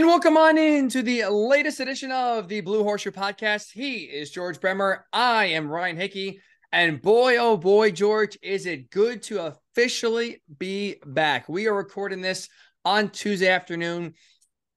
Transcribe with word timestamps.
And 0.00 0.06
welcome 0.06 0.38
on 0.38 0.56
into 0.56 1.02
the 1.02 1.26
latest 1.26 1.78
edition 1.78 2.10
of 2.10 2.48
the 2.48 2.62
Blue 2.62 2.82
Horseshoe 2.82 3.10
Podcast. 3.10 3.70
He 3.70 4.04
is 4.04 4.30
George 4.30 4.58
Bremer. 4.58 5.04
I 5.12 5.44
am 5.44 5.68
Ryan 5.68 5.98
Hickey. 5.98 6.40
And 6.72 7.02
boy, 7.02 7.36
oh 7.36 7.58
boy, 7.58 7.90
George, 7.90 8.38
is 8.40 8.64
it 8.64 8.90
good 8.90 9.22
to 9.24 9.44
officially 9.44 10.42
be 10.58 10.96
back. 11.04 11.50
We 11.50 11.66
are 11.66 11.74
recording 11.74 12.22
this 12.22 12.48
on 12.82 13.10
Tuesday 13.10 13.48
afternoon. 13.48 14.14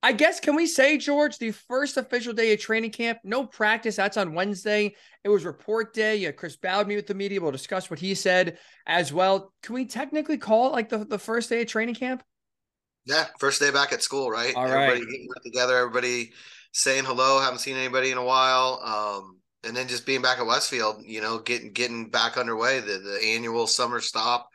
I 0.03 0.11
guess, 0.11 0.41
can 0.41 0.57
we 0.57 0.67
say, 0.67 0.97
George, 0.97 1.37
the 1.37 1.51
first 1.51 1.95
official 1.95 2.33
day 2.33 2.51
of 2.51 2.59
training 2.59 2.91
camp? 2.91 3.19
No 3.23 3.45
practice. 3.45 3.95
That's 3.95 4.17
on 4.17 4.33
Wednesday. 4.33 4.93
It 5.23 5.29
was 5.29 5.45
report 5.45 5.93
day. 5.93 6.29
Chris 6.33 6.57
Ballard 6.57 6.89
me 6.89 6.97
with 6.97 7.07
the 7.07 7.13
media. 7.13 7.39
We'll 7.39 7.51
discuss 7.51 7.89
what 7.89 7.99
he 7.99 8.13
said 8.13 8.57
as 8.85 9.13
well. 9.13 9.53
Can 9.63 9.75
we 9.75 9.85
technically 9.85 10.37
call 10.37 10.67
it 10.67 10.73
like 10.73 10.89
the, 10.89 11.05
the 11.05 11.17
first 11.17 11.49
day 11.49 11.61
of 11.61 11.67
training 11.69 11.95
camp? 11.95 12.23
Yeah, 13.05 13.25
first 13.39 13.59
day 13.59 13.71
back 13.71 13.91
at 13.91 14.01
school, 14.01 14.29
right? 14.29 14.55
All 14.55 14.65
everybody 14.65 15.01
right. 15.01 15.09
getting 15.09 15.27
together, 15.43 15.77
everybody 15.77 16.31
saying 16.71 17.03
hello, 17.03 17.39
haven't 17.39 17.59
seen 17.59 17.75
anybody 17.75 18.11
in 18.11 18.17
a 18.17 18.23
while. 18.23 18.79
Um, 18.83 19.39
and 19.63 19.75
then 19.75 19.87
just 19.87 20.05
being 20.05 20.21
back 20.21 20.39
at 20.39 20.45
Westfield, 20.45 21.03
you 21.05 21.21
know, 21.21 21.39
getting 21.39 21.71
getting 21.71 22.09
back 22.09 22.37
underway, 22.37 22.79
the 22.79 22.99
the 22.99 23.19
annual 23.23 23.67
summer 23.67 23.99
stop. 23.99 24.49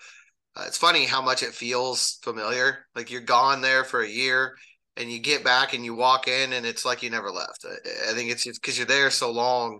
Uh, 0.56 0.64
it's 0.66 0.78
funny 0.78 1.04
how 1.04 1.22
much 1.22 1.42
it 1.42 1.54
feels 1.54 2.18
familiar. 2.22 2.86
Like 2.94 3.10
you're 3.10 3.20
gone 3.20 3.60
there 3.60 3.84
for 3.84 4.02
a 4.02 4.08
year 4.08 4.56
and 4.96 5.10
you 5.10 5.20
get 5.20 5.44
back 5.44 5.74
and 5.74 5.84
you 5.84 5.94
walk 5.94 6.26
in 6.26 6.52
and 6.52 6.66
it's 6.66 6.84
like 6.84 7.02
you 7.02 7.10
never 7.10 7.30
left. 7.30 7.64
I, 7.64 8.10
I 8.10 8.14
think 8.14 8.30
it's 8.30 8.44
just 8.44 8.60
because 8.60 8.76
you're 8.76 8.86
there 8.86 9.10
so 9.10 9.30
long. 9.30 9.78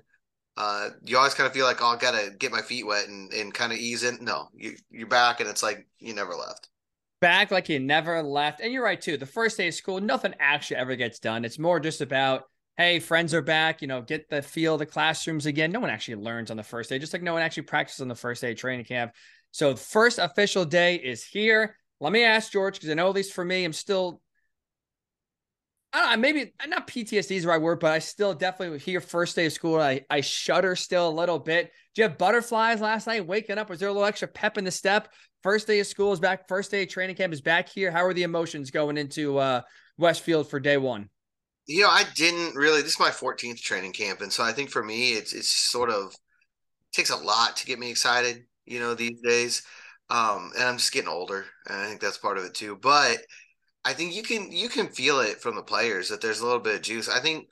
Uh, 0.57 0.91
you 1.05 1.17
always 1.17 1.35
kind 1.35 1.47
of 1.47 1.53
feel 1.53 1.67
like, 1.67 1.83
oh, 1.83 1.87
I 1.87 1.97
gotta 1.97 2.31
get 2.39 2.53
my 2.53 2.63
feet 2.63 2.87
wet 2.87 3.09
and, 3.09 3.33
and 3.33 3.55
kind 3.55 3.73
of 3.73 3.79
ease 3.79 4.05
in. 4.05 4.19
No, 4.21 4.49
you 4.55 4.77
you're 4.91 5.09
back 5.09 5.41
and 5.41 5.49
it's 5.49 5.63
like 5.63 5.87
you 5.99 6.15
never 6.15 6.35
left 6.35 6.69
back 7.21 7.51
like 7.51 7.69
you 7.69 7.79
never 7.81 8.23
left. 8.23 8.61
And 8.61 8.73
you're 8.73 8.85
right 8.85 9.01
too. 9.01 9.17
The 9.17 9.27
first 9.27 9.57
day 9.57 9.69
of 9.69 9.75
school, 9.75 10.01
nothing 10.01 10.35
actually 10.39 10.77
ever 10.77 10.97
gets 10.97 11.19
done. 11.19 11.45
It's 11.45 11.59
more 11.59 11.81
just 11.81 12.01
about, 12.01 12.45
hey, 12.77 13.01
friends 13.01 13.35
are 13.35 13.43
back. 13.43 13.83
You 13.83 13.89
know, 13.89 14.03
get 14.03 14.29
the 14.29 14.43
feel 14.43 14.75
of 14.75 14.79
the 14.79 14.87
classrooms 14.87 15.47
again. 15.47 15.73
No 15.73 15.81
one 15.81 15.91
actually 15.91 16.17
learns 16.17 16.51
on 16.51 16.57
the 16.57 16.63
first 16.63 16.91
day, 16.91 16.99
just 16.99 17.13
like 17.13 17.23
no 17.23 17.33
one 17.33 17.43
actually 17.43 17.65
practices 17.65 18.01
on 18.01 18.09
the 18.09 18.15
first 18.15 18.41
day 18.41 18.53
of 18.53 18.57
training 18.57 18.85
camp. 18.85 19.13
So 19.51 19.75
first 19.75 20.19
official 20.19 20.65
day 20.65 20.97
is 20.97 21.25
here. 21.25 21.77
Let 22.01 22.13
me 22.13 22.23
ask 22.23 22.53
George 22.53 22.75
because 22.75 22.91
I 22.91 22.95
know 22.95 23.09
at 23.09 23.15
least 23.15 23.33
for 23.33 23.45
me, 23.45 23.65
I'm 23.65 23.73
still. 23.73 24.21
I 25.99 26.13
don't 26.13 26.23
know, 26.23 26.29
maybe 26.29 26.53
not 26.69 26.87
PTSD 26.87 27.33
is 27.33 27.43
the 27.43 27.49
right 27.49 27.61
word, 27.61 27.81
but 27.81 27.91
I 27.91 27.99
still 27.99 28.33
definitely 28.33 28.79
here 28.79 29.01
first 29.01 29.35
day 29.35 29.47
of 29.47 29.53
school. 29.53 29.81
I, 29.81 30.05
I 30.09 30.21
shudder 30.21 30.77
still 30.77 31.09
a 31.09 31.11
little 31.11 31.41
bit. 31.41 31.73
Do 31.95 32.03
you 32.03 32.09
have 32.09 32.17
butterflies 32.17 32.81
last 32.81 33.09
night 33.09 33.27
waking 33.27 33.59
up? 33.59 33.69
Was 33.69 33.81
there 33.81 33.89
a 33.89 33.93
little 33.93 34.07
extra 34.07 34.29
pep 34.29 34.59
in 34.59 34.65
the 34.65 34.71
step? 34.71 35.09
First 35.43 35.67
day 35.67 35.81
of 35.81 35.89
school 35.89 36.13
is 36.13 36.21
back. 36.21 36.47
First 36.47 36.71
day 36.71 36.85
of 36.85 36.89
training 36.89 37.17
camp 37.17 37.33
is 37.33 37.41
back 37.41 37.69
here. 37.69 37.91
How 37.91 38.05
are 38.05 38.15
the 38.15 38.23
emotions 38.23 38.71
going 38.71 38.97
into 38.97 39.39
uh, 39.39 39.63
Westfield 39.97 40.49
for 40.49 40.61
day 40.61 40.77
one? 40.77 41.09
You 41.67 41.83
know, 41.83 41.91
I 41.91 42.05
didn't 42.15 42.55
really. 42.55 42.83
This 42.83 42.93
is 42.93 43.01
my 43.01 43.11
14th 43.11 43.61
training 43.61 43.93
camp, 43.93 44.21
and 44.21 44.33
so 44.33 44.45
I 44.45 44.53
think 44.53 44.71
for 44.71 44.85
me, 44.85 45.15
it's 45.15 45.33
it's 45.33 45.51
sort 45.51 45.91
of 45.91 46.13
it 46.13 46.93
takes 46.93 47.11
a 47.11 47.17
lot 47.17 47.57
to 47.57 47.67
get 47.67 47.79
me 47.79 47.91
excited. 47.91 48.45
You 48.67 48.79
know, 48.79 48.95
these 48.95 49.21
days, 49.21 49.63
um, 50.11 50.53
and 50.55 50.65
I'm 50.65 50.77
just 50.79 50.93
getting 50.93 51.11
older, 51.11 51.45
and 51.69 51.77
I 51.77 51.87
think 51.87 52.01
that's 52.01 52.19
part 52.19 52.39
of 52.39 52.45
it 52.45 52.55
too. 52.55 52.79
But 52.81 53.19
I 53.89 53.95
think 53.95 54.15
you 54.15 54.23
can 54.23 54.53
you 54.53 54.69
can 54.69 54.89
feel 54.89 55.21
it 55.21 55.41
from 55.41 55.57
the 55.57 55.63
players 55.63 56.11
that 56.11 56.21
there's 56.21 56.41
a 56.41 56.45
little 56.45 56.61
bit 56.61 56.75
of 56.75 56.83
juice. 56.83 57.09
I 57.09 57.21
think 57.21 57.49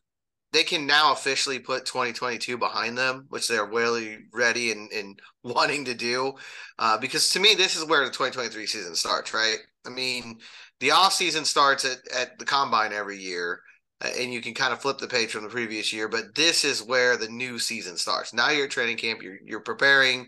they 0.52 0.64
can 0.64 0.86
now 0.86 1.12
officially 1.12 1.58
put 1.58 1.86
2022 1.86 2.58
behind 2.58 2.98
them, 2.98 3.24
which 3.30 3.48
they're 3.48 3.64
really 3.64 4.18
ready 4.34 4.70
and, 4.70 4.92
and 4.92 5.18
wanting 5.42 5.86
to 5.86 5.94
do. 5.94 6.34
Uh, 6.78 6.98
because 6.98 7.30
to 7.30 7.40
me, 7.40 7.54
this 7.54 7.74
is 7.74 7.86
where 7.86 8.04
the 8.04 8.10
2023 8.10 8.66
season 8.66 8.94
starts, 8.94 9.32
right? 9.32 9.56
I 9.86 9.88
mean, 9.88 10.38
the 10.80 10.90
off 10.90 11.14
season 11.14 11.46
starts 11.46 11.86
at, 11.86 12.06
at 12.14 12.38
the 12.38 12.44
combine 12.44 12.92
every 12.92 13.16
year, 13.16 13.62
uh, 14.04 14.10
and 14.18 14.30
you 14.30 14.42
can 14.42 14.52
kind 14.52 14.74
of 14.74 14.82
flip 14.82 14.98
the 14.98 15.08
page 15.08 15.30
from 15.30 15.42
the 15.42 15.48
previous 15.48 15.90
year. 15.90 16.06
But 16.06 16.34
this 16.34 16.66
is 16.66 16.82
where 16.82 17.16
the 17.16 17.28
new 17.28 17.58
season 17.58 17.96
starts. 17.96 18.34
Now 18.34 18.50
you're 18.50 18.66
at 18.66 18.70
training 18.70 18.98
camp. 18.98 19.22
You're 19.22 19.38
you're 19.42 19.60
preparing. 19.60 20.26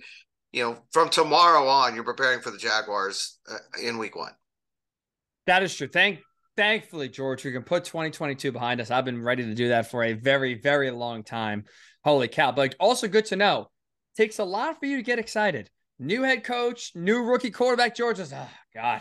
You 0.52 0.62
know, 0.62 0.78
from 0.90 1.10
tomorrow 1.10 1.68
on, 1.68 1.94
you're 1.94 2.02
preparing 2.04 2.40
for 2.40 2.50
the 2.50 2.56
Jaguars 2.56 3.38
uh, 3.50 3.58
in 3.82 3.98
Week 3.98 4.16
One. 4.16 4.32
That 5.48 5.62
is 5.62 5.74
true. 5.74 5.88
Thank 5.88 6.20
thankfully, 6.58 7.08
George, 7.08 7.42
we 7.42 7.52
can 7.52 7.62
put 7.62 7.86
2022 7.86 8.52
behind 8.52 8.82
us. 8.82 8.90
I've 8.90 9.06
been 9.06 9.22
ready 9.22 9.44
to 9.44 9.54
do 9.54 9.68
that 9.68 9.90
for 9.90 10.04
a 10.04 10.12
very, 10.12 10.52
very 10.52 10.90
long 10.90 11.22
time. 11.22 11.64
Holy 12.04 12.28
cow. 12.28 12.52
But 12.52 12.74
also 12.78 13.08
good 13.08 13.24
to 13.26 13.36
know. 13.36 13.70
Takes 14.14 14.40
a 14.40 14.44
lot 14.44 14.78
for 14.78 14.84
you 14.84 14.98
to 14.98 15.02
get 15.02 15.18
excited. 15.18 15.70
New 15.98 16.22
head 16.22 16.44
coach, 16.44 16.92
new 16.94 17.22
rookie 17.22 17.50
quarterback, 17.50 17.94
George 17.94 18.18
is, 18.18 18.30
oh, 18.30 18.50
God, 18.74 19.00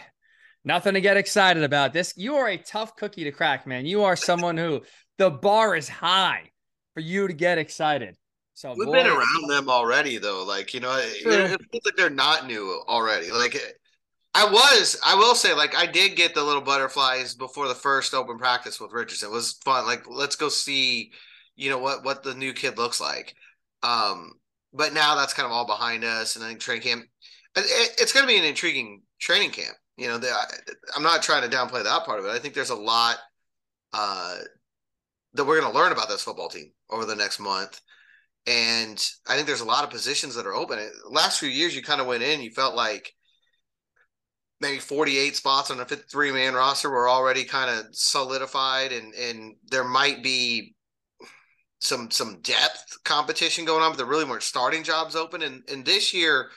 nothing 0.64 0.94
to 0.94 1.02
get 1.02 1.18
excited 1.18 1.64
about. 1.64 1.92
This, 1.92 2.14
you 2.16 2.36
are 2.36 2.48
a 2.48 2.58
tough 2.58 2.96
cookie 2.96 3.26
to 3.26 3.32
crack, 3.32 3.68
man. 3.68 3.86
You 3.86 4.04
are 4.04 4.16
someone 4.16 4.56
who 4.56 4.84
the 5.18 5.30
bar 5.30 5.76
is 5.76 5.90
high 5.90 6.52
for 6.94 7.02
you 7.02 7.28
to 7.28 7.34
get 7.34 7.58
excited. 7.58 8.16
So 8.54 8.74
we've 8.78 8.86
boy, 8.86 8.94
been 8.94 9.08
around 9.08 9.50
them 9.50 9.70
already, 9.70 10.18
though. 10.18 10.46
Like, 10.48 10.74
you 10.74 10.80
know, 10.80 10.96
it, 10.98 11.26
it 11.26 11.62
feels 11.72 11.84
like 11.84 11.98
they're 11.98 12.10
not 12.10 12.48
new 12.48 12.82
already. 12.88 13.32
Like, 13.32 13.58
I 14.38 14.46
was. 14.52 14.96
I 15.04 15.16
will 15.16 15.34
say, 15.34 15.56
like, 15.56 15.76
I 15.76 15.88
did 15.88 16.16
get 16.16 16.36
the 16.36 16.44
little 16.44 16.62
butterflies 16.62 17.34
before 17.34 17.68
the 17.68 17.74
first 17.74 18.14
open 18.14 18.38
practice 18.38 18.80
with 18.80 18.92
Richardson. 18.92 19.30
It 19.30 19.34
was 19.34 19.54
fun. 19.66 19.88
Like, 19.88 20.04
let's 20.08 20.36
go 20.36 20.48
see, 20.48 21.12
you 21.56 21.72
know, 21.72 21.80
what 21.80 22.06
what 22.06 22.22
the 22.22 22.36
new 22.36 22.54
kid 22.54 22.78
looks 22.78 23.02
like. 23.02 23.34
Um, 23.82 24.34
but 24.74 24.94
now 24.94 25.16
that's 25.16 25.34
kind 25.34 25.48
of 25.48 25.52
all 25.52 25.66
behind 25.66 26.04
us, 26.04 26.36
and 26.36 26.46
I 26.46 26.50
think 26.50 26.60
training 26.60 26.84
camp. 26.84 27.06
It, 27.56 27.96
it's 28.00 28.14
going 28.14 28.28
to 28.28 28.32
be 28.32 28.38
an 28.38 28.46
intriguing 28.46 29.02
training 29.20 29.50
camp. 29.50 29.76
You 29.98 30.08
know, 30.08 30.20
the, 30.20 30.32
I'm 30.96 31.02
not 31.02 31.24
trying 31.24 31.50
to 31.50 31.56
downplay 31.56 31.84
that 31.84 32.06
part 32.06 32.20
of 32.20 32.26
it. 32.26 32.30
I 32.30 32.38
think 32.38 32.54
there's 32.54 32.70
a 32.70 32.76
lot 32.76 33.18
uh, 33.92 34.38
that 35.34 35.46
we're 35.46 35.60
going 35.60 35.72
to 35.72 35.78
learn 35.80 35.92
about 35.92 36.10
this 36.10 36.22
football 36.22 36.50
team 36.50 36.72
over 36.92 37.06
the 37.06 37.16
next 37.16 37.40
month. 37.40 37.82
And 38.46 39.04
I 39.28 39.34
think 39.34 39.48
there's 39.48 39.62
a 39.62 39.66
lot 39.66 39.84
of 39.84 39.90
positions 39.90 40.36
that 40.36 40.46
are 40.46 40.54
open. 40.54 40.78
Last 41.10 41.40
few 41.40 41.50
years, 41.50 41.76
you 41.76 41.82
kind 41.82 42.00
of 42.00 42.06
went 42.06 42.22
in, 42.22 42.42
you 42.42 42.52
felt 42.52 42.76
like 42.76 43.14
maybe 44.60 44.80
48 44.80 45.36
spots 45.36 45.72
on 45.72 45.80
a 45.80 45.86
53 45.86 46.32
man 46.32 46.54
roster 46.54 46.90
were 46.90 47.10
already 47.10 47.44
kind 47.44 47.70
of 47.70 47.86
solidified 47.92 48.92
and 48.92 49.14
and 49.14 49.56
there 49.70 49.84
might 49.84 50.24
be 50.24 50.76
some 51.80 52.10
some 52.10 52.40
depth 52.42 52.98
competition 53.04 53.66
going 53.66 53.84
on 53.84 53.92
but 53.92 53.98
there 53.98 54.08
really 54.08 54.26
weren't 54.26 54.44
starting 54.44 54.84
jobs 54.84 55.16
open. 55.16 55.42
And 55.42 55.64
and 55.72 55.86
this 55.86 56.14
year 56.14 56.50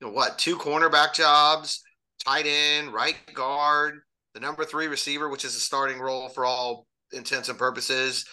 you 0.00 0.06
know 0.06 0.12
what 0.12 0.38
two 0.38 0.56
cornerback 0.56 1.14
jobs 1.14 1.82
tight 2.24 2.46
end 2.46 2.92
right 2.92 3.16
guard 3.34 4.00
the 4.34 4.40
number 4.40 4.64
three 4.64 4.86
receiver 4.86 5.28
which 5.28 5.44
is 5.44 5.56
a 5.56 5.60
starting 5.60 6.00
role 6.00 6.28
for 6.28 6.44
all 6.44 6.86
intents 7.12 7.48
and 7.48 7.58
purposes. 7.58 8.24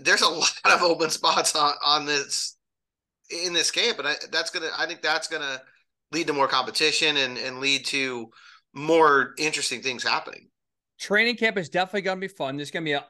There's 0.00 0.22
a 0.22 0.28
lot 0.28 0.52
of 0.66 0.82
open 0.82 1.10
spots 1.10 1.56
on 1.56 1.74
on 1.84 2.06
this 2.06 2.56
in 3.30 3.52
this 3.52 3.70
camp 3.70 3.98
and 3.98 4.08
I, 4.08 4.14
that's 4.30 4.50
gonna 4.50 4.68
i 4.76 4.86
think 4.86 5.00
that's 5.00 5.26
gonna 5.26 5.62
lead 6.10 6.26
to 6.26 6.32
more 6.34 6.48
competition 6.48 7.16
and 7.16 7.38
and 7.38 7.60
lead 7.60 7.86
to 7.86 8.30
more 8.74 9.34
interesting 9.38 9.82
things 9.82 10.02
happening. 10.02 10.48
Training 10.98 11.36
camp 11.36 11.58
is 11.58 11.68
definitely 11.68 12.02
going 12.02 12.18
to 12.18 12.28
be 12.28 12.32
fun. 12.32 12.56
There's 12.56 12.70
going 12.70 12.84
to 12.84 12.88
be 12.88 12.92
a, 12.92 13.04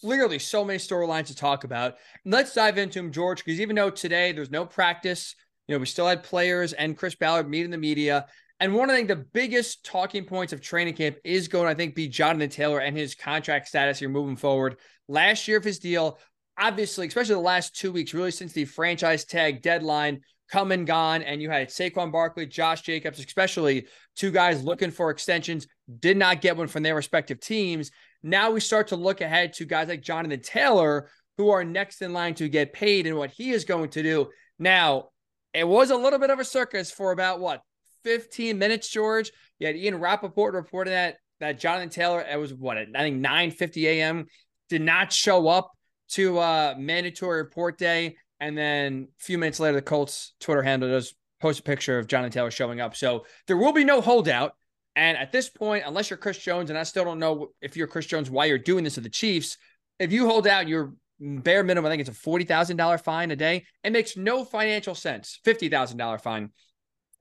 clearly 0.00 0.38
so 0.38 0.64
many 0.64 0.78
storylines 0.78 1.26
to 1.26 1.34
talk 1.34 1.64
about. 1.64 1.96
let's 2.24 2.54
dive 2.54 2.78
into 2.78 2.98
them, 2.98 3.12
George, 3.12 3.44
because 3.44 3.60
even 3.60 3.76
though 3.76 3.90
today 3.90 4.32
there's 4.32 4.50
no 4.50 4.64
practice, 4.64 5.34
you 5.66 5.74
know, 5.74 5.80
we 5.80 5.86
still 5.86 6.06
had 6.06 6.22
players 6.22 6.72
and 6.72 6.96
Chris 6.96 7.14
Ballard 7.14 7.48
meeting 7.48 7.70
the 7.70 7.78
media. 7.78 8.26
And 8.60 8.74
one 8.74 8.90
of 8.90 8.96
the, 8.96 9.04
the 9.04 9.16
biggest 9.16 9.84
talking 9.84 10.24
points 10.24 10.52
of 10.52 10.60
training 10.60 10.94
camp 10.94 11.16
is 11.24 11.48
going, 11.48 11.64
to, 11.64 11.70
I 11.70 11.74
think, 11.74 11.94
be 11.94 12.08
Jonathan 12.08 12.50
Taylor 12.50 12.80
and 12.80 12.96
his 12.96 13.14
contract 13.14 13.68
status 13.68 13.98
here 13.98 14.08
moving 14.08 14.36
forward. 14.36 14.76
Last 15.08 15.48
year 15.48 15.56
of 15.56 15.64
his 15.64 15.78
deal, 15.78 16.18
obviously, 16.58 17.06
especially 17.06 17.36
the 17.36 17.40
last 17.40 17.74
two 17.74 17.90
weeks, 17.90 18.12
really 18.12 18.30
since 18.30 18.52
the 18.52 18.66
franchise 18.66 19.24
tag 19.24 19.62
deadline, 19.62 20.20
come 20.50 20.72
and 20.72 20.86
gone, 20.86 21.22
and 21.22 21.40
you 21.40 21.50
had 21.50 21.68
Saquon 21.68 22.10
Barkley, 22.10 22.46
Josh 22.46 22.82
Jacobs, 22.82 23.18
especially 23.18 23.86
two 24.16 24.30
guys 24.30 24.62
looking 24.62 24.90
for 24.90 25.10
extensions, 25.10 25.66
did 25.98 26.16
not 26.16 26.40
get 26.40 26.56
one 26.56 26.68
from 26.68 26.82
their 26.82 26.94
respective 26.94 27.40
teams. 27.40 27.90
Now 28.22 28.50
we 28.50 28.60
start 28.60 28.88
to 28.88 28.96
look 28.96 29.20
ahead 29.20 29.52
to 29.54 29.64
guys 29.64 29.88
like 29.88 30.02
Jonathan 30.02 30.40
Taylor, 30.40 31.08
who 31.36 31.50
are 31.50 31.64
next 31.64 32.02
in 32.02 32.12
line 32.12 32.34
to 32.34 32.48
get 32.48 32.72
paid 32.72 33.06
and 33.06 33.16
what 33.16 33.30
he 33.30 33.50
is 33.50 33.64
going 33.64 33.90
to 33.90 34.02
do. 34.02 34.28
Now, 34.58 35.08
it 35.54 35.66
was 35.66 35.90
a 35.90 35.96
little 35.96 36.18
bit 36.18 36.30
of 36.30 36.38
a 36.38 36.44
circus 36.44 36.90
for 36.90 37.12
about 37.12 37.40
what 37.40 37.62
15 38.04 38.58
minutes, 38.58 38.88
George. 38.88 39.30
You 39.58 39.66
had 39.66 39.76
Ian 39.76 40.00
Rapoport 40.00 40.54
reporting 40.54 40.92
that 40.92 41.16
that 41.40 41.58
Jonathan 41.58 41.88
Taylor, 41.88 42.20
it 42.20 42.38
was 42.38 42.52
what 42.52 42.76
I 42.76 42.84
think 42.92 43.16
9 43.16 43.50
50 43.52 43.88
a.m. 43.88 44.26
did 44.68 44.82
not 44.82 45.12
show 45.12 45.48
up 45.48 45.70
to 46.10 46.38
uh 46.38 46.74
mandatory 46.78 47.38
report 47.42 47.78
day. 47.78 48.16
And 48.40 48.56
then 48.56 49.08
a 49.20 49.22
few 49.22 49.38
minutes 49.38 49.60
later, 49.60 49.74
the 49.74 49.82
Colts 49.82 50.32
Twitter 50.40 50.62
handle 50.62 50.88
does 50.88 51.14
post 51.40 51.60
a 51.60 51.62
picture 51.62 51.98
of 51.98 52.06
Jonathan 52.06 52.32
Taylor 52.32 52.50
showing 52.50 52.80
up. 52.80 52.96
So 52.96 53.24
there 53.46 53.56
will 53.56 53.72
be 53.72 53.84
no 53.84 54.00
holdout. 54.00 54.54
And 54.96 55.16
at 55.16 55.32
this 55.32 55.48
point, 55.48 55.84
unless 55.86 56.10
you're 56.10 56.16
Chris 56.16 56.38
Jones, 56.38 56.70
and 56.70 56.78
I 56.78 56.82
still 56.82 57.04
don't 57.04 57.18
know 57.18 57.48
if 57.62 57.76
you're 57.76 57.86
Chris 57.86 58.06
Jones 58.06 58.30
why 58.30 58.46
you're 58.46 58.58
doing 58.58 58.84
this 58.84 58.94
to 58.94 59.00
the 59.00 59.08
Chiefs, 59.08 59.56
if 59.98 60.12
you 60.12 60.26
hold 60.26 60.46
out 60.46 60.68
your 60.68 60.94
bare 61.20 61.62
minimum, 61.62 61.86
I 61.86 61.92
think 61.92 62.00
it's 62.00 62.10
a 62.10 62.14
forty 62.14 62.44
thousand 62.44 62.76
dollar 62.76 62.98
fine 62.98 63.30
a 63.30 63.36
day. 63.36 63.64
It 63.84 63.92
makes 63.92 64.16
no 64.16 64.44
financial 64.44 64.94
sense. 64.94 65.38
Fifty 65.44 65.68
thousand 65.68 65.98
dollar 65.98 66.18
fine. 66.18 66.50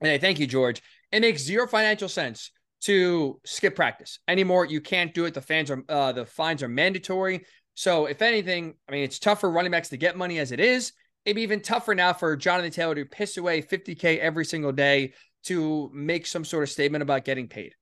And 0.02 0.12
I 0.12 0.18
thank 0.18 0.40
you, 0.40 0.48
George. 0.48 0.82
It 1.12 1.20
makes 1.20 1.44
zero 1.44 1.68
financial 1.68 2.10
sense 2.10 2.52
to 2.82 3.40
skip 3.46 3.76
practice 3.76 4.20
anymore. 4.28 4.66
You 4.66 4.80
can't 4.80 5.14
do 5.14 5.26
it. 5.26 5.34
The 5.34 5.42
fans 5.42 5.70
are 5.70 5.84
uh, 5.90 6.12
the 6.14 6.26
fines 6.26 6.64
are 6.64 6.70
mandatory. 6.70 7.46
So 7.76 8.08
if 8.08 8.22
anything, 8.22 8.74
I 8.88 8.92
mean, 8.92 9.04
it's 9.04 9.20
tough 9.20 9.42
for 9.42 9.50
running 9.50 9.72
backs 9.72 9.90
to 9.90 9.98
get 9.98 10.18
money 10.18 10.40
as 10.40 10.52
it 10.52 10.60
is. 10.60 10.94
It'd 11.26 11.36
be 11.36 11.42
even 11.42 11.62
tougher 11.62 11.94
now 11.96 12.14
for 12.14 12.36
Jonathan 12.36 12.72
Taylor 12.72 12.96
to 12.96 13.06
piss 13.06 13.38
away 13.38 13.62
50k 13.62 14.20
every 14.20 14.46
single 14.46 14.72
day 14.72 15.14
to 15.44 15.90
make 15.94 16.26
some 16.26 16.46
sort 16.46 16.64
of 16.64 16.70
statement 16.70 17.02
about 17.02 17.26
getting 17.26 17.48
paid. 17.48 17.74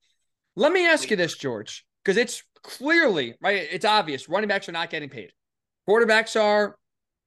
Let 0.56 0.72
me 0.72 0.88
ask 0.88 1.10
you 1.10 1.18
this, 1.18 1.36
George, 1.38 1.86
because 2.04 2.18
it's 2.18 2.44
clearly 2.64 3.36
right. 3.42 3.68
It's 3.72 3.86
obvious 3.86 4.28
running 4.28 4.48
backs 4.48 4.68
are 4.68 4.74
not 4.74 4.90
getting 4.90 5.10
paid. 5.10 5.32
Quarterbacks 5.88 6.40
are, 6.40 6.78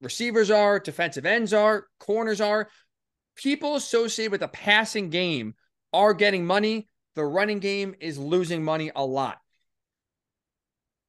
receivers 0.03 0.51
are, 0.51 0.79
defensive 0.79 1.25
ends 1.27 1.53
are, 1.53 1.87
corners 1.99 2.41
are. 2.41 2.69
People 3.37 3.77
associated 3.77 4.33
with 4.33 4.41
the 4.41 4.49
passing 4.49 5.09
game 5.11 5.55
are 5.93 6.13
getting 6.13 6.45
money. 6.45 6.89
The 7.15 7.25
running 7.25 7.59
game 7.59 7.95
is 8.01 8.19
losing 8.19 8.63
money 8.63 8.91
a 8.95 9.05
lot. 9.05 9.39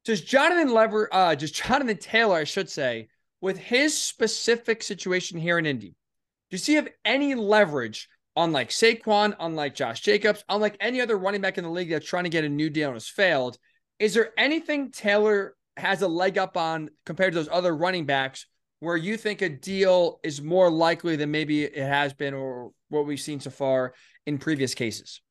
Does 0.05 0.21
Jonathan 0.21 0.73
Lever, 0.73 1.09
uh, 1.11 1.35
does 1.35 1.51
Jonathan 1.51 1.97
Taylor, 1.97 2.37
I 2.37 2.43
should 2.45 2.69
say, 2.69 3.09
with 3.41 3.57
his 3.57 3.97
specific 3.97 4.83
situation 4.83 5.39
here 5.39 5.57
in 5.57 5.65
Indy, 5.65 5.95
does 6.51 6.65
he 6.65 6.75
have 6.75 6.87
any 7.03 7.35
leverage 7.35 8.07
unlike 8.35 8.69
Saquon, 8.69 9.35
unlike 9.39 9.75
Josh 9.75 10.01
Jacobs, 10.01 10.43
unlike 10.47 10.77
any 10.79 11.01
other 11.01 11.17
running 11.17 11.41
back 11.41 11.57
in 11.57 11.63
the 11.63 11.69
league 11.69 11.89
that's 11.89 12.05
trying 12.05 12.23
to 12.23 12.29
get 12.29 12.45
a 12.45 12.49
new 12.49 12.69
deal 12.69 12.89
and 12.89 12.95
has 12.95 13.07
failed? 13.07 13.57
Is 13.99 14.13
there 14.13 14.31
anything 14.37 14.91
Taylor 14.91 15.55
has 15.77 16.01
a 16.01 16.07
leg 16.07 16.37
up 16.37 16.57
on 16.57 16.89
compared 17.05 17.33
to 17.33 17.39
those 17.39 17.49
other 17.51 17.75
running 17.75 18.05
backs 18.05 18.45
where 18.79 18.97
you 18.97 19.17
think 19.17 19.41
a 19.41 19.49
deal 19.49 20.19
is 20.23 20.41
more 20.41 20.69
likely 20.69 21.15
than 21.15 21.31
maybe 21.31 21.63
it 21.63 21.77
has 21.77 22.13
been 22.13 22.33
or 22.33 22.71
what 22.89 23.05
we've 23.05 23.19
seen 23.19 23.39
so 23.39 23.49
far 23.49 23.93
in 24.25 24.37
previous 24.37 24.73
cases? 24.73 25.21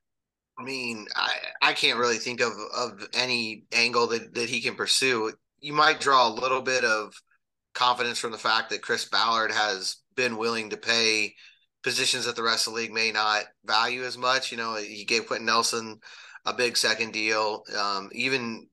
I 0.58 0.62
mean, 0.62 1.06
I, 1.16 1.32
I 1.62 1.72
can't 1.72 1.98
really 1.98 2.18
think 2.18 2.40
of, 2.40 2.52
of 2.76 3.08
any 3.14 3.64
angle 3.72 4.06
that, 4.08 4.34
that 4.34 4.48
he 4.48 4.60
can 4.60 4.74
pursue. 4.74 5.32
You 5.58 5.72
might 5.72 6.00
draw 6.00 6.28
a 6.28 6.32
little 6.32 6.60
bit 6.60 6.84
of 6.84 7.14
confidence 7.74 8.18
from 8.18 8.32
the 8.32 8.38
fact 8.38 8.70
that 8.70 8.82
Chris 8.82 9.08
Ballard 9.08 9.52
has 9.52 9.96
been 10.16 10.36
willing 10.36 10.70
to 10.70 10.76
pay 10.76 11.34
positions 11.82 12.26
that 12.26 12.36
the 12.36 12.42
rest 12.42 12.66
of 12.66 12.74
the 12.74 12.80
league 12.80 12.92
may 12.92 13.10
not 13.10 13.44
value 13.64 14.04
as 14.04 14.18
much. 14.18 14.50
You 14.50 14.58
know, 14.58 14.76
he 14.76 15.04
gave 15.04 15.26
Quenton 15.26 15.46
Nelson 15.46 16.00
a 16.44 16.52
big 16.52 16.76
second 16.76 17.12
deal. 17.12 17.64
Um, 17.78 18.10
even 18.12 18.68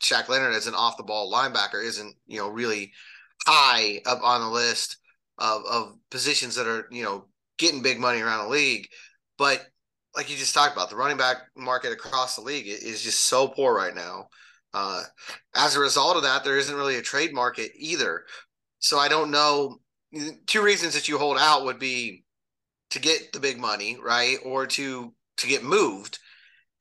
Shaq 0.00 0.28
Leonard 0.28 0.54
as 0.54 0.66
an 0.66 0.74
off 0.74 0.96
the 0.96 1.02
ball 1.02 1.32
linebacker 1.32 1.82
isn't, 1.82 2.14
you 2.26 2.38
know, 2.38 2.48
really 2.48 2.92
high 3.46 4.00
up 4.06 4.20
on 4.22 4.40
the 4.40 4.48
list 4.48 4.98
of, 5.38 5.62
of 5.70 5.94
positions 6.10 6.54
that 6.56 6.66
are, 6.66 6.86
you 6.90 7.02
know, 7.02 7.26
getting 7.58 7.82
big 7.82 7.98
money 7.98 8.20
around 8.20 8.44
the 8.44 8.50
league. 8.50 8.88
But 9.38 9.64
like 10.14 10.30
you 10.30 10.36
just 10.36 10.54
talked 10.54 10.74
about, 10.74 10.90
the 10.90 10.96
running 10.96 11.16
back 11.16 11.38
market 11.56 11.92
across 11.92 12.36
the 12.36 12.42
league 12.42 12.66
is 12.66 13.02
just 13.02 13.22
so 13.22 13.48
poor 13.48 13.74
right 13.74 13.94
now. 13.94 14.28
Uh, 14.74 15.02
as 15.54 15.76
a 15.76 15.80
result 15.80 16.16
of 16.16 16.24
that, 16.24 16.44
there 16.44 16.58
isn't 16.58 16.76
really 16.76 16.96
a 16.96 17.02
trade 17.02 17.32
market 17.32 17.70
either. 17.76 18.24
So 18.80 18.98
I 18.98 19.08
don't 19.08 19.30
know. 19.30 19.78
Two 20.46 20.62
reasons 20.62 20.94
that 20.94 21.08
you 21.08 21.18
hold 21.18 21.38
out 21.38 21.64
would 21.64 21.78
be 21.78 22.24
to 22.90 22.98
get 22.98 23.32
the 23.32 23.40
big 23.40 23.58
money, 23.58 23.96
right, 24.02 24.38
or 24.44 24.66
to 24.66 25.14
to 25.38 25.46
get 25.46 25.64
moved. 25.64 26.18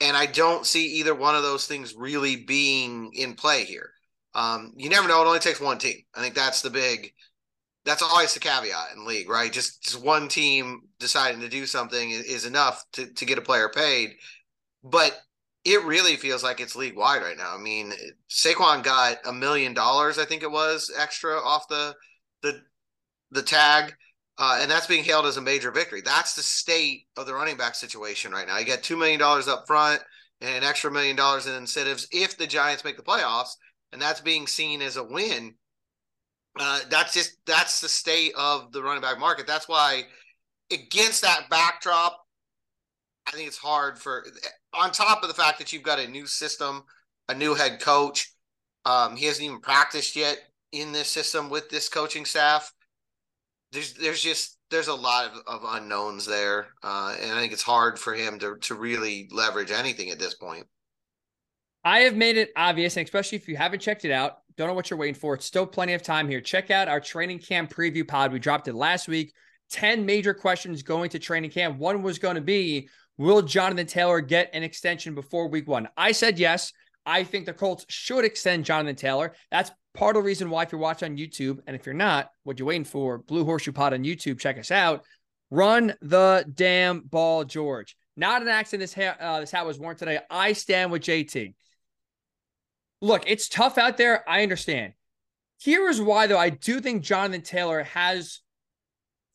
And 0.01 0.17
I 0.17 0.25
don't 0.25 0.65
see 0.65 0.85
either 0.97 1.15
one 1.15 1.35
of 1.35 1.43
those 1.43 1.65
things 1.65 1.95
really 1.95 2.35
being 2.35 3.11
in 3.13 3.35
play 3.35 3.63
here. 3.63 3.91
Um, 4.35 4.73
you 4.75 4.89
never 4.89 5.07
know; 5.07 5.21
it 5.21 5.27
only 5.27 5.39
takes 5.39 5.61
one 5.61 5.77
team. 5.77 5.97
I 6.15 6.21
think 6.21 6.35
that's 6.35 6.61
the 6.61 6.69
big 6.69 7.13
that's 7.85 8.01
always 8.01 8.33
the 8.33 8.39
caveat 8.39 8.95
in 8.95 9.05
league, 9.05 9.29
right? 9.29 9.51
Just, 9.51 9.83
just 9.83 10.01
one 10.01 10.27
team 10.27 10.83
deciding 10.99 11.41
to 11.41 11.49
do 11.49 11.65
something 11.65 12.11
is, 12.11 12.23
is 12.23 12.45
enough 12.45 12.83
to, 12.93 13.07
to 13.13 13.25
get 13.25 13.37
a 13.37 13.41
player 13.41 13.69
paid. 13.69 14.11
But 14.83 15.19
it 15.65 15.83
really 15.85 16.15
feels 16.15 16.43
like 16.43 16.59
it's 16.59 16.75
league 16.75 16.97
wide 16.97 17.21
right 17.21 17.37
now. 17.37 17.55
I 17.55 17.59
mean, 17.59 17.93
Saquon 18.29 18.83
got 18.83 19.17
a 19.25 19.33
million 19.33 19.73
dollars, 19.73 20.19
I 20.19 20.25
think 20.25 20.43
it 20.43 20.51
was, 20.51 20.91
extra 20.97 21.39
off 21.39 21.67
the 21.67 21.95
the 22.41 22.61
the 23.31 23.41
tag, 23.43 23.95
uh, 24.37 24.59
and 24.61 24.69
that's 24.69 24.87
being 24.87 25.03
hailed 25.03 25.25
as 25.25 25.37
a 25.37 25.41
major 25.41 25.71
victory. 25.71 26.01
That's 26.01 26.35
the 26.35 26.43
state 26.43 27.07
of 27.17 27.25
the 27.25 27.33
running 27.33 27.57
back 27.57 27.75
situation 27.75 28.31
right 28.31 28.47
now. 28.47 28.57
You 28.57 28.65
get 28.65 28.83
two 28.83 28.97
million 28.97 29.19
dollars 29.19 29.47
up 29.47 29.65
front 29.67 30.01
and 30.41 30.55
an 30.55 30.63
extra 30.63 30.91
million 30.91 31.15
dollars 31.15 31.47
in 31.47 31.55
incentives 31.55 32.07
if 32.11 32.37
the 32.37 32.47
Giants 32.47 32.83
make 32.83 32.97
the 32.97 33.03
playoffs, 33.03 33.55
and 33.91 34.01
that's 34.01 34.21
being 34.21 34.47
seen 34.47 34.81
as 34.81 34.97
a 34.97 35.03
win 35.03 35.55
uh, 36.59 36.79
that's 36.89 37.13
just 37.13 37.37
that's 37.45 37.81
the 37.81 37.89
state 37.89 38.33
of 38.37 38.71
the 38.71 38.83
running 38.83 39.01
back 39.01 39.19
market. 39.19 39.47
That's 39.47 39.67
why 39.67 40.03
against 40.71 41.21
that 41.23 41.49
backdrop, 41.49 42.22
I 43.27 43.31
think 43.31 43.47
it's 43.47 43.57
hard 43.57 43.97
for 43.97 44.25
on 44.73 44.91
top 44.91 45.23
of 45.23 45.29
the 45.29 45.33
fact 45.33 45.59
that 45.59 45.71
you've 45.71 45.83
got 45.83 45.99
a 45.99 46.07
new 46.07 46.25
system, 46.25 46.83
a 47.29 47.33
new 47.33 47.53
head 47.53 47.79
coach. 47.79 48.31
Um, 48.85 49.15
he 49.15 49.25
hasn't 49.25 49.45
even 49.45 49.59
practiced 49.59 50.15
yet 50.15 50.37
in 50.71 50.91
this 50.91 51.07
system 51.07 51.49
with 51.49 51.69
this 51.69 51.89
coaching 51.89 52.25
staff. 52.25 52.71
There's 53.71 53.93
there's 53.93 54.21
just 54.21 54.57
there's 54.69 54.87
a 54.87 54.93
lot 54.93 55.31
of, 55.31 55.41
of 55.47 55.61
unknowns 55.75 56.25
there, 56.25 56.67
uh, 56.83 57.15
and 57.21 57.31
I 57.31 57.39
think 57.39 57.53
it's 57.53 57.63
hard 57.63 57.97
for 57.97 58.13
him 58.13 58.39
to 58.39 58.57
to 58.57 58.75
really 58.75 59.29
leverage 59.31 59.71
anything 59.71 60.09
at 60.09 60.19
this 60.19 60.33
point. 60.33 60.67
I 61.85 61.99
have 62.01 62.15
made 62.15 62.37
it 62.37 62.51
obvious, 62.55 62.97
and 62.97 63.03
especially 63.03 63.37
if 63.37 63.47
you 63.47 63.57
haven't 63.57 63.81
checked 63.81 64.05
it 64.05 64.11
out, 64.11 64.37
don't 64.57 64.67
know 64.67 64.73
what 64.73 64.89
you're 64.89 64.99
waiting 64.99 65.19
for. 65.19 65.33
It's 65.33 65.45
still 65.45 65.65
plenty 65.65 65.93
of 65.93 66.01
time 66.01 66.29
here. 66.29 66.41
Check 66.41 66.71
out 66.71 66.87
our 66.87 66.99
training 66.99 67.39
camp 67.39 67.73
preview 67.73 68.07
pod. 68.07 68.31
We 68.31 68.39
dropped 68.39 68.67
it 68.67 68.75
last 68.75 69.07
week. 69.07 69.33
10 69.71 70.05
major 70.05 70.33
questions 70.33 70.83
going 70.83 71.09
to 71.09 71.19
training 71.19 71.49
camp. 71.49 71.77
One 71.79 72.03
was 72.03 72.19
going 72.19 72.35
to 72.35 72.41
be 72.41 72.89
Will 73.17 73.41
Jonathan 73.41 73.87
Taylor 73.87 74.21
get 74.21 74.49
an 74.53 74.63
extension 74.63 75.15
before 75.15 75.47
week 75.47 75.67
one? 75.67 75.87
I 75.95 76.11
said 76.11 76.39
yes. 76.39 76.73
I 77.05 77.23
think 77.23 77.45
the 77.45 77.53
Colts 77.53 77.85
should 77.89 78.25
extend 78.25 78.65
Jonathan 78.65 78.95
Taylor. 78.95 79.33
That's 79.51 79.71
part 79.93 80.15
of 80.15 80.23
the 80.23 80.25
reason 80.25 80.49
why, 80.49 80.63
if 80.63 80.71
you're 80.71 80.79
watching 80.79 81.11
on 81.11 81.17
YouTube, 81.17 81.59
and 81.67 81.75
if 81.75 81.85
you're 81.85 81.93
not, 81.93 82.29
what 82.43 82.59
you 82.59 82.65
waiting 82.65 82.85
for? 82.85 83.17
Blue 83.17 83.43
Horseshoe 83.45 83.73
Pod 83.73 83.93
on 83.93 84.03
YouTube. 84.03 84.39
Check 84.39 84.57
us 84.57 84.71
out. 84.71 85.03
Run 85.51 85.93
the 86.01 86.45
damn 86.53 87.01
ball, 87.01 87.43
George. 87.43 87.95
Not 88.15 88.41
an 88.41 88.47
accident. 88.47 88.81
This 88.81 88.93
hat, 88.93 89.17
uh, 89.19 89.41
this 89.41 89.51
hat 89.51 89.65
was 89.65 89.77
worn 89.77 89.95
today. 89.95 90.19
I 90.29 90.53
stand 90.53 90.91
with 90.91 91.03
JT 91.03 91.53
look, 93.03 93.23
it's 93.27 93.49
tough 93.49 93.77
out 93.77 93.97
there. 93.97 94.27
I 94.27 94.41
understand. 94.41 94.93
Here 95.59 95.87
is 95.89 96.01
why, 96.01 96.25
though, 96.27 96.39
I 96.39 96.49
do 96.49 96.79
think 96.79 97.03
Jonathan 97.03 97.41
Taylor 97.41 97.83
has, 97.83 98.39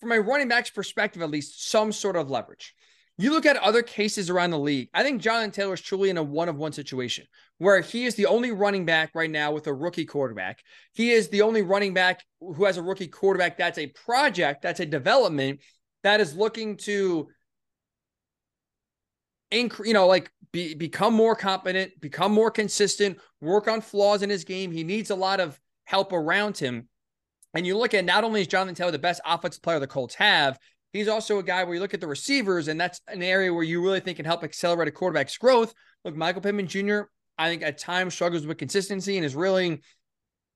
from 0.01 0.11
a 0.11 0.21
running 0.21 0.49
back's 0.49 0.71
perspective 0.71 1.23
at 1.23 1.31
least, 1.31 1.69
some 1.71 1.93
sort 1.93 2.17
of 2.17 2.31
leverage. 2.31 2.75
You 3.21 3.33
look 3.33 3.47
at 3.47 3.57
other 3.57 3.83
cases 3.83 4.31
around 4.31 4.51
the 4.51 4.59
league. 4.61 4.89
I 4.95 5.03
think 5.03 5.21
Jonathan 5.21 5.51
Taylor 5.51 5.75
is 5.75 5.81
truly 5.81 6.09
in 6.09 6.17
a 6.17 6.23
one 6.23 6.49
of 6.49 6.57
one 6.57 6.73
situation 6.73 7.27
where 7.59 7.81
he 7.81 8.07
is 8.07 8.15
the 8.15 8.27
only 8.27 8.53
running 8.53 8.85
back 8.85 9.11
right 9.13 9.31
now 9.31 9.51
with 9.51 9.67
a 9.67 9.75
rookie 9.75 10.05
quarterback. 10.05 10.63
He 10.93 11.11
is 11.11 11.29
the 11.29 11.43
only 11.43 11.63
running 11.63 11.95
back 11.95 12.25
who 12.41 12.65
has 12.65 12.77
a 12.77 12.83
rookie 12.83 13.09
quarterback 13.09 13.59
that's 13.59 13.79
a 13.79 13.89
project, 13.89 14.63
that's 14.63 14.79
a 14.79 14.87
development 14.87 15.61
that 16.05 16.21
is 16.21 16.37
looking 16.37 16.77
to 16.77 17.27
increase, 19.51 19.89
you 19.89 19.95
know, 19.95 20.07
like 20.07 20.31
be, 20.53 20.75
become 20.75 21.13
more 21.13 21.35
competent, 21.35 22.01
become 22.01 22.31
more 22.31 22.53
consistent, 22.53 23.19
work 23.41 23.67
on 23.67 23.81
flaws 23.81 24.23
in 24.23 24.31
his 24.31 24.45
game. 24.45 24.71
He 24.71 24.85
needs 24.85 25.11
a 25.11 25.17
lot 25.17 25.41
of 25.41 25.59
help 25.85 26.13
around 26.13 26.57
him. 26.57 26.89
And 27.53 27.67
you 27.67 27.77
look 27.77 27.95
at 27.95 28.05
not 28.05 28.23
only 28.23 28.43
is 28.43 28.47
Jonathan 28.47 28.77
Taylor 28.77 28.93
the 28.93 28.99
best 29.01 29.21
offensive 29.27 29.63
player 29.63 29.81
the 29.81 29.89
Colts 29.89 30.15
have, 30.15 30.57
he's 30.93 31.09
also 31.09 31.39
a 31.39 31.43
guy 31.43 31.65
where 31.65 31.75
you 31.75 31.81
look 31.81 31.95
at 31.95 32.01
the 32.01 32.07
receivers, 32.07 32.69
and 32.69 32.81
that's 32.81 33.01
an 33.09 33.23
area 33.23 33.53
where 33.53 33.63
you 33.63 33.83
really 33.83 34.01
think 34.01 34.17
can 34.17 34.27
help 34.27 34.45
accelerate 34.45 34.89
a 34.89 34.93
quarterback's 34.93 35.37
growth. 35.37 35.75
Look, 36.05 36.17
Michael 36.17 36.43
Pittman 36.43 36.67
Jr., 36.67 37.03
I 37.39 37.49
think 37.49 37.63
at 37.63 37.79
times 37.79 38.15
struggles 38.15 38.47
with 38.47 38.59
consistency 38.59 39.17
and 39.17 39.25
is 39.25 39.37
really. 39.37 39.81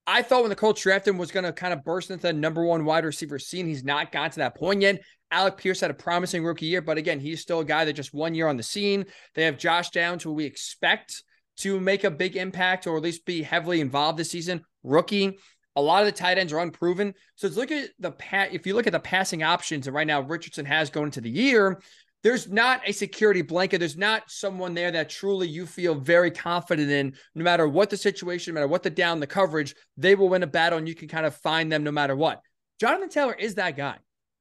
I 0.05 0.21
thought 0.21 0.41
when 0.41 0.49
the 0.49 0.57
Colts 0.57 0.81
drafted 0.81 1.13
him 1.13 1.17
was 1.17 1.31
going 1.31 1.45
to 1.45 1.53
kind 1.53 1.71
of 1.71 1.85
burst 1.85 2.11
into 2.11 2.23
the 2.23 2.33
number 2.33 2.65
one 2.65 2.83
wide 2.83 3.05
receiver 3.05 3.39
scene. 3.39 3.65
He's 3.65 3.85
not 3.85 4.11
gotten 4.11 4.31
to 4.31 4.39
that 4.39 4.57
point 4.57 4.81
yet. 4.81 5.01
Alec 5.31 5.55
Pierce 5.55 5.79
had 5.79 5.91
a 5.91 5.93
promising 5.93 6.43
rookie 6.43 6.65
year, 6.65 6.81
but 6.81 6.97
again, 6.97 7.21
he's 7.21 7.39
still 7.39 7.61
a 7.61 7.65
guy 7.65 7.85
that 7.85 7.93
just 7.93 8.13
one 8.13 8.35
year 8.35 8.49
on 8.49 8.57
the 8.57 8.63
scene. 8.63 9.05
They 9.33 9.45
have 9.45 9.57
Josh 9.57 9.91
Downs, 9.91 10.21
who 10.21 10.33
we 10.33 10.43
expect 10.43 11.23
to 11.57 11.79
make 11.79 12.03
a 12.03 12.11
big 12.11 12.35
impact 12.35 12.85
or 12.85 12.97
at 12.97 13.03
least 13.03 13.25
be 13.25 13.43
heavily 13.43 13.79
involved 13.79 14.19
this 14.19 14.31
season. 14.31 14.65
Rookie. 14.83 15.37
A 15.75 15.81
lot 15.81 16.01
of 16.01 16.05
the 16.05 16.11
tight 16.11 16.37
ends 16.37 16.53
are 16.53 16.59
unproven. 16.59 17.13
So 17.35 17.47
look 17.47 17.71
at 17.71 17.89
the 17.99 18.11
pat. 18.11 18.53
If 18.53 18.67
you 18.67 18.75
look 18.75 18.87
at 18.87 18.93
the 18.93 18.99
passing 18.99 19.43
options, 19.43 19.87
and 19.87 19.95
right 19.95 20.07
now 20.07 20.21
Richardson 20.21 20.65
has 20.65 20.89
going 20.89 21.05
into 21.07 21.21
the 21.21 21.29
year, 21.29 21.81
there's 22.23 22.49
not 22.49 22.81
a 22.85 22.93
security 22.93 23.41
blanket. 23.41 23.79
There's 23.79 23.97
not 23.97 24.31
someone 24.31 24.73
there 24.73 24.91
that 24.91 25.09
truly 25.09 25.47
you 25.47 25.65
feel 25.65 25.95
very 25.95 26.31
confident 26.31 26.89
in, 26.89 27.15
no 27.35 27.43
matter 27.43 27.67
what 27.67 27.89
the 27.89 27.97
situation, 27.97 28.53
no 28.53 28.59
matter 28.59 28.67
what 28.67 28.83
the 28.83 28.89
down, 28.89 29.19
the 29.19 29.27
coverage, 29.27 29.75
they 29.97 30.15
will 30.15 30.29
win 30.29 30.43
a 30.43 30.47
battle 30.47 30.79
and 30.79 30.87
you 30.87 30.95
can 30.95 31.09
kind 31.09 31.25
of 31.25 31.35
find 31.35 31.71
them 31.71 31.83
no 31.83 31.91
matter 31.91 32.15
what. 32.15 32.41
Jonathan 32.79 33.09
Taylor 33.09 33.33
is 33.33 33.55
that 33.55 33.75
guy. 33.75 33.97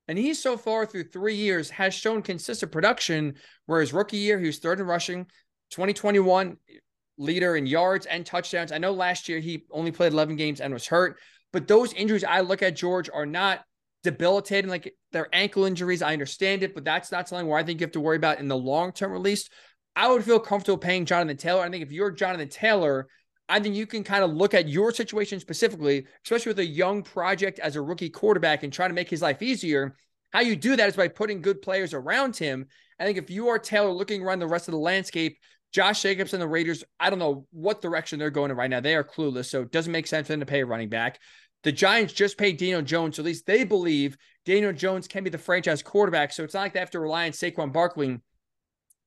And 0.09 0.19
he 0.19 0.35
so 0.35 0.57
far 0.57 0.87
through 0.87 1.05
three 1.05 1.35
years 1.35 1.71
has 1.71 1.95
shown 1.95 2.23
consistent 2.23 2.73
production. 2.73 3.35
Whereas 3.67 3.93
rookie 3.93 4.19
year, 4.19 4.39
he 4.39 4.47
was 4.47 4.59
third 4.59 4.81
in 4.81 4.87
rushing. 4.87 5.27
2021 5.71 6.57
leader 7.19 7.57
in 7.57 7.67
yards 7.67 8.07
and 8.07 8.25
touchdowns. 8.25 8.73
I 8.73 8.79
know 8.79 8.93
last 8.93 9.29
year 9.29 9.39
he 9.39 9.65
only 9.71 9.93
played 9.93 10.13
11 10.13 10.37
games 10.37 10.61
and 10.61 10.73
was 10.73 10.87
hurt, 10.87 11.19
but 11.53 11.69
those 11.69 11.93
injuries 11.93 12.25
I 12.25 12.41
look 12.41 12.63
at 12.63 12.77
George 12.77 13.11
are 13.13 13.27
not 13.27 13.65
debilitating 14.03 14.71
like 14.71 14.95
their 15.13 15.29
ankle 15.33 15.65
injuries. 15.65 16.03
I 16.03 16.13
understand 16.13 16.63
it, 16.63 16.75
but 16.75 16.85
that's 16.85 17.13
not 17.13 17.29
something 17.29 17.47
where 17.47 17.59
I 17.59 17.63
think 17.63 17.81
you 17.81 17.85
have 17.85 17.93
to 17.93 18.01
worry 18.01 18.17
about 18.17 18.41
in 18.41 18.49
the 18.49 18.57
long 18.57 18.93
term 18.93 19.15
at 19.15 19.21
least. 19.21 19.53
I 19.95 20.11
would 20.11 20.25
feel 20.25 20.41
comfortable 20.41 20.79
paying 20.79 21.05
Jonathan 21.05 21.37
Taylor. 21.37 21.63
I 21.63 21.71
think 21.71 21.85
if 21.85 21.93
you're 21.93 22.11
Jonathan 22.11 22.49
Taylor, 22.49 23.09
I 23.49 23.61
think 23.61 23.75
you 23.75 23.87
can 23.87 24.03
kind 24.03 24.25
of 24.25 24.33
look 24.33 24.55
at 24.55 24.69
your 24.69 24.93
situation 24.93 25.39
specifically, 25.39 26.07
especially 26.25 26.51
with 26.51 26.61
a 26.61 26.67
young 26.67 27.03
project 27.03 27.59
as 27.59 27.77
a 27.77 27.83
rookie 27.83 28.09
quarterback 28.09 28.63
and 28.63 28.73
trying 28.73 28.91
to 28.91 28.95
make 28.95 29.11
his 29.11 29.23
life 29.23 29.43
easier. 29.43 29.97
How 30.33 30.41
you 30.41 30.57
do 30.57 30.77
that 30.77 30.89
is 30.89 30.97
by 30.97 31.09
putting 31.09 31.43
good 31.43 31.61
players 31.61 31.93
around 31.93 32.37
him. 32.37 32.67
I 32.99 33.05
think 33.05 33.19
if 33.19 33.29
you 33.29 33.49
are 33.49 33.59
Taylor 33.59 33.91
looking 33.91 34.23
around 34.23 34.39
the 34.39 34.47
rest 34.47 34.69
of 34.69 34.73
the 34.73 34.79
landscape, 34.79 35.37
Josh 35.73 36.03
Jacobs 36.03 36.33
and 36.33 36.43
the 36.43 36.49
Raiders, 36.49 36.85
I 37.01 37.11
don't 37.11 37.19
know 37.19 37.47
what 37.51 37.83
direction 37.83 38.19
they're 38.19 38.31
going 38.31 38.51
in 38.51 38.57
right 38.57 38.71
now. 38.71 38.81
They 38.81 38.95
are 38.95 39.05
clueless. 39.05 39.47
So 39.47 39.63
it 39.63 39.73
doesn't 39.73 39.93
make 39.93 40.07
sense 40.07 40.27
for 40.27 40.35
them 40.35 40.41
to 40.41 40.47
pay 40.47 40.61
a 40.61 40.67
running 40.67 40.89
back. 40.89 41.19
The 41.65 41.73
Giants 41.73 42.13
just 42.13 42.37
paid 42.37 42.59
Daniel 42.59 42.83
Jones. 42.83 43.17
So 43.17 43.23
at 43.23 43.27
least 43.27 43.47
they 43.47 43.65
believe 43.65 44.17
Daniel 44.45 44.73
Jones 44.73 45.09
can 45.09 45.25
be 45.25 45.31
the 45.31 45.39
franchise 45.39 45.83
quarterback. 45.83 46.33
So 46.33 46.45
it's 46.45 46.55
not 46.55 46.61
like 46.61 46.75
they 46.75 46.81
have 46.81 46.91
to 46.91 47.01
rely 47.01 47.27
on 47.27 47.33
Saquon 47.33 47.73
Barkley 47.73 48.19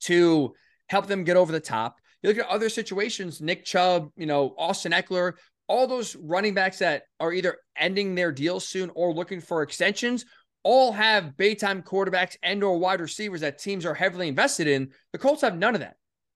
to 0.02 0.54
help 0.90 1.08
them 1.08 1.24
get 1.24 1.38
over 1.38 1.52
the 1.52 1.60
top. 1.60 1.98
You 2.24 2.30
look 2.30 2.40
at 2.40 2.48
other 2.48 2.70
situations, 2.70 3.42
Nick 3.42 3.66
Chubb, 3.66 4.10
you 4.16 4.26
know, 4.26 4.56
Austin 4.58 4.94
Ekeler, 4.94 5.34
all 5.68 5.88
those 5.88 6.16
running 6.16 6.54
backs 6.54 6.80
that 6.80 7.04
are 7.20 7.34
either 7.34 7.58
ending 7.78 8.16
their 8.16 8.32
deals 8.32 8.68
soon 8.68 8.92
or 8.96 9.14
looking 9.14 9.42
for 9.42 9.62
extensions 9.62 10.26
all 10.64 10.92
have 10.92 11.36
Baytime 11.38 11.84
quarterbacks 11.84 12.38
and 12.42 12.64
or 12.64 12.80
wide 12.80 13.00
receivers 13.00 13.42
that 13.42 13.60
teams 13.60 13.86
are 13.86 13.94
heavily 13.94 14.28
invested 14.28 14.68
in. 14.68 14.90
The 15.12 15.20
Colts 15.20 15.44
have 15.44 15.58
none 15.58 15.76
of 15.76 15.82
that. 15.82 15.96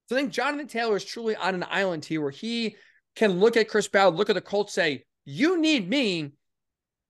So 0.09 0.15
I 0.15 0.21
think 0.21 0.33
Jonathan 0.33 0.65
Taylor 0.65 0.95
is 0.95 1.05
truly 1.05 1.35
on 1.35 1.53
an 1.53 1.63
island 1.69 2.03
here 2.03 2.19
where 2.19 2.31
he 2.31 2.75
can 3.15 3.39
look 3.39 3.55
at 3.55 3.69
Chris 3.69 3.87
Ballard, 3.87 4.15
look 4.15 4.31
at 4.31 4.33
the 4.33 4.41
Colts, 4.41 4.73
say, 4.73 5.03
you 5.23 5.61
need 5.61 5.87
me 5.87 6.31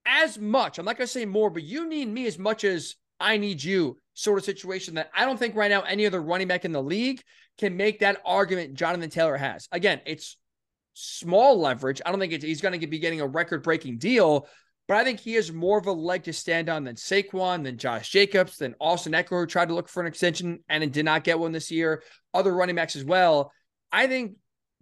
as 0.04 0.38
much. 0.38 0.78
I'm 0.78 0.84
not 0.84 0.98
going 0.98 1.06
to 1.06 1.12
say 1.12 1.24
more, 1.24 1.48
but 1.48 1.62
you 1.62 1.88
need 1.88 2.08
me 2.08 2.26
as 2.26 2.38
much 2.38 2.62
as 2.62 2.96
I 3.18 3.38
need 3.38 3.64
you 3.64 3.96
sort 4.12 4.38
of 4.38 4.44
situation 4.44 4.96
that 4.96 5.10
I 5.16 5.24
don't 5.24 5.38
think 5.38 5.56
right 5.56 5.70
now 5.70 5.80
any 5.80 6.04
other 6.04 6.20
running 6.20 6.46
back 6.46 6.66
in 6.66 6.72
the 6.72 6.82
league 6.82 7.22
can 7.56 7.74
make 7.74 8.00
that 8.00 8.20
argument 8.26 8.74
Jonathan 8.74 9.08
Taylor 9.08 9.38
has. 9.38 9.66
Again, 9.72 10.02
it's 10.04 10.36
small 10.92 11.58
leverage. 11.58 12.02
I 12.04 12.10
don't 12.10 12.20
think 12.20 12.32
he's 12.42 12.60
going 12.60 12.78
to 12.78 12.86
be 12.86 12.98
getting 12.98 13.22
a 13.22 13.26
record 13.26 13.62
breaking 13.62 13.96
deal, 13.96 14.46
but 14.90 14.96
I 14.96 15.04
think 15.04 15.20
he 15.20 15.34
has 15.34 15.52
more 15.52 15.78
of 15.78 15.86
a 15.86 15.92
leg 15.92 16.24
to 16.24 16.32
stand 16.32 16.68
on 16.68 16.82
than 16.82 16.96
Saquon, 16.96 17.62
than 17.62 17.78
Josh 17.78 18.10
Jacobs, 18.10 18.56
than 18.56 18.74
Austin 18.80 19.12
Ekeler, 19.12 19.42
who 19.42 19.46
tried 19.46 19.68
to 19.68 19.74
look 19.74 19.88
for 19.88 20.00
an 20.00 20.08
extension 20.08 20.64
and 20.68 20.92
did 20.92 21.04
not 21.04 21.22
get 21.22 21.38
one 21.38 21.52
this 21.52 21.70
year. 21.70 22.02
Other 22.34 22.52
running 22.52 22.74
backs 22.74 22.96
as 22.96 23.04
well. 23.04 23.52
I 23.92 24.08
think 24.08 24.32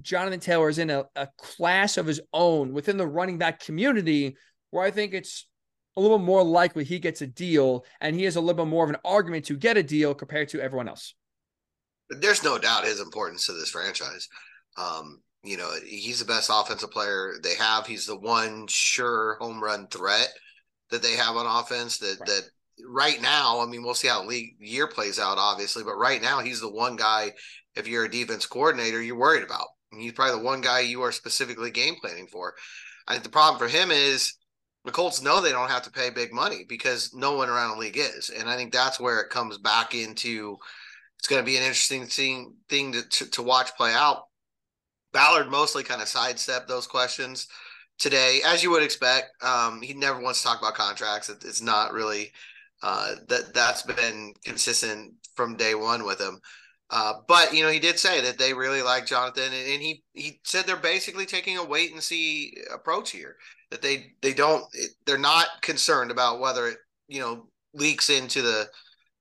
Jonathan 0.00 0.40
Taylor 0.40 0.70
is 0.70 0.78
in 0.78 0.88
a, 0.88 1.04
a 1.14 1.28
class 1.36 1.98
of 1.98 2.06
his 2.06 2.22
own 2.32 2.72
within 2.72 2.96
the 2.96 3.06
running 3.06 3.36
back 3.36 3.60
community 3.60 4.38
where 4.70 4.82
I 4.82 4.90
think 4.90 5.12
it's 5.12 5.46
a 5.94 6.00
little 6.00 6.18
more 6.18 6.42
likely 6.42 6.84
he 6.84 7.00
gets 7.00 7.20
a 7.20 7.26
deal 7.26 7.84
and 8.00 8.16
he 8.16 8.24
has 8.24 8.36
a 8.36 8.40
little 8.40 8.64
bit 8.64 8.70
more 8.70 8.84
of 8.84 8.90
an 8.90 8.96
argument 9.04 9.44
to 9.48 9.58
get 9.58 9.76
a 9.76 9.82
deal 9.82 10.14
compared 10.14 10.48
to 10.48 10.60
everyone 10.62 10.88
else. 10.88 11.14
There's 12.08 12.42
no 12.42 12.56
doubt 12.56 12.86
his 12.86 13.00
importance 13.00 13.44
to 13.44 13.52
this 13.52 13.68
franchise. 13.68 14.26
Um, 14.78 15.20
you 15.42 15.56
know, 15.56 15.70
he's 15.86 16.18
the 16.18 16.24
best 16.24 16.50
offensive 16.52 16.90
player 16.90 17.34
they 17.42 17.54
have. 17.54 17.86
He's 17.86 18.06
the 18.06 18.18
one 18.18 18.66
sure 18.68 19.36
home 19.40 19.62
run 19.62 19.86
threat 19.88 20.28
that 20.90 21.02
they 21.02 21.12
have 21.12 21.36
on 21.36 21.46
offense 21.46 21.98
that 21.98 22.16
right. 22.20 22.26
that 22.26 22.42
right 22.86 23.20
now, 23.20 23.60
I 23.60 23.66
mean, 23.66 23.82
we'll 23.82 23.94
see 23.94 24.08
how 24.08 24.24
league 24.24 24.56
year 24.58 24.86
plays 24.86 25.18
out, 25.18 25.38
obviously, 25.38 25.84
but 25.84 25.96
right 25.96 26.20
now 26.20 26.40
he's 26.40 26.60
the 26.60 26.70
one 26.70 26.96
guy, 26.96 27.32
if 27.76 27.86
you're 27.86 28.04
a 28.04 28.10
defense 28.10 28.46
coordinator, 28.46 29.02
you're 29.02 29.18
worried 29.18 29.44
about. 29.44 29.66
he's 29.92 30.12
probably 30.12 30.38
the 30.38 30.44
one 30.44 30.60
guy 30.60 30.80
you 30.80 31.02
are 31.02 31.12
specifically 31.12 31.70
game 31.70 31.94
planning 32.00 32.26
for. 32.26 32.54
I 33.06 33.12
think 33.12 33.24
the 33.24 33.30
problem 33.30 33.58
for 33.58 33.68
him 33.68 33.90
is 33.90 34.34
the 34.84 34.92
Colts 34.92 35.22
know 35.22 35.40
they 35.40 35.52
don't 35.52 35.70
have 35.70 35.82
to 35.82 35.90
pay 35.90 36.10
big 36.10 36.32
money 36.32 36.64
because 36.68 37.12
no 37.14 37.36
one 37.36 37.48
around 37.48 37.70
the 37.70 37.80
league 37.80 37.96
is. 37.96 38.30
And 38.30 38.48
I 38.48 38.56
think 38.56 38.72
that's 38.72 39.00
where 39.00 39.20
it 39.20 39.30
comes 39.30 39.58
back 39.58 39.94
into 39.94 40.56
it's 41.18 41.28
going 41.28 41.42
to 41.42 41.46
be 41.46 41.56
an 41.56 41.62
interesting 41.62 42.06
thing, 42.06 42.54
thing 42.68 42.92
to, 42.92 43.02
to, 43.02 43.30
to 43.30 43.42
watch 43.42 43.74
play 43.76 43.92
out. 43.92 44.27
Ballard 45.12 45.50
mostly 45.50 45.82
kind 45.82 46.02
of 46.02 46.08
sidestepped 46.08 46.68
those 46.68 46.86
questions 46.86 47.48
today, 47.98 48.40
as 48.44 48.62
you 48.62 48.70
would 48.70 48.82
expect. 48.82 49.42
Um, 49.42 49.82
he 49.82 49.94
never 49.94 50.20
wants 50.20 50.42
to 50.42 50.48
talk 50.48 50.60
about 50.60 50.74
contracts. 50.74 51.28
It, 51.28 51.44
it's 51.44 51.62
not 51.62 51.92
really 51.92 52.32
uh, 52.82 53.14
that 53.28 53.54
that's 53.54 53.82
been 53.82 54.34
consistent 54.44 55.14
from 55.34 55.56
day 55.56 55.74
one 55.74 56.04
with 56.04 56.20
him. 56.20 56.40
Uh, 56.90 57.14
but 57.26 57.52
you 57.52 57.62
know, 57.62 57.70
he 57.70 57.78
did 57.78 57.98
say 57.98 58.20
that 58.22 58.38
they 58.38 58.54
really 58.54 58.80
like 58.80 59.04
Jonathan, 59.04 59.44
and, 59.44 59.54
and, 59.54 59.82
he 59.82 60.02
he 60.14 60.40
said 60.44 60.64
they're 60.64 60.76
basically 60.76 61.26
taking 61.26 61.58
a 61.58 61.64
wait 61.64 61.92
and 61.92 62.02
see 62.02 62.54
approach 62.72 63.10
here. 63.10 63.36
That 63.70 63.82
they 63.82 64.12
they 64.22 64.32
don't 64.32 64.64
they're 65.04 65.18
not 65.18 65.48
concerned 65.60 66.10
about 66.10 66.40
whether 66.40 66.66
it 66.66 66.78
you 67.06 67.20
know 67.20 67.48
leaks 67.74 68.08
into 68.08 68.40
the 68.40 68.68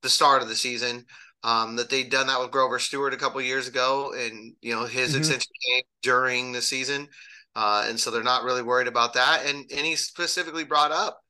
the 0.01 0.09
start 0.09 0.41
of 0.41 0.47
the 0.47 0.55
season. 0.55 1.05
Um, 1.43 1.75
that 1.75 1.89
they'd 1.89 2.09
done 2.09 2.27
that 2.27 2.39
with 2.39 2.51
Grover 2.51 2.79
Stewart 2.79 3.13
a 3.13 3.17
couple 3.17 3.39
years 3.41 3.67
ago, 3.67 4.13
and 4.17 4.55
you 4.61 4.73
know 4.73 4.85
his 4.85 5.11
mm-hmm. 5.11 5.19
extension 5.19 5.51
came 5.69 5.83
during 6.01 6.51
the 6.51 6.61
season, 6.61 7.07
uh, 7.55 7.85
and 7.87 7.99
so 7.99 8.09
they're 8.09 8.23
not 8.23 8.43
really 8.43 8.63
worried 8.63 8.87
about 8.87 9.13
that. 9.13 9.45
And 9.45 9.69
and 9.71 9.85
he 9.85 9.95
specifically 9.95 10.63
brought 10.63 10.91
up 10.91 11.21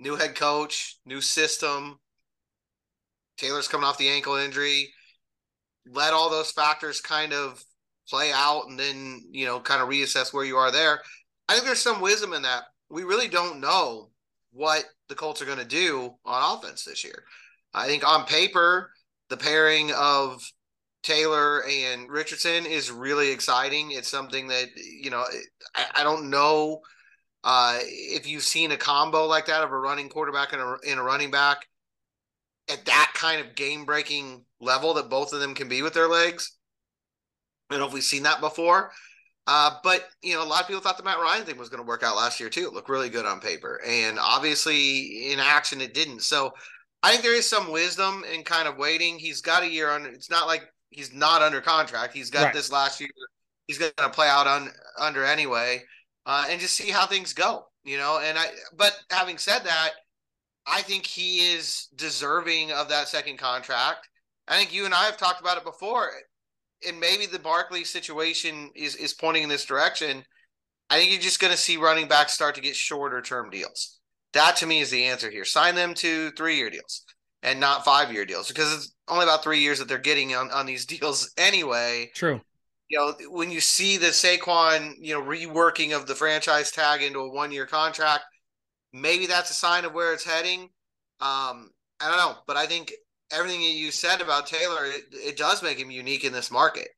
new 0.00 0.16
head 0.16 0.34
coach, 0.34 0.98
new 1.04 1.20
system. 1.20 2.00
Taylor's 3.36 3.68
coming 3.68 3.84
off 3.84 3.98
the 3.98 4.08
ankle 4.08 4.36
injury 4.36 4.92
let 5.90 6.12
all 6.12 6.30
those 6.30 6.50
factors 6.50 7.00
kind 7.00 7.32
of 7.32 7.62
play 8.08 8.32
out 8.32 8.64
and 8.68 8.78
then, 8.78 9.22
you 9.30 9.46
know, 9.46 9.60
kind 9.60 9.82
of 9.82 9.88
reassess 9.88 10.32
where 10.32 10.44
you 10.44 10.56
are 10.56 10.70
there. 10.70 11.00
I 11.48 11.54
think 11.54 11.66
there's 11.66 11.80
some 11.80 12.00
wisdom 12.00 12.32
in 12.32 12.42
that. 12.42 12.64
We 12.90 13.04
really 13.04 13.28
don't 13.28 13.60
know 13.60 14.10
what 14.52 14.84
the 15.08 15.14
Colts 15.14 15.42
are 15.42 15.46
going 15.46 15.58
to 15.58 15.64
do 15.64 16.14
on 16.24 16.58
offense 16.58 16.84
this 16.84 17.04
year. 17.04 17.24
I 17.72 17.86
think 17.86 18.06
on 18.06 18.26
paper, 18.26 18.90
the 19.30 19.36
pairing 19.36 19.92
of 19.92 20.42
Taylor 21.02 21.62
and 21.64 22.10
Richardson 22.10 22.66
is 22.66 22.90
really 22.90 23.30
exciting. 23.30 23.90
It's 23.90 24.08
something 24.08 24.48
that, 24.48 24.68
you 24.76 25.10
know, 25.10 25.24
I, 25.74 26.00
I 26.00 26.02
don't 26.02 26.30
know 26.30 26.80
uh, 27.44 27.78
if 27.82 28.26
you've 28.26 28.42
seen 28.42 28.72
a 28.72 28.76
combo 28.76 29.26
like 29.26 29.46
that 29.46 29.62
of 29.62 29.70
a 29.70 29.78
running 29.78 30.08
quarterback 30.08 30.52
and 30.52 30.62
a, 30.62 30.76
and 30.88 30.98
a 30.98 31.02
running 31.02 31.30
back 31.30 31.66
at 32.70 32.86
that 32.86 33.12
kind 33.14 33.40
of 33.40 33.54
game 33.54 33.84
breaking 33.84 34.44
level 34.60 34.94
that 34.94 35.10
both 35.10 35.34
of 35.34 35.40
them 35.40 35.54
can 35.54 35.68
be 35.68 35.82
with 35.82 35.92
their 35.92 36.08
legs. 36.08 36.56
I 37.68 37.74
don't 37.74 37.80
know 37.80 37.88
if 37.88 37.92
we've 37.92 38.02
seen 38.02 38.22
that 38.22 38.40
before. 38.40 38.90
Uh, 39.46 39.76
but 39.82 40.08
you 40.22 40.34
know, 40.34 40.42
a 40.42 40.46
lot 40.46 40.62
of 40.62 40.66
people 40.66 40.80
thought 40.80 40.96
the 40.96 41.02
Matt 41.02 41.18
Ryan 41.18 41.44
thing 41.44 41.58
was 41.58 41.68
going 41.68 41.82
to 41.82 41.86
work 41.86 42.02
out 42.02 42.16
last 42.16 42.40
year 42.40 42.48
too. 42.48 42.66
It 42.66 42.72
looked 42.72 42.88
really 42.88 43.10
good 43.10 43.26
on 43.26 43.40
paper, 43.40 43.78
and 43.86 44.18
obviously 44.18 45.32
in 45.32 45.38
action 45.38 45.82
it 45.82 45.92
didn't. 45.92 46.22
So 46.22 46.54
I 47.04 47.10
think 47.10 47.22
there 47.22 47.36
is 47.36 47.46
some 47.46 47.70
wisdom 47.70 48.24
in 48.32 48.44
kind 48.44 48.66
of 48.66 48.78
waiting. 48.78 49.18
He's 49.18 49.42
got 49.42 49.62
a 49.62 49.68
year 49.68 49.90
on. 49.90 50.06
It's 50.06 50.30
not 50.30 50.46
like 50.46 50.62
he's 50.88 51.12
not 51.12 51.42
under 51.42 51.60
contract. 51.60 52.14
He's 52.14 52.30
got 52.30 52.44
right. 52.44 52.54
this 52.54 52.72
last 52.72 52.98
year. 52.98 53.10
He's 53.66 53.76
going 53.76 53.92
to 53.98 54.08
play 54.08 54.26
out 54.26 54.46
on 54.46 54.70
under 54.98 55.22
anyway, 55.22 55.82
uh, 56.24 56.46
and 56.48 56.58
just 56.58 56.74
see 56.74 56.90
how 56.90 57.06
things 57.06 57.34
go. 57.34 57.66
You 57.84 57.98
know, 57.98 58.20
and 58.24 58.38
I. 58.38 58.46
But 58.74 58.96
having 59.10 59.36
said 59.36 59.64
that, 59.64 59.90
I 60.66 60.80
think 60.80 61.04
he 61.04 61.52
is 61.52 61.88
deserving 61.94 62.72
of 62.72 62.88
that 62.88 63.08
second 63.08 63.36
contract. 63.36 64.08
I 64.48 64.56
think 64.56 64.72
you 64.72 64.86
and 64.86 64.94
I 64.94 65.04
have 65.04 65.18
talked 65.18 65.42
about 65.42 65.58
it 65.58 65.64
before, 65.64 66.08
and 66.88 66.98
maybe 66.98 67.26
the 67.26 67.38
Barkley 67.38 67.84
situation 67.84 68.70
is 68.74 68.96
is 68.96 69.12
pointing 69.12 69.42
in 69.42 69.50
this 69.50 69.66
direction. 69.66 70.24
I 70.88 70.96
think 70.96 71.10
you're 71.10 71.20
just 71.20 71.40
going 71.40 71.52
to 71.52 71.58
see 71.58 71.76
running 71.76 72.08
backs 72.08 72.32
start 72.32 72.54
to 72.54 72.62
get 72.62 72.74
shorter 72.74 73.20
term 73.20 73.50
deals. 73.50 73.93
That 74.34 74.56
to 74.56 74.66
me 74.66 74.80
is 74.80 74.90
the 74.90 75.04
answer 75.04 75.30
here. 75.30 75.44
Sign 75.44 75.74
them 75.74 75.94
to 75.94 76.30
three 76.32 76.56
year 76.56 76.70
deals 76.70 77.04
and 77.42 77.60
not 77.60 77.84
five 77.84 78.12
year 78.12 78.24
deals 78.24 78.48
because 78.48 78.72
it's 78.74 78.94
only 79.08 79.24
about 79.24 79.42
three 79.42 79.60
years 79.60 79.78
that 79.78 79.88
they're 79.88 79.98
getting 79.98 80.34
on, 80.34 80.50
on 80.50 80.66
these 80.66 80.86
deals 80.86 81.32
anyway. 81.36 82.10
True. 82.14 82.40
You 82.88 82.98
know, 82.98 83.14
when 83.30 83.50
you 83.50 83.60
see 83.60 83.96
the 83.96 84.08
Saquon, 84.08 84.94
you 84.98 85.14
know, 85.14 85.22
reworking 85.22 85.96
of 85.96 86.06
the 86.06 86.14
franchise 86.14 86.70
tag 86.70 87.02
into 87.02 87.20
a 87.20 87.30
one 87.30 87.50
year 87.50 87.66
contract, 87.66 88.24
maybe 88.92 89.26
that's 89.26 89.50
a 89.50 89.54
sign 89.54 89.84
of 89.84 89.94
where 89.94 90.12
it's 90.12 90.24
heading. 90.24 90.68
Um, 91.20 91.70
I 92.00 92.08
don't 92.08 92.18
know, 92.18 92.36
but 92.46 92.56
I 92.56 92.66
think 92.66 92.92
everything 93.32 93.60
that 93.60 93.70
you 93.70 93.90
said 93.90 94.20
about 94.20 94.46
Taylor, 94.46 94.84
it, 94.84 95.04
it 95.12 95.36
does 95.36 95.62
make 95.62 95.78
him 95.78 95.90
unique 95.90 96.24
in 96.24 96.32
this 96.32 96.50
market. 96.50 96.88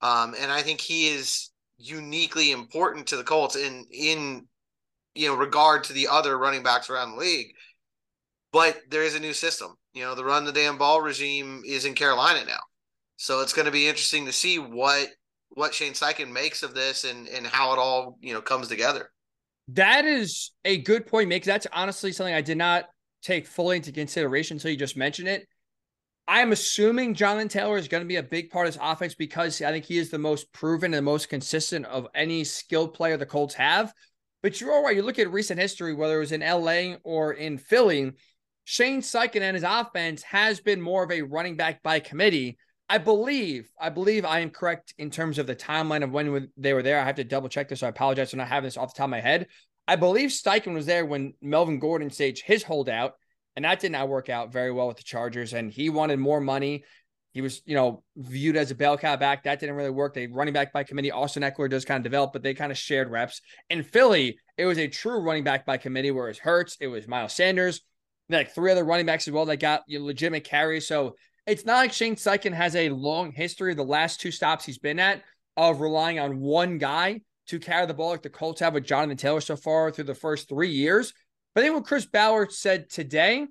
Um, 0.00 0.34
and 0.38 0.50
I 0.50 0.62
think 0.62 0.80
he 0.80 1.08
is 1.08 1.50
uniquely 1.76 2.50
important 2.50 3.06
to 3.08 3.16
the 3.16 3.24
Colts 3.24 3.54
in 3.54 3.86
in 3.92 4.47
you 5.18 5.28
know 5.28 5.34
regard 5.34 5.84
to 5.84 5.92
the 5.92 6.08
other 6.08 6.38
running 6.38 6.62
backs 6.62 6.88
around 6.88 7.12
the 7.12 7.18
league. 7.18 7.48
But 8.52 8.80
there 8.88 9.02
is 9.02 9.14
a 9.14 9.20
new 9.20 9.34
system. 9.34 9.74
You 9.92 10.04
know, 10.04 10.14
the 10.14 10.24
run 10.24 10.44
the 10.44 10.52
damn 10.52 10.78
ball 10.78 11.00
regime 11.00 11.62
is 11.66 11.84
in 11.84 11.94
Carolina 11.94 12.44
now. 12.46 12.60
So 13.16 13.40
it's 13.40 13.52
going 13.52 13.66
to 13.66 13.72
be 13.72 13.88
interesting 13.88 14.26
to 14.26 14.32
see 14.32 14.58
what 14.58 15.08
what 15.50 15.74
Shane 15.74 15.92
Steichen 15.92 16.30
makes 16.30 16.62
of 16.62 16.74
this 16.74 17.04
and 17.04 17.28
and 17.28 17.46
how 17.46 17.72
it 17.72 17.78
all, 17.78 18.16
you 18.20 18.32
know, 18.32 18.40
comes 18.40 18.68
together. 18.68 19.10
That 19.72 20.04
is 20.06 20.52
a 20.64 20.78
good 20.78 21.06
point, 21.06 21.28
Make 21.28 21.44
That's 21.44 21.66
honestly 21.72 22.12
something 22.12 22.34
I 22.34 22.40
did 22.40 22.56
not 22.56 22.86
take 23.22 23.46
fully 23.46 23.76
into 23.76 23.92
consideration 23.92 24.56
until 24.56 24.70
you 24.70 24.76
just 24.76 24.96
mentioned 24.96 25.28
it. 25.28 25.46
I'm 26.28 26.52
assuming 26.52 27.14
Jonathan 27.14 27.48
Taylor 27.48 27.76
is 27.78 27.88
going 27.88 28.02
to 28.02 28.08
be 28.08 28.16
a 28.16 28.22
big 28.22 28.50
part 28.50 28.66
of 28.66 28.74
this 28.74 28.82
offense 28.82 29.14
because 29.14 29.60
I 29.62 29.70
think 29.72 29.86
he 29.86 29.98
is 29.98 30.10
the 30.10 30.18
most 30.18 30.52
proven 30.52 30.92
and 30.92 30.98
the 30.98 31.02
most 31.02 31.28
consistent 31.28 31.86
of 31.86 32.06
any 32.14 32.44
skilled 32.44 32.94
player 32.94 33.16
the 33.16 33.26
Colts 33.26 33.54
have. 33.54 33.92
But 34.42 34.60
you're 34.60 34.72
all 34.72 34.84
right. 34.84 34.94
You 34.94 35.02
look 35.02 35.18
at 35.18 35.32
recent 35.32 35.60
history, 35.60 35.94
whether 35.94 36.16
it 36.16 36.20
was 36.20 36.32
in 36.32 36.40
LA 36.40 36.96
or 37.02 37.32
in 37.32 37.58
Philly, 37.58 38.12
Shane 38.64 39.00
Steichen 39.00 39.40
and 39.40 39.54
his 39.54 39.64
offense 39.66 40.22
has 40.22 40.60
been 40.60 40.80
more 40.80 41.02
of 41.02 41.10
a 41.10 41.22
running 41.22 41.56
back 41.56 41.82
by 41.82 42.00
committee. 42.00 42.58
I 42.88 42.98
believe, 42.98 43.70
I 43.78 43.90
believe 43.90 44.24
I 44.24 44.40
am 44.40 44.50
correct 44.50 44.94
in 44.96 45.10
terms 45.10 45.38
of 45.38 45.46
the 45.46 45.56
timeline 45.56 46.02
of 46.02 46.12
when 46.12 46.50
they 46.56 46.72
were 46.72 46.82
there. 46.82 47.00
I 47.00 47.04
have 47.04 47.16
to 47.16 47.24
double 47.24 47.48
check 47.48 47.68
this, 47.68 47.80
so 47.80 47.86
I 47.86 47.90
apologize 47.90 48.30
for 48.30 48.36
not 48.36 48.48
having 48.48 48.66
this 48.66 48.76
off 48.76 48.94
the 48.94 48.98
top 48.98 49.04
of 49.04 49.10
my 49.10 49.20
head. 49.20 49.48
I 49.86 49.96
believe 49.96 50.30
Steichen 50.30 50.74
was 50.74 50.86
there 50.86 51.04
when 51.04 51.34
Melvin 51.42 51.78
Gordon 51.78 52.10
staged 52.10 52.44
his 52.44 52.62
holdout, 52.62 53.14
and 53.56 53.64
that 53.64 53.80
did 53.80 53.92
not 53.92 54.08
work 54.08 54.28
out 54.28 54.52
very 54.52 54.70
well 54.70 54.88
with 54.88 54.98
the 54.98 55.02
Chargers. 55.02 55.52
And 55.52 55.70
he 55.70 55.90
wanted 55.90 56.18
more 56.18 56.40
money. 56.40 56.84
He 57.38 57.42
was, 57.42 57.62
you 57.66 57.76
know, 57.76 58.02
viewed 58.16 58.56
as 58.56 58.72
a 58.72 58.74
bell 58.74 58.98
cow 58.98 59.14
back. 59.14 59.44
That 59.44 59.60
didn't 59.60 59.76
really 59.76 59.90
work. 59.90 60.12
They 60.12 60.26
running 60.26 60.52
back 60.52 60.72
by 60.72 60.82
committee. 60.82 61.12
Austin 61.12 61.44
Ekeler 61.44 61.70
does 61.70 61.84
kind 61.84 61.98
of 61.98 62.02
develop, 62.02 62.32
but 62.32 62.42
they 62.42 62.52
kind 62.52 62.72
of 62.72 62.76
shared 62.76 63.08
reps. 63.08 63.40
In 63.70 63.84
Philly, 63.84 64.40
it 64.56 64.66
was 64.66 64.76
a 64.76 64.88
true 64.88 65.20
running 65.20 65.44
back 65.44 65.64
by 65.64 65.76
committee, 65.76 66.10
where 66.10 66.24
it 66.24 66.30
was 66.30 66.40
Hurts, 66.40 66.76
it 66.80 66.88
was 66.88 67.06
Miles 67.06 67.32
Sanders, 67.32 67.82
like 68.28 68.52
three 68.52 68.72
other 68.72 68.82
running 68.82 69.06
backs 69.06 69.28
as 69.28 69.32
well 69.32 69.44
that 69.44 69.58
got 69.58 69.84
legitimate 69.88 70.42
carries. 70.42 70.88
So 70.88 71.14
it's 71.46 71.64
not 71.64 71.76
like 71.76 71.92
Shane 71.92 72.16
Steichen 72.16 72.52
has 72.52 72.74
a 72.74 72.88
long 72.88 73.30
history 73.30 73.72
the 73.72 73.84
last 73.84 74.20
two 74.20 74.32
stops 74.32 74.64
he's 74.64 74.78
been 74.78 74.98
at 74.98 75.22
of 75.56 75.80
relying 75.80 76.18
on 76.18 76.40
one 76.40 76.78
guy 76.78 77.20
to 77.46 77.60
carry 77.60 77.86
the 77.86 77.94
ball 77.94 78.10
like 78.10 78.22
the 78.22 78.30
Colts 78.30 78.58
have 78.62 78.74
with 78.74 78.84
Jonathan 78.84 79.16
Taylor 79.16 79.40
so 79.40 79.54
far 79.54 79.92
through 79.92 80.06
the 80.06 80.14
first 80.16 80.48
three 80.48 80.70
years. 80.70 81.14
But 81.54 81.60
I 81.60 81.66
think 81.66 81.76
what 81.76 81.86
Chris 81.86 82.04
Ballard 82.04 82.50
said 82.50 82.90
today 82.90 83.46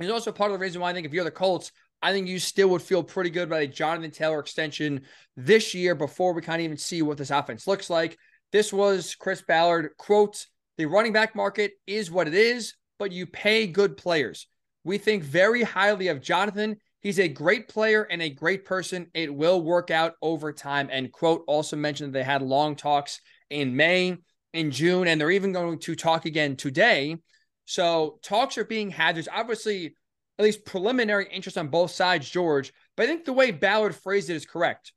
is 0.00 0.10
also 0.10 0.32
part 0.32 0.50
of 0.50 0.58
the 0.58 0.62
reason 0.62 0.80
why 0.80 0.88
I 0.88 0.94
think 0.94 1.06
if 1.06 1.12
you're 1.12 1.24
the 1.24 1.30
Colts, 1.30 1.72
I 2.02 2.12
think 2.12 2.26
you 2.26 2.38
still 2.38 2.68
would 2.70 2.82
feel 2.82 3.02
pretty 3.02 3.30
good 3.30 3.44
about 3.44 3.62
a 3.62 3.66
Jonathan 3.66 4.10
Taylor 4.10 4.40
extension 4.40 5.02
this 5.36 5.72
year 5.72 5.94
before 5.94 6.32
we 6.32 6.42
kind 6.42 6.60
of 6.60 6.64
even 6.64 6.76
see 6.76 7.00
what 7.02 7.16
this 7.16 7.30
offense 7.30 7.66
looks 7.66 7.88
like. 7.88 8.18
This 8.50 8.72
was 8.72 9.14
Chris 9.14 9.42
Ballard, 9.42 9.90
quote, 9.98 10.46
the 10.78 10.86
running 10.86 11.12
back 11.12 11.36
market 11.36 11.72
is 11.86 12.10
what 12.10 12.26
it 12.26 12.34
is, 12.34 12.74
but 12.98 13.12
you 13.12 13.26
pay 13.26 13.66
good 13.66 13.96
players. 13.96 14.46
We 14.84 14.98
think 14.98 15.22
very 15.22 15.62
highly 15.62 16.08
of 16.08 16.20
Jonathan. 16.20 16.76
He's 17.00 17.20
a 17.20 17.28
great 17.28 17.68
player 17.68 18.02
and 18.02 18.20
a 18.20 18.30
great 18.30 18.64
person. 18.64 19.08
It 19.14 19.32
will 19.32 19.60
work 19.60 19.90
out 19.90 20.14
over 20.22 20.52
time. 20.52 20.88
And 20.90 21.12
quote 21.12 21.44
also 21.46 21.76
mentioned 21.76 22.12
they 22.12 22.22
had 22.22 22.42
long 22.42 22.74
talks 22.74 23.20
in 23.50 23.76
May, 23.76 24.16
in 24.52 24.70
June, 24.70 25.06
and 25.06 25.20
they're 25.20 25.30
even 25.30 25.52
going 25.52 25.78
to 25.78 25.94
talk 25.94 26.24
again 26.24 26.56
today. 26.56 27.16
So 27.64 28.18
talks 28.22 28.58
are 28.58 28.64
being 28.64 28.90
had. 28.90 29.14
There's 29.14 29.28
obviously 29.28 29.94
at 30.38 30.44
least 30.44 30.64
preliminary 30.64 31.28
interest 31.30 31.58
on 31.58 31.68
both 31.68 31.90
sides, 31.90 32.28
George. 32.28 32.72
But 32.96 33.04
I 33.04 33.06
think 33.06 33.24
the 33.24 33.32
way 33.32 33.50
Ballard 33.50 33.94
phrased 33.94 34.30
it 34.30 34.36
is 34.36 34.46
correct. 34.46 34.92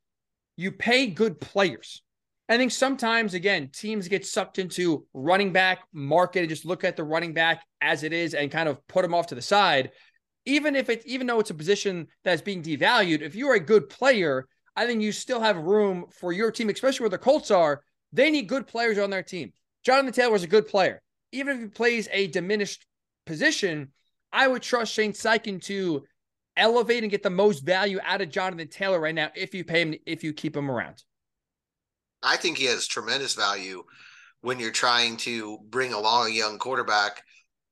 You 0.56 0.72
pay 0.72 1.06
good 1.08 1.40
players. 1.40 2.02
I 2.48 2.56
think 2.56 2.70
sometimes, 2.70 3.34
again, 3.34 3.70
teams 3.72 4.08
get 4.08 4.24
sucked 4.24 4.58
into 4.58 5.04
running 5.12 5.52
back 5.52 5.80
market 5.92 6.40
and 6.40 6.48
just 6.48 6.64
look 6.64 6.84
at 6.84 6.96
the 6.96 7.04
running 7.04 7.34
back 7.34 7.62
as 7.80 8.04
it 8.04 8.12
is 8.12 8.34
and 8.34 8.50
kind 8.50 8.68
of 8.68 8.86
put 8.86 9.02
them 9.02 9.14
off 9.14 9.26
to 9.28 9.34
the 9.34 9.42
side. 9.42 9.90
Even 10.44 10.76
if 10.76 10.88
it's 10.88 11.04
even 11.06 11.26
though 11.26 11.40
it's 11.40 11.50
a 11.50 11.54
position 11.54 12.06
that's 12.22 12.42
being 12.42 12.62
devalued, 12.62 13.20
if 13.20 13.34
you're 13.34 13.54
a 13.54 13.60
good 13.60 13.88
player, 13.88 14.46
I 14.76 14.86
think 14.86 15.02
you 15.02 15.10
still 15.10 15.40
have 15.40 15.56
room 15.56 16.06
for 16.12 16.32
your 16.32 16.52
team, 16.52 16.68
especially 16.68 17.04
where 17.04 17.10
the 17.10 17.18
Colts 17.18 17.50
are. 17.50 17.82
They 18.12 18.30
need 18.30 18.48
good 18.48 18.68
players 18.68 18.98
on 18.98 19.10
their 19.10 19.24
team. 19.24 19.52
Jonathan 19.84 20.12
Taylor 20.12 20.36
is 20.36 20.44
a 20.44 20.48
good 20.48 20.68
player. 20.68 21.02
Even 21.32 21.56
if 21.56 21.62
he 21.62 21.68
plays 21.68 22.08
a 22.12 22.28
diminished 22.28 22.86
position, 23.24 23.92
I 24.36 24.46
would 24.46 24.60
trust 24.60 24.92
Shane 24.92 25.14
Steichen 25.14 25.62
to 25.62 26.04
elevate 26.58 27.02
and 27.02 27.10
get 27.10 27.22
the 27.22 27.30
most 27.30 27.60
value 27.60 27.98
out 28.04 28.20
of 28.20 28.30
Jonathan 28.30 28.68
Taylor 28.68 29.00
right 29.00 29.14
now 29.14 29.30
if 29.34 29.54
you 29.54 29.64
pay 29.64 29.80
him, 29.80 29.94
if 30.04 30.22
you 30.22 30.34
keep 30.34 30.54
him 30.54 30.70
around. 30.70 31.02
I 32.22 32.36
think 32.36 32.58
he 32.58 32.66
has 32.66 32.86
tremendous 32.86 33.34
value 33.34 33.82
when 34.42 34.60
you're 34.60 34.72
trying 34.72 35.16
to 35.18 35.58
bring 35.70 35.94
along 35.94 36.26
a 36.26 36.34
young 36.34 36.58
quarterback 36.58 37.22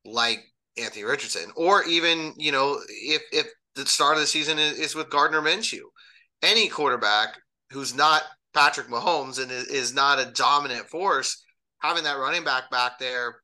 like 0.06 0.42
Anthony 0.78 1.04
Richardson, 1.04 1.52
or 1.54 1.84
even 1.84 2.32
you 2.38 2.50
know 2.50 2.80
if 2.88 3.22
if 3.30 3.46
the 3.74 3.84
start 3.84 4.14
of 4.14 4.20
the 4.20 4.26
season 4.26 4.58
is, 4.58 4.94
with 4.94 5.10
Gardner 5.10 5.42
Minshew, 5.42 5.82
any 6.42 6.68
quarterback 6.68 7.36
who's 7.72 7.94
not 7.94 8.22
Patrick 8.54 8.88
Mahomes 8.88 9.40
and 9.40 9.50
is 9.50 9.92
not 9.92 10.18
a 10.18 10.32
dominant 10.32 10.88
force, 10.88 11.44
having 11.80 12.04
that 12.04 12.18
running 12.18 12.44
back 12.44 12.70
back 12.70 12.98
there 12.98 13.36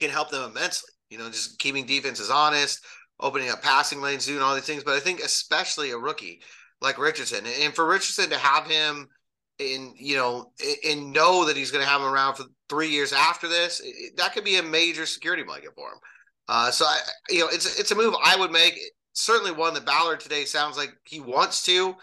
can 0.00 0.08
help 0.08 0.30
them 0.30 0.50
immensely 0.50 0.93
you 1.14 1.20
know, 1.20 1.30
just 1.30 1.60
keeping 1.60 1.86
defenses 1.86 2.28
honest, 2.28 2.84
opening 3.20 3.48
up 3.48 3.62
passing 3.62 4.00
lanes, 4.00 4.26
doing 4.26 4.42
all 4.42 4.54
these 4.54 4.64
things. 4.64 4.82
But 4.82 4.94
I 4.94 5.00
think 5.00 5.20
especially 5.20 5.92
a 5.92 5.96
rookie 5.96 6.42
like 6.80 6.98
Richardson, 6.98 7.46
and 7.46 7.72
for 7.72 7.86
Richardson 7.86 8.30
to 8.30 8.36
have 8.36 8.66
him 8.66 9.08
in, 9.60 9.94
you 9.96 10.16
know, 10.16 10.50
and 10.84 11.12
know 11.12 11.44
that 11.46 11.56
he's 11.56 11.70
going 11.70 11.84
to 11.84 11.88
have 11.88 12.00
him 12.00 12.08
around 12.08 12.34
for 12.34 12.46
three 12.68 12.88
years 12.88 13.12
after 13.12 13.46
this, 13.46 13.80
that 14.16 14.34
could 14.34 14.42
be 14.42 14.56
a 14.56 14.62
major 14.64 15.06
security 15.06 15.44
blanket 15.44 15.70
for 15.76 15.86
him. 15.88 15.98
Uh, 16.48 16.72
so 16.72 16.84
I, 16.84 16.98
you 17.30 17.38
know, 17.38 17.48
it's 17.48 17.78
it's 17.78 17.92
a 17.92 17.94
move 17.94 18.14
I 18.24 18.36
would 18.36 18.50
make. 18.50 18.76
Certainly 19.12 19.52
one 19.52 19.74
that 19.74 19.86
Ballard 19.86 20.18
today 20.18 20.44
sounds 20.44 20.76
like 20.76 20.90
he 21.04 21.20
wants 21.20 21.64
to, 21.66 21.94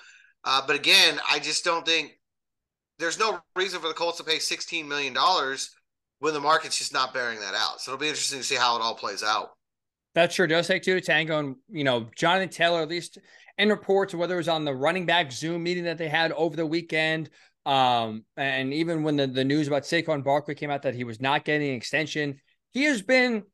uh, 0.46 0.62
but 0.66 0.78
again, 0.78 1.20
I 1.30 1.40
just 1.40 1.66
don't 1.66 1.86
think 1.86 2.14
there's 3.00 3.20
no 3.20 3.42
reason 3.58 3.82
for 3.82 3.90
the 3.90 3.94
Colts 3.94 4.18
to 4.20 4.24
pay 4.24 4.40
16 4.40 4.88
million 4.88 5.14
dollars 5.14 5.72
when 6.22 6.34
the 6.34 6.40
market's 6.40 6.78
just 6.78 6.94
not 6.94 7.14
bearing 7.14 7.40
that 7.40 7.56
out. 7.56 7.82
So 7.82 7.92
it'll 7.92 8.00
be 8.00 8.08
interesting 8.08 8.40
to 8.40 8.46
see 8.46 8.56
how 8.56 8.78
it 8.78 8.82
all 8.82 8.94
plays 8.94 9.24
out. 9.24 9.50
That 10.14 10.32
sure 10.32 10.46
does 10.46 10.68
take 10.68 10.84
two 10.84 10.94
to 10.94 11.02
tango. 11.02 11.40
And, 11.40 11.56
you 11.68 11.84
know, 11.84 12.10
Jonathan 12.16 12.50
Taylor, 12.50 12.82
at 12.82 12.90
least 12.90 13.18
in 13.58 13.70
reports, 13.70 14.14
whether 14.14 14.36
it 14.36 14.38
was 14.38 14.48
on 14.48 14.64
the 14.64 14.74
running 14.74 15.08
back 15.08 15.32
Zoom 15.32 15.64
meeting 15.64 15.86
that 15.86 15.98
they 15.98 16.10
had 16.10 16.32
over 16.34 16.56
the 16.56 16.66
weekend, 16.66 17.32
um, 17.66 18.24
and 18.38 18.72
even 18.74 19.04
when 19.04 19.16
the, 19.16 19.26
the 19.26 19.44
news 19.44 19.68
about 19.68 19.84
Saquon 19.84 20.24
Barkley 20.24 20.54
came 20.54 20.70
out 20.70 20.84
that 20.84 20.96
he 20.96 21.04
was 21.04 21.20
not 21.20 21.44
getting 21.44 21.70
an 21.70 21.76
extension, 21.76 22.40
he 22.70 22.84
has 22.84 23.02
been. 23.02 23.44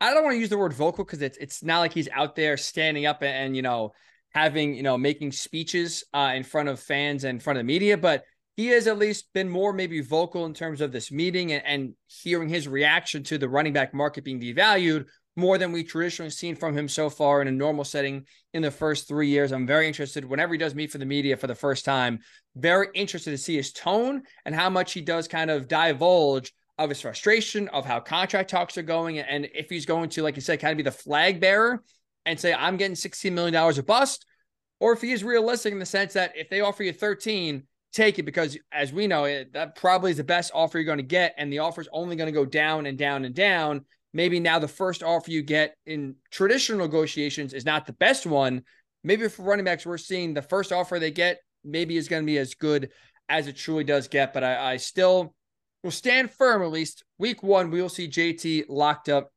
I 0.00 0.14
don't 0.14 0.22
want 0.22 0.34
to 0.34 0.38
use 0.38 0.48
the 0.48 0.58
word 0.58 0.72
vocal 0.72 1.04
because 1.04 1.22
it's 1.22 1.36
it's 1.38 1.64
not 1.64 1.80
like 1.80 1.92
he's 1.92 2.08
out 2.14 2.36
there 2.36 2.56
standing 2.56 3.04
up 3.04 3.20
and, 3.22 3.34
and 3.34 3.56
you 3.56 3.62
know 3.62 3.94
having 4.30 4.74
you 4.74 4.84
know 4.84 4.96
making 4.96 5.32
speeches 5.32 6.04
uh, 6.14 6.34
in 6.36 6.44
front 6.44 6.68
of 6.68 6.78
fans 6.78 7.24
and 7.24 7.36
in 7.36 7.40
front 7.40 7.58
of 7.58 7.64
the 7.64 7.66
media, 7.66 7.96
but 7.96 8.22
he 8.58 8.66
has 8.70 8.88
at 8.88 8.98
least 8.98 9.32
been 9.32 9.48
more 9.48 9.72
maybe 9.72 10.00
vocal 10.00 10.44
in 10.44 10.52
terms 10.52 10.80
of 10.80 10.90
this 10.90 11.12
meeting 11.12 11.52
and, 11.52 11.64
and 11.64 11.94
hearing 12.08 12.48
his 12.48 12.66
reaction 12.66 13.22
to 13.22 13.38
the 13.38 13.48
running 13.48 13.72
back 13.72 13.94
market 13.94 14.24
being 14.24 14.40
devalued 14.40 15.04
more 15.36 15.58
than 15.58 15.70
we 15.70 15.84
traditionally 15.84 16.28
seen 16.28 16.56
from 16.56 16.76
him 16.76 16.88
so 16.88 17.08
far 17.08 17.40
in 17.40 17.46
a 17.46 17.52
normal 17.52 17.84
setting 17.84 18.26
in 18.52 18.62
the 18.62 18.70
first 18.72 19.06
three 19.06 19.28
years. 19.28 19.52
I'm 19.52 19.64
very 19.64 19.86
interested 19.86 20.24
whenever 20.24 20.54
he 20.54 20.58
does 20.58 20.74
meet 20.74 20.90
for 20.90 20.98
the 20.98 21.06
media 21.06 21.36
for 21.36 21.46
the 21.46 21.54
first 21.54 21.84
time. 21.84 22.18
Very 22.56 22.88
interested 22.94 23.30
to 23.30 23.38
see 23.38 23.54
his 23.54 23.72
tone 23.72 24.22
and 24.44 24.56
how 24.56 24.68
much 24.68 24.92
he 24.92 25.02
does 25.02 25.28
kind 25.28 25.52
of 25.52 25.68
divulge 25.68 26.52
of 26.78 26.88
his 26.88 27.00
frustration 27.00 27.68
of 27.68 27.86
how 27.86 28.00
contract 28.00 28.50
talks 28.50 28.76
are 28.76 28.82
going, 28.82 29.20
and 29.20 29.48
if 29.54 29.70
he's 29.70 29.86
going 29.86 30.08
to, 30.08 30.24
like 30.24 30.34
you 30.34 30.42
said, 30.42 30.58
kind 30.58 30.72
of 30.72 30.78
be 30.78 30.82
the 30.82 30.90
flag 30.90 31.40
bearer 31.40 31.84
and 32.26 32.40
say, 32.40 32.52
"I'm 32.52 32.76
getting 32.76 32.96
16 32.96 33.32
million 33.32 33.54
dollars 33.54 33.78
a 33.78 33.84
bust," 33.84 34.26
or 34.80 34.94
if 34.94 35.00
he 35.00 35.12
is 35.12 35.22
realistic 35.22 35.72
in 35.72 35.78
the 35.78 35.86
sense 35.86 36.14
that 36.14 36.32
if 36.34 36.50
they 36.50 36.60
offer 36.60 36.82
you 36.82 36.92
13, 36.92 37.67
take 37.92 38.18
it 38.18 38.24
because, 38.24 38.58
as 38.72 38.92
we 38.92 39.06
know, 39.06 39.24
it, 39.24 39.52
that 39.52 39.76
probably 39.76 40.10
is 40.10 40.16
the 40.16 40.24
best 40.24 40.50
offer 40.54 40.78
you're 40.78 40.84
going 40.84 40.98
to 40.98 41.02
get, 41.02 41.34
and 41.38 41.52
the 41.52 41.60
offer 41.60 41.80
is 41.80 41.88
only 41.92 42.16
going 42.16 42.26
to 42.28 42.32
go 42.32 42.44
down 42.44 42.86
and 42.86 42.98
down 42.98 43.24
and 43.24 43.34
down. 43.34 43.84
Maybe 44.12 44.40
now 44.40 44.58
the 44.58 44.68
first 44.68 45.02
offer 45.02 45.30
you 45.30 45.42
get 45.42 45.74
in 45.86 46.16
traditional 46.30 46.78
negotiations 46.78 47.52
is 47.52 47.64
not 47.64 47.86
the 47.86 47.92
best 47.92 48.26
one. 48.26 48.62
Maybe 49.04 49.28
for 49.28 49.42
running 49.42 49.64
backs, 49.64 49.86
we're 49.86 49.98
seeing 49.98 50.34
the 50.34 50.42
first 50.42 50.72
offer 50.72 50.98
they 50.98 51.10
get 51.10 51.38
maybe 51.64 51.96
is 51.96 52.08
going 52.08 52.22
to 52.22 52.26
be 52.26 52.38
as 52.38 52.54
good 52.54 52.90
as 53.28 53.46
it 53.46 53.56
truly 53.56 53.84
does 53.84 54.08
get. 54.08 54.32
But 54.32 54.44
I, 54.44 54.72
I 54.72 54.76
still 54.78 55.34
will 55.82 55.90
stand 55.90 56.30
firm. 56.30 56.62
At 56.62 56.70
least 56.70 57.04
week 57.18 57.42
one, 57.42 57.70
we 57.70 57.82
will 57.82 57.88
see 57.88 58.08
JT 58.08 58.64
locked 58.68 59.08
up 59.08 59.30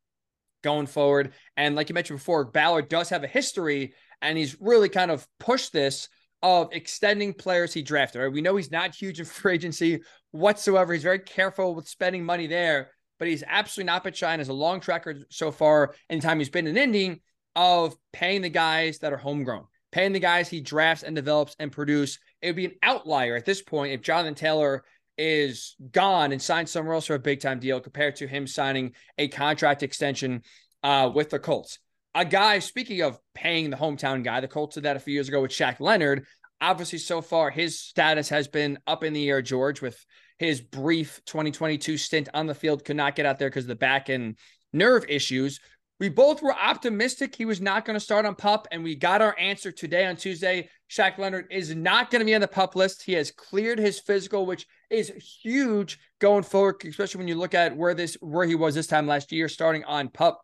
going 0.64 0.88
forward. 0.88 1.34
And 1.58 1.76
like 1.76 1.90
you 1.90 1.94
mentioned 1.94 2.20
before, 2.20 2.46
Ballard 2.46 2.90
does 2.90 3.10
have 3.10 3.24
a 3.24 3.28
history, 3.28 3.94
and 4.22 4.38
he's 4.38 4.60
really 4.60 4.90
kind 4.90 5.12
of 5.12 5.28
pushed 5.40 5.74
this 5.74 6.08
of 6.44 6.70
extending 6.72 7.34
players 7.34 7.74
he 7.74 7.82
drafted. 7.82 8.22
Right? 8.22 8.32
We 8.32 8.42
know 8.42 8.56
he's 8.56 8.72
not 8.72 8.96
huge 8.96 9.20
in 9.20 9.26
free 9.26 9.56
agency 9.56 10.02
whatsoever. 10.32 10.94
He's 10.94 11.04
very 11.04 11.20
careful 11.20 11.76
with 11.76 11.88
spending 11.88 12.24
money 12.26 12.48
there, 12.48 12.92
but 13.20 13.28
he's 13.28 13.44
absolutely 13.48 13.88
not 13.88 14.04
been 14.04 14.14
shy 14.14 14.32
and 14.32 14.40
has 14.40 14.50
a 14.50 14.54
long 14.54 14.80
track 14.80 15.06
record 15.06 15.26
so 15.30 15.52
far 15.52 15.96
in 16.10 16.20
time 16.20 16.40
he's 16.40 16.50
been 16.50 16.68
in 16.68 16.78
Indy 16.78 17.22
of 17.56 17.96
paying 18.14 18.42
the 18.42 18.50
guys 18.50 19.00
that 19.00 19.14
are 19.14 19.18
homegrown, 19.18 19.66
paying 19.92 20.14
the 20.14 20.20
guys 20.20 20.48
he 20.48 20.62
drafts 20.62 21.04
and 21.04 21.16
develops 21.16 21.56
and 21.60 21.72
produce. 21.72 22.18
It 22.42 22.48
would 22.48 22.56
be 22.56 22.66
an 22.66 22.76
outlier 22.82 23.36
at 23.36 23.46
this 23.46 23.62
point 23.62 23.94
if 23.94 24.02
Jonathan 24.02 24.36
Taylor 24.36 24.84
is 25.18 25.76
gone 25.92 26.32
and 26.32 26.42
signed 26.42 26.70
somewhere 26.70 26.96
else 26.96 27.06
for 27.06 27.16
a 27.16 27.20
big 27.20 27.42
time 27.42 27.60
deal 27.60 27.80
compared 27.80 28.16
to 28.16 28.28
him 28.28 28.48
signing 28.48 28.94
a 29.18 29.28
contract 29.28 29.84
extension 29.84 30.42
uh, 30.84 31.12
with 31.14 31.30
the 31.30 31.38
Colts 31.40 31.80
a 32.14 32.26
guy, 32.26 32.60
speaking 32.60 33.02
of 33.02 33.20
paying 33.34 33.70
the 33.70 33.78
hometown 33.78 34.24
guy, 34.24 34.42
the 34.42 34.48
Colts 34.48 34.76
did 34.76 34.84
that 34.84 34.98
a 34.98 35.00
few 35.00 35.14
years 35.14 35.30
ago 35.30 35.42
with 35.42 35.52
Shaq 35.52 35.80
Leonard. 35.80 36.26
Obviously, 36.60 37.00
so 37.00 37.22
far, 37.22 37.50
his 37.50 37.80
status 37.80 38.30
has 38.30 38.48
been 38.48 38.78
up 38.86 39.04
in 39.04 39.14
the 39.14 39.30
air, 39.30 39.42
George, 39.42 39.82
with 39.82 40.06
his 40.38 40.62
brief 40.62 41.22
2022 41.26 41.98
stint 41.98 42.30
on 42.34 42.48
the 42.48 42.56
field, 42.56 42.84
could 42.84 42.98
not 42.98 43.16
get 43.16 43.26
out 43.26 43.40
there 43.40 43.50
because 43.50 43.64
of 43.64 43.70
the 43.70 43.76
back 43.76 44.10
and 44.10 44.38
nerve 44.74 45.06
issues. 45.08 45.60
We 46.00 46.10
both 46.10 46.42
were 46.42 46.54
optimistic 46.54 47.36
he 47.36 47.46
was 47.46 47.62
not 47.62 47.86
going 47.86 47.96
to 47.96 48.04
start 48.04 48.26
on 48.26 48.36
pup, 48.36 48.68
and 48.72 48.84
we 48.84 48.96
got 48.96 49.22
our 49.22 49.38
answer 49.40 49.72
today 49.72 50.06
on 50.06 50.16
Tuesday. 50.16 50.68
Shaq 50.90 51.18
Leonard 51.18 51.46
is 51.52 51.74
not 51.76 52.12
going 52.12 52.22
to 52.22 52.26
be 52.26 52.36
on 52.36 52.42
the 52.42 52.48
pup 52.48 52.76
list. 52.76 53.04
He 53.04 53.14
has 53.14 53.32
cleared 53.32 53.80
his 53.80 54.00
physical, 54.00 54.46
which 54.46 54.66
is 54.90 55.12
huge 55.44 56.00
going 56.20 56.44
forward, 56.44 56.84
especially 56.86 57.20
when 57.20 57.28
you 57.28 57.36
look 57.36 57.54
at 57.54 57.78
where 57.78 57.94
this 57.94 58.18
where 58.20 58.48
he 58.48 58.56
was 58.56 58.76
this 58.76 58.88
time 58.88 59.08
last 59.08 59.32
year, 59.32 59.48
starting 59.48 59.84
on 59.86 60.10
pup. 60.10 60.42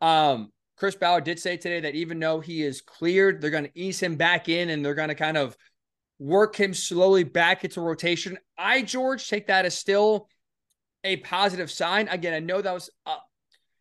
Um, 0.00 0.50
Chris 0.76 0.94
Ballard 0.94 1.24
did 1.24 1.38
say 1.38 1.56
today 1.56 1.80
that 1.80 1.94
even 1.94 2.18
though 2.18 2.40
he 2.40 2.62
is 2.62 2.80
cleared, 2.80 3.40
they're 3.40 3.50
going 3.50 3.64
to 3.64 3.78
ease 3.78 4.00
him 4.00 4.16
back 4.16 4.48
in 4.48 4.70
and 4.70 4.84
they're 4.84 4.94
going 4.94 5.08
to 5.08 5.14
kind 5.14 5.36
of 5.36 5.56
work 6.18 6.56
him 6.56 6.72
slowly 6.72 7.24
back 7.24 7.64
into 7.64 7.80
rotation. 7.80 8.38
I, 8.56 8.82
George, 8.82 9.28
take 9.28 9.48
that 9.48 9.66
as 9.66 9.76
still 9.76 10.28
a 11.04 11.16
positive 11.18 11.70
sign. 11.70 12.08
Again, 12.08 12.34
I 12.34 12.40
know 12.40 12.62
that 12.62 12.72
was 12.72 12.90
uh, 13.04 13.16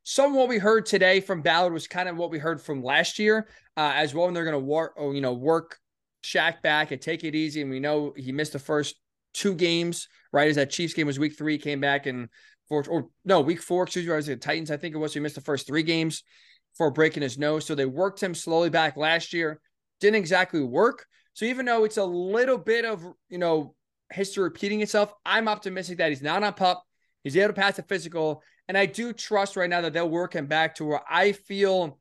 some 0.03 0.33
what 0.33 0.49
we 0.49 0.57
heard 0.57 0.85
today 0.85 1.21
from 1.21 1.41
Ballard 1.41 1.73
was 1.73 1.87
kind 1.87 2.09
of 2.09 2.17
what 2.17 2.31
we 2.31 2.39
heard 2.39 2.61
from 2.61 2.83
last 2.83 3.19
year 3.19 3.47
uh, 3.77 3.93
as 3.95 4.13
well. 4.13 4.27
And 4.27 4.35
they're 4.35 4.43
going 4.43 4.53
to 4.53 4.59
work, 4.59 4.93
oh, 4.97 5.11
you 5.11 5.21
know, 5.21 5.33
work 5.33 5.77
Shaq 6.23 6.61
back 6.61 6.91
and 6.91 7.01
take 7.01 7.23
it 7.23 7.35
easy. 7.35 7.61
And 7.61 7.69
we 7.69 7.79
know 7.79 8.13
he 8.17 8.31
missed 8.31 8.53
the 8.53 8.59
first 8.59 8.95
two 9.33 9.53
games, 9.53 10.07
right? 10.33 10.49
As 10.49 10.55
that 10.55 10.71
Chiefs 10.71 10.93
game 10.93 11.07
was 11.07 11.19
week 11.19 11.37
three, 11.37 11.57
came 11.57 11.79
back 11.79 12.07
and 12.07 12.29
four, 12.69 12.85
or 12.87 13.09
no, 13.25 13.41
week 13.41 13.61
four, 13.61 13.83
excuse 13.83 14.05
me, 14.05 14.13
I 14.13 14.15
was 14.15 14.27
the 14.27 14.35
Titans, 14.37 14.71
I 14.71 14.77
think 14.77 14.95
it 14.95 14.99
was. 14.99 15.13
He 15.13 15.19
missed 15.19 15.35
the 15.35 15.41
first 15.41 15.67
three 15.67 15.83
games 15.83 16.23
for 16.75 16.91
breaking 16.91 17.23
his 17.23 17.37
nose. 17.37 17.65
So 17.65 17.75
they 17.75 17.85
worked 17.85 18.21
him 18.21 18.33
slowly 18.33 18.69
back 18.69 18.95
last 18.95 19.33
year. 19.33 19.59
Didn't 19.99 20.15
exactly 20.15 20.61
work. 20.61 21.05
So 21.33 21.45
even 21.45 21.65
though 21.65 21.83
it's 21.83 21.97
a 21.97 22.05
little 22.05 22.57
bit 22.57 22.85
of, 22.85 23.03
you 23.29 23.37
know, 23.37 23.75
history 24.11 24.43
repeating 24.43 24.81
itself, 24.81 25.13
I'm 25.25 25.47
optimistic 25.47 25.97
that 25.97 26.09
he's 26.09 26.21
not 26.21 26.43
on 26.43 26.53
pup. 26.53 26.83
He's 27.23 27.35
able 27.35 27.49
to 27.49 27.53
pass 27.53 27.75
the 27.75 27.83
physical. 27.83 28.41
And 28.67 28.77
I 28.77 28.85
do 28.85 29.13
trust 29.13 29.55
right 29.55 29.69
now 29.69 29.81
that 29.81 29.93
they'll 29.93 30.09
work 30.09 30.33
him 30.33 30.45
back 30.45 30.75
to 30.75 30.85
where 30.85 31.01
I 31.09 31.33
feel 31.33 31.99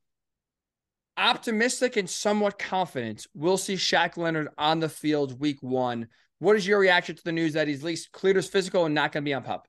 optimistic 1.17 1.97
and 1.97 2.09
somewhat 2.09 2.61
confident 2.61 3.27
we'll 3.35 3.57
see 3.57 3.75
Shaq 3.75 4.17
Leonard 4.17 4.49
on 4.57 4.79
the 4.79 4.89
field 4.89 5.41
week 5.41 5.61
one. 5.61 6.07
What 6.39 6.55
is 6.55 6.67
your 6.67 6.79
reaction 6.79 7.17
to 7.17 7.25
the 7.25 7.33
news 7.33 7.55
that 7.55 7.67
he's 7.67 7.81
at 7.81 7.87
least 7.87 8.13
cleared 8.13 8.37
his 8.37 8.47
physical 8.47 8.85
and 8.85 8.95
not 8.95 9.11
going 9.11 9.25
to 9.25 9.29
be 9.29 9.35
on 9.35 9.43
pup? 9.43 9.67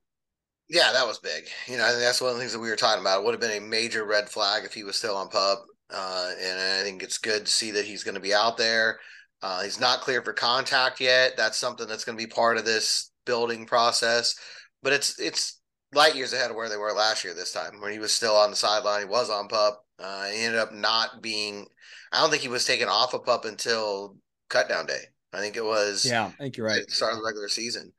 Yeah, 0.69 0.91
that 0.93 1.07
was 1.07 1.19
big. 1.19 1.45
You 1.67 1.77
know, 1.77 1.85
I 1.85 1.89
think 1.89 2.01
that's 2.01 2.21
one 2.21 2.29
of 2.29 2.35
the 2.35 2.41
things 2.41 2.53
that 2.53 2.59
we 2.59 2.69
were 2.69 2.75
talking 2.75 3.01
about. 3.01 3.19
It 3.19 3.25
would 3.25 3.33
have 3.33 3.41
been 3.41 3.57
a 3.57 3.65
major 3.65 4.05
red 4.05 4.29
flag 4.29 4.65
if 4.65 4.73
he 4.73 4.83
was 4.83 4.95
still 4.95 5.15
on 5.15 5.29
pup. 5.29 5.65
Uh, 5.91 6.31
and 6.39 6.59
I 6.59 6.83
think 6.83 7.01
it's 7.01 7.17
good 7.17 7.45
to 7.45 7.51
see 7.51 7.71
that 7.71 7.85
he's 7.85 8.03
going 8.03 8.15
to 8.15 8.21
be 8.21 8.33
out 8.33 8.57
there. 8.57 8.99
Uh, 9.41 9.63
he's 9.63 9.79
not 9.79 10.01
cleared 10.01 10.25
for 10.25 10.33
contact 10.33 10.99
yet. 10.99 11.35
That's 11.35 11.57
something 11.57 11.87
that's 11.87 12.03
going 12.03 12.17
to 12.17 12.23
be 12.23 12.29
part 12.29 12.57
of 12.57 12.65
this 12.65 13.11
building 13.25 13.65
process. 13.65 14.35
But 14.83 14.93
it's 14.93 15.19
it's 15.19 15.59
light 15.93 16.15
years 16.15 16.33
ahead 16.33 16.51
of 16.51 16.55
where 16.55 16.69
they 16.69 16.77
were 16.77 16.91
last 16.91 17.23
year. 17.23 17.33
This 17.33 17.53
time, 17.53 17.81
when 17.81 17.91
he 17.91 17.99
was 17.99 18.13
still 18.13 18.35
on 18.35 18.51
the 18.51 18.55
sideline, 18.55 19.01
he 19.01 19.07
was 19.07 19.29
on 19.29 19.47
pup. 19.47 19.83
Uh, 19.97 20.25
he 20.25 20.43
ended 20.43 20.59
up 20.59 20.73
not 20.73 21.21
being. 21.21 21.65
I 22.11 22.21
don't 22.21 22.29
think 22.29 22.43
he 22.43 22.47
was 22.47 22.65
taken 22.65 22.87
off 22.87 23.13
of 23.13 23.25
pup 23.25 23.45
until 23.45 24.17
cut 24.49 24.69
down 24.69 24.85
day. 24.85 25.01
I 25.33 25.39
think 25.39 25.55
it 25.55 25.65
was. 25.65 26.05
Yeah, 26.05 26.25
I 26.25 26.43
think 26.43 26.57
you're 26.57 26.67
right. 26.67 26.89
Start 26.91 27.13
of 27.13 27.19
the 27.19 27.25
regular 27.25 27.49
season. 27.49 27.91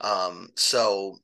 Um, 0.00 0.48
so 0.56 1.18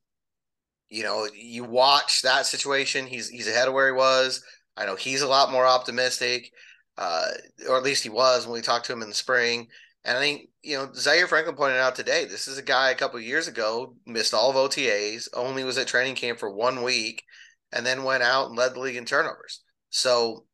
you 0.93 1.03
know, 1.03 1.27
you 1.35 1.65
watch 1.65 2.21
that 2.21 2.45
situation. 2.45 3.07
He's 3.07 3.31
he's 3.31 3.49
ahead 3.49 3.67
of 3.67 3.73
where 3.73 3.87
he 3.87 3.93
was. 3.93 4.45
I 4.77 4.85
know 4.85 4.95
he's 4.95 5.23
a 5.23 5.27
lot 5.27 5.51
more 5.51 5.67
optimistic, 5.67 6.53
uh, 6.99 7.29
or 7.67 7.79
at 7.79 7.83
least 7.83 8.03
he 8.03 8.11
was 8.11 8.47
when 8.47 8.53
we 8.53 8.61
talked 8.61 8.85
to 8.87 8.93
him 8.93 9.01
in 9.01 9.09
the 9.09 9.15
spring. 9.15 9.69
And 10.05 10.19
I 10.19 10.21
think 10.21 10.51
you 10.63 10.77
know 10.77 10.91
Zaire 10.93 11.27
Franklin 11.27 11.57
pointed 11.57 11.79
out 11.79 11.97
today. 11.97 12.27
This 12.27 12.47
is 12.47 12.59
a 12.59 12.63
guy 12.63 12.91
a 12.91 12.95
couple 12.95 13.19
years 13.21 13.49
ago 13.49 13.97
missed 14.05 14.35
all 14.35 14.51
of 14.51 14.57
OTAs, 14.57 15.29
only 15.35 15.65
was 15.65 15.79
at 15.79 15.87
training 15.87 16.15
camp 16.15 16.39
for 16.39 16.51
one 16.51 16.83
week, 16.83 17.25
and 17.73 17.87
then 17.87 18.05
went 18.05 18.23
out 18.23 18.49
and 18.49 18.59
led 18.59 18.75
the 18.75 18.81
league 18.81 18.97
in 18.97 19.07
turnovers. 19.07 19.63
So, 19.89 20.45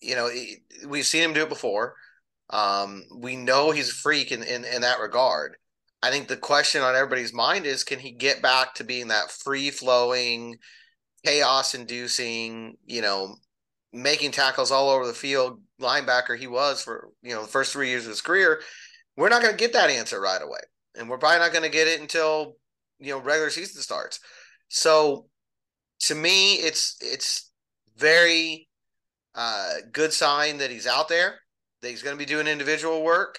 you 0.00 0.14
know, 0.14 0.30
we've 0.86 1.06
seen 1.06 1.24
him 1.24 1.32
do 1.32 1.42
it 1.42 1.48
before. 1.48 1.96
Um, 2.50 3.02
we 3.16 3.34
know 3.34 3.72
he's 3.72 3.90
a 3.90 3.94
freak 3.94 4.30
in, 4.30 4.44
in, 4.44 4.64
in 4.64 4.82
that 4.82 5.00
regard. 5.00 5.56
I 6.02 6.10
think 6.10 6.26
the 6.26 6.36
question 6.36 6.82
on 6.82 6.96
everybody's 6.96 7.32
mind 7.32 7.64
is 7.64 7.84
can 7.84 8.00
he 8.00 8.10
get 8.10 8.42
back 8.42 8.74
to 8.74 8.84
being 8.84 9.08
that 9.08 9.30
free 9.30 9.70
flowing, 9.70 10.56
chaos 11.24 11.74
inducing, 11.74 12.76
you 12.84 13.02
know, 13.02 13.36
making 13.92 14.32
tackles 14.32 14.72
all 14.72 14.90
over 14.90 15.06
the 15.06 15.12
field 15.12 15.60
linebacker 15.80 16.36
he 16.36 16.48
was 16.48 16.82
for, 16.82 17.10
you 17.22 17.34
know, 17.34 17.42
the 17.42 17.48
first 17.48 17.72
three 17.72 17.88
years 17.88 18.04
of 18.04 18.10
his 18.10 18.20
career? 18.20 18.60
We're 19.16 19.28
not 19.28 19.42
going 19.42 19.52
to 19.52 19.58
get 19.58 19.74
that 19.74 19.90
answer 19.90 20.20
right 20.20 20.42
away. 20.42 20.60
And 20.96 21.08
we're 21.08 21.18
probably 21.18 21.38
not 21.38 21.52
going 21.52 21.64
to 21.64 21.70
get 21.70 21.86
it 21.86 22.00
until, 22.00 22.56
you 22.98 23.12
know, 23.12 23.20
regular 23.20 23.50
season 23.50 23.80
starts. 23.80 24.18
So 24.68 25.26
to 26.00 26.14
me, 26.16 26.54
it's, 26.54 26.96
it's 27.00 27.50
very 27.96 28.68
uh, 29.36 29.74
good 29.92 30.12
sign 30.12 30.58
that 30.58 30.70
he's 30.70 30.86
out 30.86 31.08
there, 31.08 31.38
that 31.80 31.90
he's 31.90 32.02
going 32.02 32.16
to 32.16 32.18
be 32.18 32.26
doing 32.26 32.48
individual 32.48 33.04
work 33.04 33.38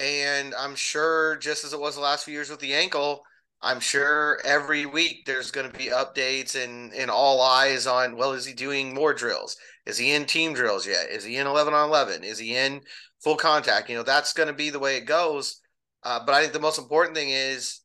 and 0.00 0.54
I'm 0.54 0.74
sure, 0.74 1.36
just 1.36 1.64
as 1.64 1.72
it 1.72 1.80
was 1.80 1.94
the 1.94 2.00
last 2.00 2.24
few 2.24 2.34
years 2.34 2.50
with 2.50 2.60
the 2.60 2.74
ankle, 2.74 3.22
I'm 3.62 3.80
sure 3.80 4.40
every 4.44 4.86
week 4.86 5.24
there's 5.24 5.50
going 5.50 5.70
to 5.70 5.78
be 5.78 5.86
updates 5.86 6.62
and, 6.62 6.92
and 6.92 7.10
all 7.10 7.40
eyes 7.40 7.86
on, 7.86 8.16
well, 8.16 8.32
is 8.32 8.44
he 8.44 8.52
doing 8.52 8.92
more 8.92 9.14
drills? 9.14 9.56
Is 9.86 9.96
he 9.96 10.12
in 10.12 10.26
team 10.26 10.52
drills 10.52 10.86
yet? 10.86 11.08
Is 11.10 11.24
he 11.24 11.36
in 11.36 11.46
11 11.46 11.72
on 11.72 11.88
11? 11.88 12.24
Is 12.24 12.38
he 12.38 12.56
in 12.56 12.80
full 13.22 13.36
contact? 13.36 13.88
You 13.88 13.96
know, 13.96 14.02
that's 14.02 14.32
going 14.32 14.48
to 14.48 14.54
be 14.54 14.70
the 14.70 14.78
way 14.78 14.96
it 14.96 15.06
goes. 15.06 15.60
Uh, 16.02 16.20
but 16.24 16.34
I 16.34 16.40
think 16.40 16.52
the 16.52 16.60
most 16.60 16.78
important 16.78 17.16
thing 17.16 17.30
is 17.30 17.80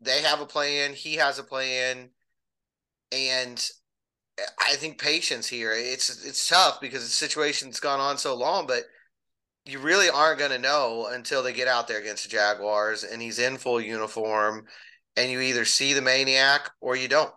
they 0.00 0.22
have 0.22 0.40
a 0.40 0.46
plan, 0.46 0.94
he 0.94 1.16
has 1.16 1.38
a 1.38 1.44
plan, 1.44 2.10
and 3.10 3.68
I 4.58 4.74
think 4.76 4.98
patience 4.98 5.46
here. 5.46 5.72
It's 5.74 6.24
it's 6.24 6.48
tough 6.48 6.80
because 6.80 7.02
the 7.02 7.10
situation's 7.10 7.80
gone 7.80 8.00
on 8.00 8.16
so 8.16 8.36
long, 8.36 8.66
but– 8.66 8.84
you 9.66 9.78
really 9.78 10.08
aren't 10.08 10.38
going 10.38 10.50
to 10.50 10.58
know 10.58 11.08
until 11.10 11.42
they 11.42 11.52
get 11.52 11.68
out 11.68 11.86
there 11.86 12.00
against 12.00 12.24
the 12.24 12.28
Jaguars 12.28 13.04
and 13.04 13.22
he's 13.22 13.38
in 13.38 13.56
full 13.56 13.80
uniform 13.80 14.66
and 15.16 15.30
you 15.30 15.40
either 15.40 15.64
see 15.64 15.92
the 15.92 16.02
maniac 16.02 16.70
or 16.80 16.96
you 16.96 17.08
don't. 17.08 17.32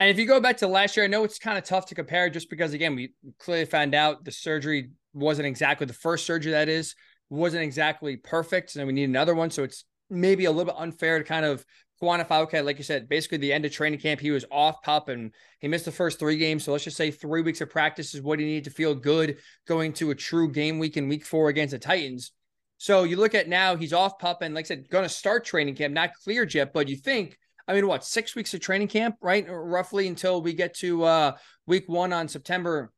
And 0.00 0.10
if 0.10 0.18
you 0.18 0.26
go 0.26 0.40
back 0.40 0.58
to 0.58 0.68
last 0.68 0.96
year, 0.96 1.04
I 1.04 1.08
know 1.08 1.24
it's 1.24 1.38
kind 1.38 1.58
of 1.58 1.64
tough 1.64 1.86
to 1.86 1.94
compare 1.94 2.30
just 2.30 2.50
because, 2.50 2.72
again, 2.72 2.94
we 2.94 3.12
clearly 3.38 3.64
found 3.64 3.94
out 3.94 4.24
the 4.24 4.30
surgery 4.30 4.90
wasn't 5.12 5.48
exactly 5.48 5.86
the 5.86 5.92
first 5.92 6.24
surgery 6.24 6.52
that 6.52 6.68
is, 6.68 6.94
wasn't 7.30 7.64
exactly 7.64 8.16
perfect. 8.16 8.76
And 8.76 8.86
we 8.86 8.92
need 8.92 9.08
another 9.08 9.34
one. 9.34 9.50
So 9.50 9.64
it's 9.64 9.84
maybe 10.08 10.44
a 10.44 10.52
little 10.52 10.72
bit 10.72 10.80
unfair 10.80 11.18
to 11.18 11.24
kind 11.24 11.44
of 11.44 11.64
quantify, 12.00 12.42
okay, 12.42 12.60
like 12.60 12.78
you 12.78 12.84
said, 12.84 13.08
basically 13.08 13.38
the 13.38 13.52
end 13.52 13.64
of 13.64 13.72
training 13.72 14.00
camp, 14.00 14.20
he 14.20 14.30
was 14.30 14.44
off 14.50 14.82
pup 14.82 15.08
and 15.08 15.32
he 15.60 15.68
missed 15.68 15.84
the 15.84 15.92
first 15.92 16.18
three 16.18 16.36
games. 16.36 16.64
So 16.64 16.72
let's 16.72 16.84
just 16.84 16.96
say 16.96 17.10
three 17.10 17.42
weeks 17.42 17.60
of 17.60 17.70
practice 17.70 18.14
is 18.14 18.22
what 18.22 18.38
he 18.38 18.44
needed 18.44 18.64
to 18.64 18.70
feel 18.70 18.94
good 18.94 19.38
going 19.66 19.92
to 19.94 20.10
a 20.10 20.14
true 20.14 20.50
game 20.50 20.78
week 20.78 20.96
in 20.96 21.08
week 21.08 21.24
four 21.24 21.48
against 21.48 21.72
the 21.72 21.78
Titans. 21.78 22.32
So 22.78 23.02
you 23.04 23.16
look 23.16 23.34
at 23.34 23.48
now, 23.48 23.76
he's 23.76 23.92
off 23.92 24.18
pup 24.18 24.42
and 24.42 24.54
like 24.54 24.66
I 24.66 24.68
said, 24.68 24.88
going 24.88 25.04
to 25.04 25.08
start 25.08 25.44
training 25.44 25.74
camp, 25.74 25.94
not 25.94 26.14
cleared 26.14 26.54
yet, 26.54 26.72
but 26.72 26.88
you 26.88 26.96
think, 26.96 27.36
I 27.66 27.74
mean, 27.74 27.86
what, 27.86 28.04
six 28.04 28.34
weeks 28.34 28.54
of 28.54 28.60
training 28.60 28.88
camp, 28.88 29.16
right? 29.20 29.44
Roughly 29.48 30.08
until 30.08 30.40
we 30.40 30.52
get 30.52 30.74
to 30.76 31.04
uh 31.04 31.32
week 31.66 31.88
one 31.88 32.12
on 32.12 32.28
September, 32.28 32.92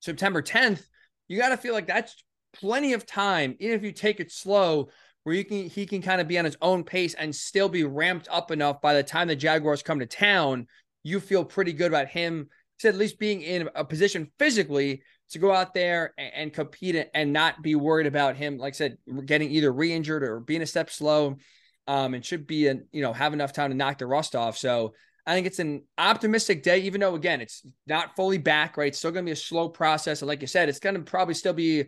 September 0.00 0.42
10th. 0.42 0.82
You 1.28 1.38
got 1.38 1.50
to 1.50 1.56
feel 1.56 1.72
like 1.72 1.86
that's 1.86 2.24
plenty 2.52 2.92
of 2.92 3.06
time, 3.06 3.56
even 3.60 3.76
if 3.76 3.82
you 3.82 3.92
take 3.92 4.20
it 4.20 4.32
slow 4.32 4.88
where 5.26 5.34
you 5.34 5.44
can 5.44 5.68
he 5.68 5.86
can 5.86 6.00
kind 6.00 6.20
of 6.20 6.28
be 6.28 6.38
on 6.38 6.44
his 6.44 6.56
own 6.62 6.84
pace 6.84 7.14
and 7.14 7.34
still 7.34 7.68
be 7.68 7.82
ramped 7.82 8.28
up 8.30 8.52
enough 8.52 8.80
by 8.80 8.94
the 8.94 9.02
time 9.02 9.26
the 9.26 9.34
Jaguars 9.34 9.82
come 9.82 9.98
to 9.98 10.06
town, 10.06 10.68
you 11.02 11.18
feel 11.18 11.44
pretty 11.44 11.72
good 11.72 11.88
about 11.88 12.06
him 12.06 12.48
at 12.84 12.94
least 12.94 13.18
being 13.18 13.42
in 13.42 13.68
a 13.74 13.84
position 13.84 14.30
physically 14.38 15.02
to 15.30 15.40
go 15.40 15.52
out 15.52 15.74
there 15.74 16.14
and, 16.16 16.32
and 16.34 16.52
compete 16.52 17.08
and 17.12 17.32
not 17.32 17.60
be 17.60 17.74
worried 17.74 18.06
about 18.06 18.36
him, 18.36 18.56
like 18.56 18.74
I 18.74 18.76
said, 18.76 18.98
getting 19.24 19.50
either 19.50 19.72
re-injured 19.72 20.22
or 20.22 20.38
being 20.38 20.62
a 20.62 20.66
step 20.66 20.90
slow. 20.90 21.38
Um, 21.88 22.14
and 22.14 22.24
should 22.24 22.46
be 22.46 22.68
a, 22.68 22.76
you 22.92 23.02
know, 23.02 23.12
have 23.12 23.32
enough 23.32 23.52
time 23.52 23.70
to 23.70 23.76
knock 23.76 23.98
the 23.98 24.06
rust 24.06 24.36
off. 24.36 24.56
So 24.56 24.94
I 25.26 25.34
think 25.34 25.48
it's 25.48 25.58
an 25.58 25.82
optimistic 25.98 26.62
day, 26.62 26.82
even 26.82 27.00
though 27.00 27.16
again, 27.16 27.40
it's 27.40 27.66
not 27.88 28.14
fully 28.14 28.38
back, 28.38 28.76
right? 28.76 28.88
It's 28.88 28.98
still 28.98 29.10
gonna 29.10 29.24
be 29.24 29.32
a 29.32 29.36
slow 29.36 29.68
process. 29.68 30.22
And 30.22 30.28
like 30.28 30.40
you 30.40 30.46
said, 30.46 30.68
it's 30.68 30.78
gonna 30.78 31.00
probably 31.00 31.34
still 31.34 31.52
be 31.52 31.86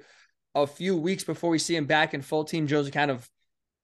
a 0.54 0.66
few 0.66 0.96
weeks 0.96 1.24
before 1.24 1.50
we 1.50 1.58
see 1.58 1.76
him 1.76 1.86
back 1.86 2.14
in 2.14 2.22
full 2.22 2.44
team 2.44 2.66
Josie 2.66 2.90
kind 2.90 3.10
of 3.10 3.28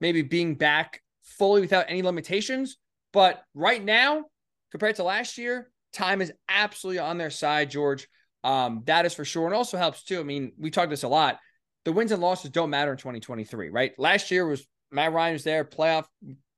maybe 0.01 0.23
being 0.23 0.55
back 0.55 1.03
fully 1.23 1.61
without 1.61 1.87
any 1.89 2.03
limitations. 2.03 2.77
But 3.13 3.43
right 3.55 3.83
now, 3.83 4.25
compared 4.71 4.97
to 4.97 5.05
last 5.05 5.39
year, 5.39 5.71
time 5.93 6.21
is 6.21 6.33
absolutely 6.49 6.99
on 6.99 7.19
their 7.19 7.31
side, 7.31 7.71
George. 7.71 8.09
Um, 8.43 8.83
that 8.87 9.07
is 9.07 9.15
for 9.15 9.25
sure. 9.25 9.47
And 9.47 9.55
also 9.55 9.79
helps 9.79 10.05
too. 10.05 10.21
I 10.21 10.25
mean, 10.25 10.53
we 10.59 10.71
talked 10.71 10.91
this 10.91 11.05
a 11.05 11.09
lot. 11.09 11.39
The 11.85 11.93
wins 11.93 12.13
and 12.13 12.21
losses 12.21 12.51
don't 12.51 12.71
matter 12.71 12.91
in 12.91 12.99
2023, 12.99 13.71
right? 13.71 13.93
Last 13.99 14.31
year 14.31 14.47
was 14.47 14.67
Matt 14.91 15.13
Ryan 15.13 15.35
was 15.35 15.45
there, 15.45 15.65
playoff. 15.65 16.07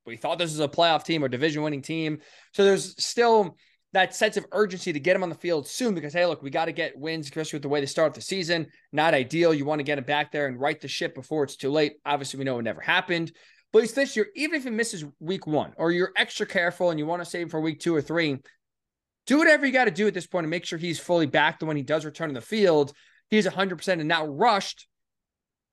We 0.05 0.17
thought 0.17 0.37
this 0.37 0.51
was 0.51 0.59
a 0.59 0.67
playoff 0.67 1.03
team 1.03 1.23
or 1.23 1.27
division 1.27 1.63
winning 1.63 1.81
team. 1.81 2.19
So 2.53 2.63
there's 2.63 3.01
still 3.03 3.57
that 3.97 4.13
sense 4.13 4.37
of 4.37 4.45
urgency 4.51 4.93
to 4.93 4.99
get 4.99 5.15
him 5.15 5.23
on 5.23 5.29
the 5.29 5.35
field 5.35 5.67
soon 5.67 5.95
because 5.95 6.13
hey, 6.13 6.23
look, 6.27 6.43
we 6.43 6.51
got 6.51 6.65
to 6.65 6.71
get 6.71 6.95
wins, 6.95 7.25
especially 7.25 7.57
with 7.57 7.63
the 7.63 7.69
way 7.69 7.79
they 7.79 7.87
start 7.87 8.13
the 8.13 8.21
season. 8.21 8.67
Not 8.91 9.15
ideal. 9.15 9.55
You 9.55 9.65
want 9.65 9.79
to 9.79 9.83
get 9.83 9.97
him 9.97 10.03
back 10.03 10.31
there 10.31 10.45
and 10.45 10.59
right 10.59 10.79
the 10.79 10.87
ship 10.87 11.15
before 11.15 11.43
it's 11.43 11.55
too 11.55 11.71
late. 11.71 11.93
Obviously, 12.05 12.37
we 12.37 12.45
know 12.45 12.59
it 12.59 12.61
never 12.61 12.79
happened. 12.79 13.31
But 13.73 13.83
it's 13.83 13.93
this 13.93 14.15
year, 14.15 14.27
even 14.35 14.55
if 14.55 14.65
he 14.65 14.69
misses 14.69 15.03
week 15.19 15.47
one 15.47 15.73
or 15.77 15.91
you're 15.91 16.11
extra 16.15 16.45
careful 16.45 16.91
and 16.91 16.99
you 16.99 17.07
want 17.07 17.23
to 17.23 17.29
save 17.29 17.43
him 17.43 17.49
for 17.49 17.59
week 17.59 17.79
two 17.79 17.95
or 17.95 18.01
three, 18.03 18.37
do 19.25 19.39
whatever 19.39 19.65
you 19.65 19.73
got 19.73 19.85
to 19.85 19.91
do 19.91 20.05
at 20.05 20.13
this 20.13 20.27
point 20.27 20.43
to 20.43 20.49
make 20.49 20.65
sure 20.65 20.77
he's 20.77 20.99
fully 20.99 21.25
back. 21.25 21.57
The 21.57 21.65
when 21.65 21.75
he 21.75 21.81
does 21.81 22.05
return 22.05 22.29
to 22.29 22.35
the 22.35 22.41
field, 22.41 22.93
he's 23.31 23.47
100% 23.47 23.87
and 23.87 24.07
not 24.07 24.31
rushed, 24.37 24.87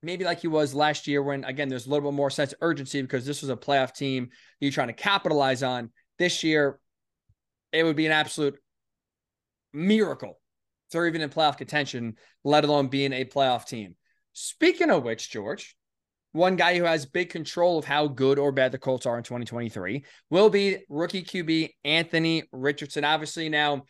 maybe 0.01 0.25
like 0.25 0.39
he 0.39 0.47
was 0.47 0.73
last 0.73 1.05
year 1.05 1.21
when, 1.21 1.43
again, 1.43 1.69
there's 1.69 1.85
a 1.85 1.89
little 1.91 2.09
bit 2.09 2.15
more 2.15 2.31
sense 2.31 2.53
of 2.53 2.57
urgency 2.61 3.03
because 3.03 3.23
this 3.23 3.43
was 3.43 3.51
a 3.51 3.55
playoff 3.55 3.93
team 3.93 4.29
you're 4.59 4.71
trying 4.71 4.87
to 4.87 4.93
capitalize 4.93 5.61
on. 5.61 5.91
This 6.17 6.43
year, 6.43 6.79
it 7.75 7.83
would 7.83 7.95
be 7.95 8.05
an 8.05 8.11
absolute 8.11 8.57
miracle 9.73 10.39
they're 10.95 11.07
even 11.07 11.21
in 11.21 11.29
playoff 11.29 11.57
contention, 11.57 12.15
let 12.43 12.63
alone 12.63 12.87
being 12.87 13.13
a 13.13 13.25
playoff 13.25 13.65
team. 13.65 13.95
Speaking 14.33 14.89
of 14.89 15.03
which, 15.03 15.29
George, 15.29 15.75
one 16.31 16.55
guy 16.55 16.77
who 16.77 16.83
has 16.83 17.05
big 17.05 17.29
control 17.29 17.77
of 17.77 17.85
how 17.85 18.07
good 18.07 18.39
or 18.39 18.51
bad 18.51 18.71
the 18.71 18.77
Colts 18.77 19.05
are 19.05 19.17
in 19.17 19.23
2023 19.23 20.03
will 20.29 20.49
be 20.49 20.77
rookie 20.89 21.23
QB 21.23 21.71
Anthony 21.83 22.43
Richardson. 22.51 23.03
Obviously, 23.03 23.49
now 23.49 23.83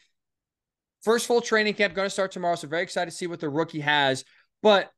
first 1.01 1.27
full 1.27 1.41
training 1.41 1.73
camp 1.73 1.93
going 1.93 2.07
to 2.07 2.11
start 2.11 2.31
tomorrow, 2.31 2.55
so 2.55 2.67
very 2.67 2.83
excited 2.83 3.11
to 3.11 3.15
see 3.15 3.27
what 3.27 3.39
the 3.39 3.49
rookie 3.49 3.81
has. 3.81 4.23
But 4.61 4.89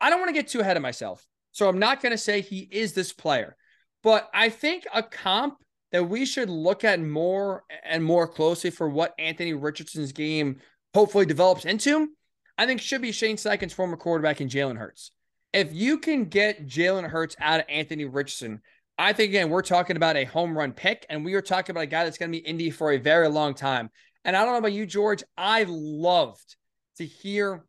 I 0.00 0.10
don't 0.10 0.20
want 0.20 0.30
to 0.30 0.34
get 0.34 0.48
too 0.48 0.60
ahead 0.60 0.76
of 0.76 0.82
myself, 0.82 1.24
so 1.52 1.68
I'm 1.68 1.78
not 1.78 2.02
going 2.02 2.12
to 2.12 2.18
say 2.18 2.40
he 2.40 2.68
is 2.70 2.92
this 2.92 3.12
player. 3.12 3.56
But 4.02 4.28
I 4.34 4.48
think 4.48 4.84
a 4.92 5.02
comp 5.02 5.58
that 5.92 6.08
we 6.08 6.24
should 6.24 6.50
look 6.50 6.84
at 6.84 7.00
more 7.00 7.64
and 7.84 8.02
more 8.02 8.26
closely 8.26 8.70
for 8.70 8.88
what 8.88 9.14
Anthony 9.18 9.52
Richardson's 9.52 10.12
game 10.12 10.60
hopefully 10.94 11.26
develops 11.26 11.64
into, 11.64 12.08
I 12.58 12.66
think 12.66 12.80
should 12.80 13.02
be 13.02 13.12
Shane 13.12 13.36
Steichen's 13.36 13.72
former 13.72 13.96
quarterback 13.96 14.40
in 14.40 14.48
Jalen 14.48 14.78
Hurts 14.78 15.12
if 15.52 15.72
you 15.72 15.98
can 15.98 16.24
get 16.24 16.66
Jalen 16.66 17.08
Hurts 17.08 17.36
out 17.38 17.60
of 17.60 17.66
Anthony 17.68 18.04
Richardson, 18.04 18.60
I 18.98 19.12
think 19.12 19.30
again 19.30 19.50
we're 19.50 19.62
talking 19.62 19.96
about 19.96 20.16
a 20.16 20.24
home 20.24 20.56
run 20.56 20.72
pick, 20.72 21.06
and 21.08 21.24
we 21.24 21.34
are 21.34 21.42
talking 21.42 21.72
about 21.72 21.84
a 21.84 21.88
guy 21.88 22.04
that's 22.04 22.18
going 22.18 22.32
to 22.32 22.38
be 22.38 22.46
Indy 22.46 22.70
for 22.70 22.92
a 22.92 22.98
very 22.98 23.28
long 23.28 23.54
time. 23.54 23.90
And 24.24 24.36
I 24.36 24.44
don't 24.44 24.52
know 24.52 24.58
about 24.58 24.72
you, 24.72 24.86
George. 24.86 25.24
I 25.36 25.64
loved 25.68 26.56
to 26.98 27.04
hear 27.04 27.64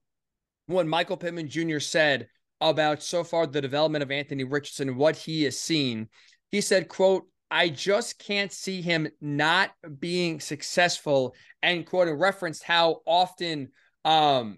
what 0.68 0.86
Michael 0.86 1.18
Pittman 1.18 1.50
Jr. 1.50 1.80
said 1.80 2.28
about 2.62 3.04
so 3.04 3.24
far 3.24 3.48
the 3.48 3.62
development 3.62 4.04
of 4.04 4.12
Anthony 4.12 4.44
Richardson 4.44 4.90
and 4.90 4.98
what 4.98 5.18
he 5.18 5.44
has 5.44 5.60
seen. 5.60 6.08
He 6.52 6.62
said, 6.62 6.88
"quote 6.88 7.28
I 7.54 7.70
just 7.70 8.18
can't 8.18 8.52
see 8.52 8.82
him 8.82 9.08
not 9.22 9.72
being 10.00 10.40
successful." 10.40 11.36
And 11.62 11.86
and 12.08 12.20
referenced 12.20 12.64
how 12.64 13.02
often 13.06 13.70
um, 14.04 14.58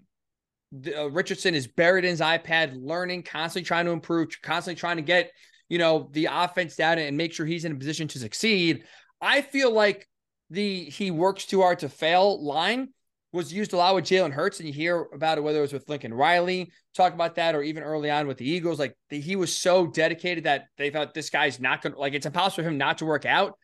uh, 0.96 1.10
Richardson 1.10 1.54
is 1.54 1.66
buried 1.66 2.04
in 2.04 2.10
his 2.10 2.20
iPad, 2.20 2.72
learning, 2.74 3.22
constantly 3.22 3.66
trying 3.66 3.84
to 3.84 3.92
improve, 3.92 4.28
constantly 4.42 4.78
trying 4.78 4.96
to 4.96 5.02
get, 5.02 5.30
you 5.68 5.78
know, 5.78 6.08
the 6.12 6.28
offense 6.30 6.76
down 6.76 6.98
and 6.98 7.16
make 7.16 7.32
sure 7.32 7.46
he's 7.46 7.64
in 7.64 7.72
a 7.72 7.76
position 7.76 8.08
to 8.08 8.18
succeed. 8.18 8.84
I 9.20 9.42
feel 9.42 9.70
like 9.70 10.08
the 10.50 10.84
he 10.84 11.10
works 11.10 11.46
too 11.46 11.60
hard 11.60 11.80
to 11.80 11.88
fail 11.88 12.42
line 12.44 12.88
was 13.32 13.52
used 13.52 13.72
a 13.72 13.76
lot 13.76 13.94
with 13.94 14.04
Jalen 14.04 14.32
Hurts, 14.32 14.60
and 14.60 14.68
you 14.68 14.72
hear 14.72 15.06
about 15.12 15.38
it 15.38 15.42
whether 15.42 15.58
it 15.58 15.62
was 15.62 15.72
with 15.72 15.88
Lincoln 15.88 16.14
Riley, 16.14 16.70
talk 16.94 17.12
about 17.12 17.34
that, 17.36 17.54
or 17.54 17.62
even 17.62 17.82
early 17.82 18.10
on 18.10 18.26
with 18.26 18.38
the 18.38 18.48
Eagles. 18.48 18.78
Like 18.78 18.96
the, 19.10 19.20
he 19.20 19.36
was 19.36 19.56
so 19.56 19.86
dedicated 19.86 20.44
that 20.44 20.66
they 20.78 20.90
thought 20.90 21.14
this 21.14 21.30
guy's 21.30 21.60
not 21.60 21.82
going 21.82 21.92
to 21.92 21.98
like 21.98 22.14
it's 22.14 22.26
impossible 22.26 22.64
for 22.64 22.70
him 22.70 22.78
not 22.78 22.98
to 22.98 23.04
work 23.04 23.26
out. 23.26 23.58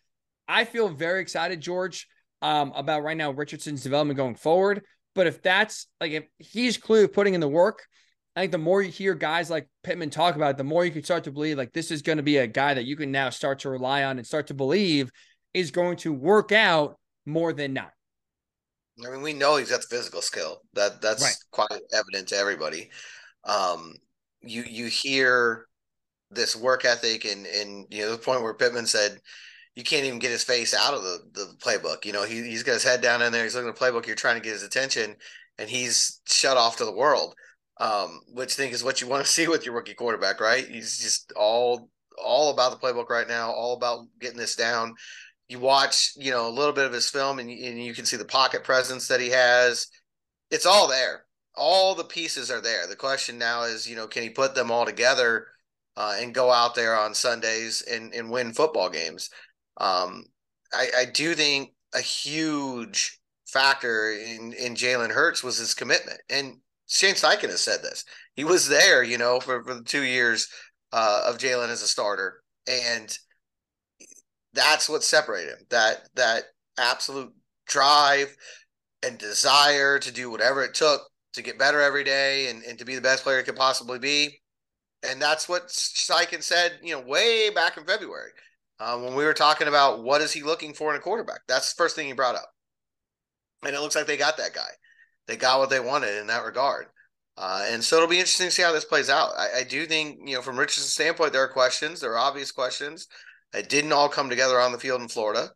I 0.49 0.65
feel 0.65 0.89
very 0.89 1.23
excited, 1.23 1.61
George, 1.61 2.07
um, 2.43 2.73
about 2.75 3.03
right 3.03 3.17
now 3.17 3.31
Richardson's 3.31 3.83
development 3.83 4.17
going 4.17 4.35
forward. 4.35 4.85
But 5.15 5.27
if 5.27 5.43
that's 5.43 5.87
like 6.01 6.13
if 6.13 6.25
he's 6.39 6.77
clearly 6.77 7.09
putting 7.09 7.35
in 7.35 7.41
the 7.41 7.49
work, 7.49 7.87
I 8.35 8.41
think 8.41 8.53
the 8.53 8.59
more 8.59 8.83
you 8.83 8.91
hear 8.91 9.15
guys 9.15 9.51
like 9.51 9.69
Pittman 9.83 10.11
talk 10.11 10.37
about 10.37 10.53
it, 10.53 10.57
the 10.57 10.65
more 10.65 10.85
you 10.85 10.91
can 10.91 11.05
start 11.05 11.25
to 11.25 11.33
believe 11.33 11.59
like 11.59 11.73
this 11.73 11.91
is 11.91 12.03
going 12.03 12.17
to 12.17 12.23
be 12.23 12.39
a 12.39 12.47
guy 12.47 12.75
that 12.75 12.85
you 12.85 12.97
can 12.97 13.13
now 13.13 13.31
start 13.31 13.61
to 13.61 13.71
rely 13.71 14.05
on 14.05 14.19
and 14.19 14.27
start 14.27 14.47
to 14.49 14.55
believe 14.55 15.11
is 15.53 15.71
going 15.71 15.97
to 15.99 16.13
work 16.13 16.51
out 16.51 16.99
more 17.27 17.53
than 17.53 17.75
not. 17.75 17.93
I 19.07 19.11
mean, 19.11 19.23
we 19.23 19.33
know 19.33 19.57
he's 19.57 19.71
got 19.71 19.81
the 19.81 19.97
physical 19.97 20.23
skill. 20.23 20.63
That 20.75 21.01
that's 21.01 21.23
right. 21.23 21.35
quite 21.51 21.81
evident 21.93 22.29
to 22.29 22.37
everybody. 22.37 22.91
Um, 23.45 23.95
you 24.41 24.63
you 24.63 24.87
hear 24.87 25.67
this 26.31 26.57
work 26.57 26.85
ethic 26.85 27.25
and 27.25 27.47
and 27.47 27.87
you 27.91 28.03
know 28.03 28.13
the 28.13 28.19
point 28.19 28.43
where 28.43 28.55
Pittman 28.55 28.87
said 28.87 29.21
you 29.75 29.85
can't 29.85 30.05
even 30.05 30.19
get 30.19 30.31
his 30.31 30.45
face 30.45 30.75
out 30.75 30.95
of 30.95 31.03
the, 31.03 31.21
the 31.33 31.55
playbook. 31.59 32.05
You 32.05 32.13
know, 32.13 32.25
he, 32.25 32.43
he's 32.43 32.63
got 32.63 32.75
his 32.75 32.85
head 32.85 33.01
down 33.01 33.23
in 33.23 33.33
there. 33.33 33.45
He's 33.45 33.55
looking 33.55 33.71
at 33.71 33.77
the 33.77 33.85
playbook. 33.85 34.07
You're 34.07 34.17
trying 34.17 34.37
to 34.37 34.43
get 34.43 34.53
his 34.53 34.63
attention, 34.63 35.17
and 35.59 35.71
he's 35.71 36.21
shut 36.27 36.59
off 36.59 36.77
to 36.77 36.85
the 36.85 36.95
world, 36.95 37.35
um, 37.81 38.21
which 38.29 38.53
I 38.53 38.57
think 38.57 38.75
is 38.75 38.85
what 38.85 39.01
you 39.01 39.09
want 39.09 39.25
to 39.25 39.33
see 39.33 39.49
with 39.49 39.65
your 39.65 39.75
rookie 39.75 39.95
quarterback, 39.95 40.41
right? 40.41 40.67
He's 40.67 40.99
just 40.99 41.33
all 41.37 41.89
all 42.23 42.51
about 42.51 42.71
the 42.71 42.87
playbook 42.87 43.09
right 43.09 43.27
now, 43.27 43.51
all 43.51 43.75
about 43.75 44.07
getting 44.21 44.37
this 44.39 44.55
down. 44.55 44.95
You 45.53 45.59
watch, 45.59 46.13
you 46.17 46.31
know, 46.31 46.49
a 46.49 46.57
little 46.59 46.73
bit 46.73 46.87
of 46.87 46.95
his 46.95 47.11
film, 47.11 47.39
and, 47.39 47.51
and 47.51 47.85
you 47.85 47.93
can 47.93 48.07
see 48.07 48.17
the 48.17 48.25
pocket 48.25 48.65
presence 48.65 49.07
that 49.09 49.21
he 49.21 49.29
has. 49.29 49.87
It's 50.51 50.65
all 50.65 50.89
there. 50.89 51.27
All 51.55 51.95
the 51.95 52.05
pieces 52.05 52.51
are 52.51 52.63
there. 52.63 52.87
The 52.87 52.97
question 52.97 53.37
now 53.37 53.65
is, 53.65 53.87
you 53.87 53.95
know, 53.95 54.07
can 54.07 54.23
he 54.23 54.31
put 54.31 54.55
them 54.55 54.71
all 54.71 54.87
together 54.87 55.47
uh, 55.95 56.17
and 56.19 56.35
go 56.35 56.51
out 56.51 56.75
there 56.75 56.97
on 56.99 57.15
Sundays 57.15 57.83
and, 57.83 58.15
and 58.15 58.31
win 58.31 58.55
football 58.55 58.89
games? 58.89 59.29
Um, 59.77 60.25
I, 60.73 60.89
I 61.01 61.05
do 61.05 61.35
think 61.35 61.75
a 61.95 62.01
huge 62.01 63.21
factor 63.47 64.11
in 64.11 64.55
in 64.55 64.75
Jalen 64.75 65.11
Hurts 65.11 65.45
was 65.45 65.59
his 65.59 65.75
commitment, 65.75 66.21
and 66.31 66.57
Shane 66.87 67.15
Steichen 67.15 67.51
has 67.51 67.61
said 67.61 67.83
this. 67.83 68.07
He 68.35 68.45
was 68.45 68.69
there, 68.69 69.03
you 69.03 69.19
know, 69.19 69.39
for, 69.39 69.63
for 69.65 69.75
the 69.75 69.85
two 69.85 70.03
years 70.03 70.49
uh, 70.93 71.25
of 71.27 71.37
Jalen 71.37 71.69
as 71.69 71.83
a 71.83 71.89
starter, 71.89 72.43
and 72.67 73.17
that's 74.55 74.89
what 74.89 75.05
separated 75.05 75.51
him. 75.51 75.67
That 75.71 76.09
that 76.15 76.45
absolute 76.79 77.33
drive 77.67 78.37
and 79.03 79.19
desire 79.19 79.99
to 79.99 80.13
do 80.13 80.31
whatever 80.31 80.63
it 80.63 80.75
took 80.75 81.03
to 81.35 81.43
get 81.43 81.59
better 81.59 81.81
every 81.81 82.05
day 82.05 82.49
and, 82.51 82.63
and 82.65 82.79
to 82.79 82.85
be 82.85 82.95
the 82.95 83.01
best 83.01 83.25
player 83.25 83.39
he 83.39 83.45
could 83.45 83.57
possibly 83.57 83.99
be. 83.99 84.41
And 85.09 85.21
that's 85.21 85.49
what 85.49 85.69
Steichen 85.69 86.43
said, 86.43 86.79
you 86.83 86.95
know, 86.95 87.01
way 87.01 87.51
back 87.51 87.77
in 87.77 87.85
February 87.85 88.31
uh, 88.79 88.99
when 88.99 89.15
we 89.15 89.25
were 89.25 89.35
talking 89.35 89.67
about 89.67 90.05
what 90.05 90.21
is 90.21 90.33
he 90.33 90.43
looking 90.43 90.75
for 90.75 90.91
in 90.91 90.97
a 90.97 91.03
quarterback. 91.03 91.41
That's 91.49 91.73
the 91.73 91.83
first 91.83 91.97
thing 91.97 92.07
he 92.07 92.13
brought 92.13 92.37
up, 92.37 92.53
and 93.65 93.75
it 93.75 93.81
looks 93.81 93.97
like 93.97 94.07
they 94.07 94.17
got 94.17 94.37
that 94.37 94.55
guy. 94.55 94.69
They 95.27 95.37
got 95.37 95.59
what 95.59 95.71
they 95.71 95.81
wanted 95.81 96.21
in 96.21 96.27
that 96.29 96.45
regard. 96.45 96.87
Uh, 97.37 97.65
and 97.69 97.83
so 97.83 97.97
it'll 97.97 98.09
be 98.09 98.19
interesting 98.19 98.49
to 98.49 98.51
see 98.53 98.63
how 98.63 98.73
this 98.73 98.85
plays 98.85 99.09
out. 99.09 99.31
I, 99.37 99.61
I, 99.61 99.65
do 99.65 99.87
think, 99.87 100.19
you 100.29 100.35
know, 100.35 100.43
from 100.43 100.59
Richardson's 100.59 100.93
standpoint, 100.93 101.33
there 101.33 101.43
are 101.43 101.49
questions. 101.49 102.01
There 102.01 102.13
are 102.13 102.19
obvious 102.19 102.53
questions. 102.53 103.09
It 103.53 103.69
didn't 103.69 103.93
all 103.93 104.09
come 104.09 104.31
together 104.31 104.61
on 104.61 104.73
the 104.73 104.79
field 104.79 105.03
in 105.03 105.09
Florida, 105.09 105.51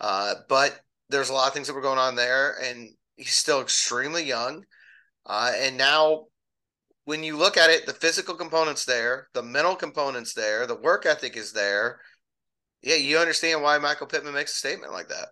uh, 0.00 0.34
but 0.48 0.78
there's 1.08 1.30
a 1.30 1.32
lot 1.32 1.48
of 1.48 1.54
things 1.54 1.66
that 1.66 1.74
were 1.74 1.80
going 1.80 1.98
on 1.98 2.14
there, 2.14 2.56
and 2.62 2.90
he's 3.16 3.32
still 3.32 3.60
extremely 3.60 4.24
young. 4.24 4.64
Uh, 5.24 5.52
and 5.56 5.76
now, 5.78 6.26
when 7.04 7.24
you 7.24 7.36
look 7.36 7.56
at 7.56 7.70
it, 7.70 7.86
the 7.86 7.94
physical 7.94 8.34
components 8.34 8.84
there, 8.84 9.28
the 9.32 9.42
mental 9.42 9.74
components 9.74 10.34
there, 10.34 10.66
the 10.66 10.74
work 10.74 11.06
ethic 11.06 11.36
is 11.36 11.52
there 11.52 12.00
yeah, 12.82 12.96
you 12.96 13.18
understand 13.18 13.62
why 13.62 13.78
Michael 13.78 14.06
Pittman 14.06 14.34
makes 14.34 14.54
a 14.54 14.56
statement 14.56 14.92
like 14.92 15.08
that. 15.08 15.28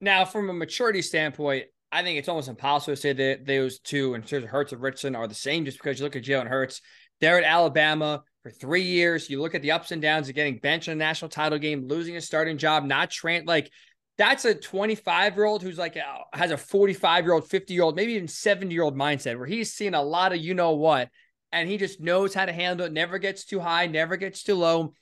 Now, 0.00 0.24
from 0.24 0.50
a 0.50 0.52
maturity 0.52 1.02
standpoint, 1.02 1.66
I 1.92 2.02
think 2.02 2.18
it's 2.18 2.28
almost 2.28 2.48
impossible 2.48 2.96
to 2.96 3.00
say 3.00 3.12
that 3.12 3.46
those 3.46 3.78
two, 3.78 4.14
in 4.14 4.22
terms 4.22 4.44
of 4.44 4.50
Hurts 4.50 4.72
and 4.72 4.82
Richardson, 4.82 5.14
are 5.14 5.28
the 5.28 5.34
same 5.34 5.64
just 5.64 5.78
because 5.78 5.98
you 5.98 6.04
look 6.04 6.16
at 6.16 6.24
Jalen 6.24 6.48
Hurts. 6.48 6.80
They're 7.20 7.38
at 7.38 7.44
Alabama 7.44 8.22
for 8.44 8.50
three 8.50 8.82
years. 8.82 9.28
You 9.28 9.40
look 9.40 9.54
at 9.54 9.62
the 9.62 9.72
ups 9.72 9.90
and 9.90 10.00
downs 10.00 10.28
of 10.28 10.34
getting 10.34 10.58
benched 10.58 10.88
in 10.88 10.92
a 10.92 10.96
national 10.96 11.30
title 11.30 11.58
game, 11.58 11.88
losing 11.88 12.16
a 12.16 12.20
starting 12.20 12.58
job, 12.58 12.84
not 12.84 13.10
trained. 13.10 13.48
Like, 13.48 13.72
that's 14.18 14.44
a 14.44 14.54
25 14.54 15.34
year 15.34 15.44
old 15.46 15.62
who's 15.62 15.78
like 15.78 15.96
uh, 15.96 16.36
has 16.36 16.52
a 16.52 16.56
45 16.56 17.24
year 17.24 17.32
old, 17.32 17.48
50 17.48 17.74
year 17.74 17.82
old, 17.82 17.96
maybe 17.96 18.12
even 18.12 18.28
70 18.28 18.72
year 18.72 18.84
old 18.84 18.94
mindset 18.94 19.36
where 19.36 19.46
he's 19.46 19.72
seen 19.72 19.94
a 19.94 20.02
lot 20.02 20.32
of 20.32 20.38
you 20.38 20.54
know 20.54 20.72
what, 20.72 21.08
and 21.50 21.68
he 21.68 21.78
just 21.78 22.00
knows 22.00 22.34
how 22.34 22.44
to 22.44 22.52
handle 22.52 22.86
it, 22.86 22.92
never 22.92 23.18
gets 23.18 23.44
too 23.44 23.58
high, 23.58 23.86
never 23.86 24.16
gets 24.16 24.44
too 24.44 24.54
low. 24.54 24.92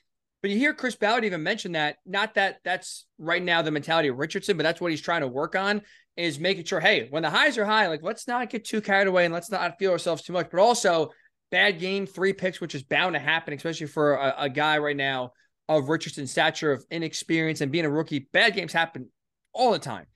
But 0.41 0.49
you 0.49 0.57
hear 0.57 0.73
Chris 0.73 0.95
Ballard 0.95 1.25
even 1.25 1.43
mention 1.43 1.73
that, 1.73 1.97
not 2.05 2.35
that 2.35 2.57
that's 2.63 3.05
right 3.19 3.43
now 3.43 3.61
the 3.61 3.71
mentality 3.71 4.07
of 4.07 4.17
Richardson, 4.17 4.57
but 4.57 4.63
that's 4.63 4.81
what 4.81 4.91
he's 4.91 5.01
trying 5.01 5.21
to 5.21 5.27
work 5.27 5.55
on 5.55 5.81
is 6.15 6.39
making 6.39 6.63
sure, 6.65 6.79
hey, 6.79 7.07
when 7.09 7.23
the 7.23 7.29
highs 7.29 7.57
are 7.57 7.65
high, 7.65 7.87
like 7.87 8.03
let's 8.03 8.27
not 8.27 8.49
get 8.49 8.65
too 8.65 8.81
carried 8.81 9.07
away 9.07 9.25
and 9.25 9.33
let's 9.33 9.51
not 9.51 9.77
feel 9.77 9.91
ourselves 9.91 10.23
too 10.23 10.33
much. 10.33 10.49
But 10.49 10.59
also, 10.59 11.11
bad 11.53 11.79
game, 11.79 12.07
three 12.07 12.33
picks, 12.33 12.59
which 12.59 12.73
is 12.73 12.81
bound 12.81 13.13
to 13.13 13.19
happen, 13.19 13.53
especially 13.53 13.85
for 13.85 14.15
a, 14.15 14.33
a 14.39 14.49
guy 14.49 14.79
right 14.79 14.97
now 14.97 15.33
of 15.69 15.87
Richardson's 15.87 16.31
stature 16.31 16.71
of 16.71 16.83
inexperience 16.89 17.61
and 17.61 17.71
being 17.71 17.85
a 17.85 17.91
rookie. 17.91 18.27
Bad 18.33 18.55
games 18.55 18.73
happen 18.73 19.09
all 19.53 19.71
the 19.71 19.77
time. 19.77 20.07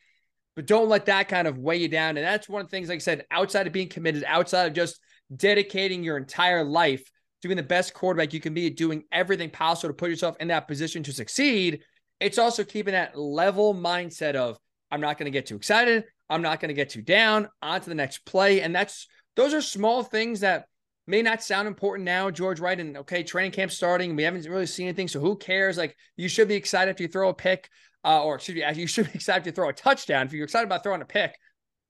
But 0.55 0.65
don't 0.65 0.89
let 0.89 1.05
that 1.05 1.27
kind 1.27 1.47
of 1.47 1.59
weigh 1.59 1.77
you 1.77 1.89
down. 1.89 2.17
And 2.17 2.25
that's 2.25 2.49
one 2.49 2.61
of 2.61 2.67
the 2.67 2.71
things, 2.71 2.89
like 2.89 2.95
I 2.95 2.99
said, 2.99 3.25
outside 3.29 3.67
of 3.67 3.71
being 3.71 3.87
committed, 3.87 4.23
outside 4.25 4.65
of 4.65 4.73
just 4.73 4.99
dedicating 5.35 6.03
your 6.03 6.17
entire 6.17 6.63
life 6.63 7.07
to 7.43 7.47
being 7.47 7.57
the 7.57 7.61
best 7.61 7.93
quarterback 7.93 8.33
you 8.33 8.39
can 8.39 8.55
be, 8.55 8.71
doing 8.71 9.03
everything 9.11 9.51
possible 9.51 9.89
to 9.89 9.93
put 9.95 10.09
yourself 10.09 10.37
in 10.39 10.47
that 10.47 10.67
position 10.67 11.03
to 11.03 11.13
succeed. 11.13 11.83
It's 12.19 12.39
also 12.39 12.63
keeping 12.63 12.93
that 12.93 13.15
level 13.15 13.75
mindset 13.75 14.33
of 14.33 14.57
I'm 14.89 15.01
not 15.01 15.19
going 15.19 15.25
to 15.25 15.37
get 15.37 15.45
too 15.45 15.55
excited. 15.55 16.05
I'm 16.31 16.41
not 16.41 16.59
going 16.59 16.69
to 16.69 16.73
get 16.73 16.89
too 16.89 17.03
down. 17.03 17.47
On 17.61 17.79
to 17.79 17.89
the 17.89 17.93
next 17.93 18.25
play. 18.25 18.61
And 18.61 18.73
that's 18.73 19.05
those 19.35 19.53
are 19.53 19.61
small 19.61 20.01
things 20.01 20.39
that 20.39 20.65
may 21.07 21.21
not 21.21 21.41
sound 21.41 21.67
important 21.67 22.05
now, 22.05 22.29
George 22.29 22.59
Wright. 22.59 22.79
And 22.79 22.97
okay, 22.97 23.23
training 23.23 23.51
camp 23.51 23.71
starting. 23.71 24.15
We 24.15 24.23
haven't 24.23 24.45
really 24.45 24.65
seen 24.65 24.87
anything. 24.87 25.07
So 25.07 25.19
who 25.19 25.37
cares? 25.37 25.77
Like 25.77 25.95
you 26.17 26.27
should 26.27 26.47
be 26.47 26.55
excited 26.55 26.91
if 26.91 26.99
you 26.99 27.07
throw 27.07 27.29
a 27.29 27.33
pick, 27.33 27.69
uh, 28.03 28.23
or 28.23 28.35
excuse 28.35 28.55
me, 28.55 28.79
you 28.79 28.87
should 28.87 29.05
be 29.05 29.15
excited 29.15 29.41
if 29.41 29.45
you 29.47 29.51
throw 29.53 29.69
a 29.69 29.73
touchdown. 29.73 30.27
If 30.27 30.33
you're 30.33 30.43
excited 30.43 30.65
about 30.65 30.83
throwing 30.83 31.01
a 31.01 31.05
pick, 31.05 31.35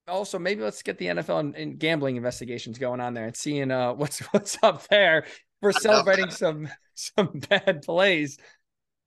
also 0.06 0.38
maybe 0.38 0.62
let's 0.62 0.82
get 0.82 0.98
the 0.98 1.06
NFL 1.06 1.40
and, 1.40 1.54
and, 1.54 1.78
gambling 1.78 2.16
investigations 2.16 2.78
going 2.78 3.00
on 3.00 3.14
there 3.14 3.26
and 3.26 3.36
seeing 3.36 3.70
uh, 3.70 3.92
what's 3.94 4.20
what's 4.32 4.56
up 4.62 4.86
there 4.88 5.26
for 5.60 5.72
celebrating 5.72 6.30
some 6.30 6.68
some 6.94 7.40
bad 7.48 7.82
plays. 7.82 8.38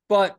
But 0.08 0.38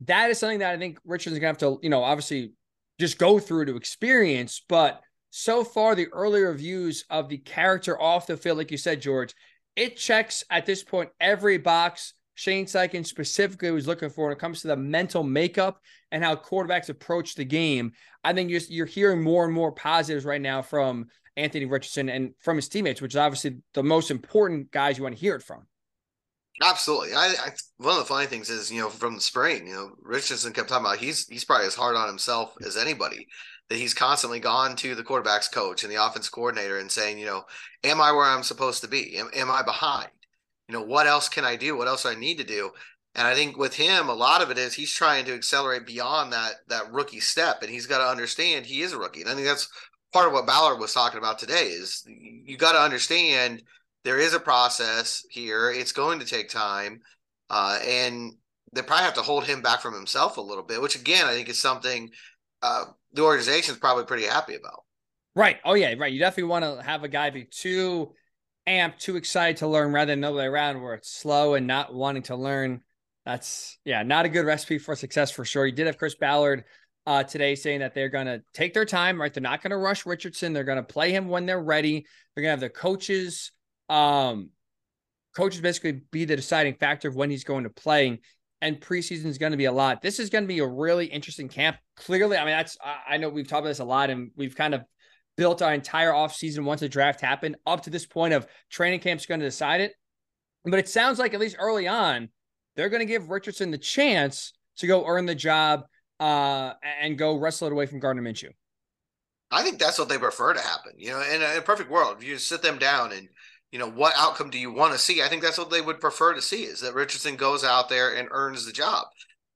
that 0.00 0.30
is 0.30 0.38
something 0.38 0.60
that 0.60 0.74
I 0.74 0.78
think 0.78 0.98
Richardson's 1.04 1.38
gonna 1.38 1.48
have 1.48 1.58
to, 1.58 1.78
you 1.82 1.90
know, 1.90 2.02
obviously 2.02 2.52
just 2.98 3.18
go 3.18 3.38
through 3.38 3.66
to 3.66 3.76
experience. 3.76 4.62
But 4.66 5.02
so 5.38 5.64
far, 5.64 5.94
the 5.94 6.08
early 6.14 6.40
reviews 6.40 7.04
of 7.10 7.28
the 7.28 7.36
character 7.36 8.00
off 8.00 8.26
the 8.26 8.38
field, 8.38 8.56
like 8.56 8.70
you 8.70 8.78
said, 8.78 9.02
George, 9.02 9.34
it 9.76 9.98
checks 9.98 10.42
at 10.48 10.64
this 10.64 10.82
point 10.82 11.10
every 11.20 11.58
box 11.58 12.14
Shane 12.36 12.64
Steichen 12.64 13.06
specifically 13.06 13.70
was 13.70 13.86
looking 13.86 14.08
for 14.08 14.24
when 14.24 14.32
it 14.32 14.38
comes 14.38 14.62
to 14.62 14.68
the 14.68 14.78
mental 14.78 15.22
makeup 15.22 15.82
and 16.10 16.24
how 16.24 16.36
quarterbacks 16.36 16.88
approach 16.88 17.34
the 17.34 17.44
game. 17.44 17.92
I 18.24 18.32
think 18.32 18.48
you're, 18.48 18.62
you're 18.70 18.86
hearing 18.86 19.22
more 19.22 19.44
and 19.44 19.52
more 19.52 19.72
positives 19.72 20.24
right 20.24 20.40
now 20.40 20.62
from 20.62 21.08
Anthony 21.36 21.66
Richardson 21.66 22.08
and 22.08 22.32
from 22.40 22.56
his 22.56 22.70
teammates, 22.70 23.02
which 23.02 23.12
is 23.12 23.18
obviously 23.18 23.58
the 23.74 23.82
most 23.82 24.10
important 24.10 24.70
guys 24.70 24.96
you 24.96 25.02
want 25.02 25.16
to 25.16 25.20
hear 25.20 25.34
it 25.34 25.42
from. 25.42 25.66
Absolutely. 26.62 27.12
I, 27.12 27.26
I, 27.26 27.50
one 27.76 27.92
of 27.92 27.98
the 27.98 28.04
funny 28.06 28.26
things 28.26 28.48
is, 28.48 28.72
you 28.72 28.80
know, 28.80 28.88
from 28.88 29.16
the 29.16 29.20
spring, 29.20 29.66
you 29.66 29.74
know, 29.74 29.90
Richardson 30.00 30.54
kept 30.54 30.70
talking 30.70 30.86
about 30.86 30.96
he's 30.96 31.26
he's 31.26 31.44
probably 31.44 31.66
as 31.66 31.74
hard 31.74 31.96
on 31.96 32.08
himself 32.08 32.54
as 32.64 32.78
anybody. 32.78 33.26
That 33.68 33.78
he's 33.78 33.94
constantly 33.94 34.38
gone 34.38 34.76
to 34.76 34.94
the 34.94 35.02
quarterbacks 35.02 35.50
coach 35.50 35.82
and 35.82 35.92
the 35.92 36.04
offense 36.04 36.28
coordinator 36.28 36.78
and 36.78 36.90
saying, 36.90 37.18
you 37.18 37.26
know, 37.26 37.44
am 37.82 38.00
I 38.00 38.12
where 38.12 38.24
I'm 38.24 38.44
supposed 38.44 38.82
to 38.82 38.88
be? 38.88 39.16
Am, 39.16 39.28
am 39.34 39.50
I 39.50 39.62
behind? 39.62 40.10
You 40.68 40.74
know, 40.74 40.82
what 40.82 41.06
else 41.06 41.28
can 41.28 41.44
I 41.44 41.56
do? 41.56 41.76
What 41.76 41.88
else 41.88 42.06
I 42.06 42.14
need 42.14 42.38
to 42.38 42.44
do? 42.44 42.70
And 43.16 43.26
I 43.26 43.34
think 43.34 43.56
with 43.56 43.74
him, 43.74 44.08
a 44.08 44.14
lot 44.14 44.42
of 44.42 44.50
it 44.50 44.58
is 44.58 44.74
he's 44.74 44.92
trying 44.92 45.24
to 45.24 45.34
accelerate 45.34 45.86
beyond 45.86 46.32
that 46.32 46.56
that 46.68 46.92
rookie 46.92 47.20
step, 47.20 47.62
and 47.62 47.70
he's 47.70 47.86
got 47.86 47.98
to 47.98 48.10
understand 48.10 48.66
he 48.66 48.82
is 48.82 48.92
a 48.92 48.98
rookie. 48.98 49.22
And 49.22 49.30
I 49.30 49.34
think 49.34 49.46
that's 49.46 49.68
part 50.12 50.26
of 50.26 50.34
what 50.34 50.46
Ballard 50.46 50.78
was 50.78 50.92
talking 50.92 51.18
about 51.18 51.38
today. 51.38 51.68
Is 51.68 52.04
you 52.06 52.58
got 52.58 52.72
to 52.72 52.78
understand 52.78 53.62
there 54.04 54.18
is 54.20 54.34
a 54.34 54.40
process 54.40 55.24
here. 55.30 55.70
It's 55.70 55.92
going 55.92 56.18
to 56.18 56.26
take 56.26 56.50
time, 56.50 57.00
uh, 57.48 57.78
and 57.86 58.34
they 58.74 58.82
probably 58.82 59.06
have 59.06 59.14
to 59.14 59.22
hold 59.22 59.44
him 59.46 59.62
back 59.62 59.80
from 59.80 59.94
himself 59.94 60.36
a 60.36 60.42
little 60.42 60.64
bit. 60.64 60.82
Which 60.82 60.96
again, 60.96 61.24
I 61.24 61.32
think 61.32 61.48
is 61.48 61.60
something 61.60 62.10
uh, 62.60 62.84
the 63.16 63.22
organization's 63.22 63.78
probably 63.78 64.04
pretty 64.04 64.26
happy 64.26 64.54
about. 64.54 64.84
Right. 65.34 65.58
Oh 65.64 65.74
yeah. 65.74 65.94
Right. 65.98 66.12
You 66.12 66.18
definitely 66.18 66.50
want 66.50 66.64
to 66.64 66.82
have 66.82 67.04
a 67.04 67.08
guy 67.08 67.30
be 67.30 67.44
too 67.44 68.12
amped, 68.66 68.98
too 68.98 69.16
excited 69.16 69.58
to 69.58 69.66
learn, 69.66 69.92
rather 69.92 70.12
than 70.12 70.20
the 70.20 70.28
other 70.28 70.36
way 70.36 70.46
around, 70.46 70.80
where 70.80 70.94
it's 70.94 71.10
slow 71.10 71.54
and 71.54 71.66
not 71.66 71.94
wanting 71.94 72.22
to 72.24 72.36
learn. 72.36 72.80
That's 73.24 73.78
yeah, 73.84 74.02
not 74.02 74.24
a 74.24 74.28
good 74.28 74.46
recipe 74.46 74.78
for 74.78 74.94
success 74.94 75.30
for 75.30 75.44
sure. 75.44 75.66
You 75.66 75.72
did 75.72 75.86
have 75.86 75.98
Chris 75.98 76.14
Ballard 76.14 76.64
uh, 77.06 77.24
today 77.24 77.54
saying 77.54 77.80
that 77.80 77.94
they're 77.94 78.08
going 78.08 78.26
to 78.26 78.42
take 78.54 78.72
their 78.72 78.84
time, 78.84 79.20
right? 79.20 79.32
They're 79.32 79.42
not 79.42 79.62
going 79.62 79.72
to 79.72 79.76
rush 79.76 80.06
Richardson. 80.06 80.52
They're 80.52 80.64
going 80.64 80.76
to 80.76 80.82
play 80.84 81.10
him 81.10 81.28
when 81.28 81.44
they're 81.44 81.62
ready. 81.62 82.06
They're 82.34 82.42
going 82.42 82.56
to 82.56 82.60
have 82.64 82.72
the 82.72 82.78
coaches 82.78 83.50
um, 83.88 84.50
coaches 85.36 85.60
basically 85.60 86.00
be 86.10 86.24
the 86.24 86.36
deciding 86.36 86.74
factor 86.74 87.08
of 87.08 87.14
when 87.14 87.30
he's 87.30 87.44
going 87.44 87.64
to 87.64 87.70
play. 87.70 88.20
And 88.62 88.80
preseason 88.80 89.26
is 89.26 89.38
going 89.38 89.52
to 89.52 89.58
be 89.58 89.66
a 89.66 89.72
lot. 89.72 90.00
This 90.00 90.18
is 90.18 90.30
going 90.30 90.44
to 90.44 90.48
be 90.48 90.60
a 90.60 90.66
really 90.66 91.06
interesting 91.06 91.48
camp. 91.48 91.76
Clearly, 91.96 92.38
I 92.38 92.44
mean, 92.44 92.56
that's 92.56 92.78
I 92.82 93.18
know 93.18 93.28
we've 93.28 93.46
talked 93.46 93.60
about 93.60 93.68
this 93.68 93.80
a 93.80 93.84
lot, 93.84 94.08
and 94.08 94.30
we've 94.34 94.56
kind 94.56 94.74
of 94.74 94.82
built 95.36 95.60
our 95.60 95.74
entire 95.74 96.12
offseason 96.12 96.64
once 96.64 96.80
the 96.80 96.88
draft 96.88 97.20
happened 97.20 97.56
up 97.66 97.82
to 97.82 97.90
this 97.90 98.06
point 98.06 98.32
of 98.32 98.46
training 98.70 99.00
camp's 99.00 99.26
going 99.26 99.40
to 99.40 99.46
decide 99.46 99.82
it. 99.82 99.92
But 100.64 100.78
it 100.78 100.88
sounds 100.88 101.18
like 101.18 101.34
at 101.34 101.40
least 101.40 101.56
early 101.58 101.86
on, 101.86 102.30
they're 102.74 102.88
going 102.88 103.00
to 103.00 103.06
give 103.06 103.30
Richardson 103.30 103.70
the 103.70 103.78
chance 103.78 104.52
to 104.78 104.86
go 104.86 105.06
earn 105.06 105.26
the 105.26 105.34
job 105.34 105.84
uh, 106.18 106.72
and 107.00 107.18
go 107.18 107.36
wrestle 107.36 107.68
it 107.68 107.72
away 107.72 107.86
from 107.86 108.00
Gardner 108.00 108.22
Minshew. 108.22 108.50
I 109.50 109.62
think 109.62 109.78
that's 109.78 109.98
what 109.98 110.08
they 110.08 110.18
prefer 110.18 110.54
to 110.54 110.60
happen. 110.60 110.92
You 110.96 111.10
know, 111.10 111.22
in 111.22 111.42
a, 111.42 111.52
in 111.52 111.58
a 111.58 111.62
perfect 111.62 111.90
world, 111.90 112.22
you 112.22 112.36
sit 112.38 112.62
them 112.62 112.78
down 112.78 113.12
and 113.12 113.28
you 113.72 113.78
know, 113.78 113.90
what 113.90 114.14
outcome 114.16 114.50
do 114.50 114.58
you 114.58 114.72
want 114.72 114.92
to 114.92 114.98
see? 114.98 115.22
I 115.22 115.28
think 115.28 115.42
that's 115.42 115.58
what 115.58 115.70
they 115.70 115.80
would 115.80 116.00
prefer 116.00 116.34
to 116.34 116.42
see 116.42 116.62
is 116.62 116.80
that 116.80 116.94
Richardson 116.94 117.36
goes 117.36 117.64
out 117.64 117.88
there 117.88 118.14
and 118.14 118.28
earns 118.30 118.64
the 118.64 118.72
job. 118.72 119.06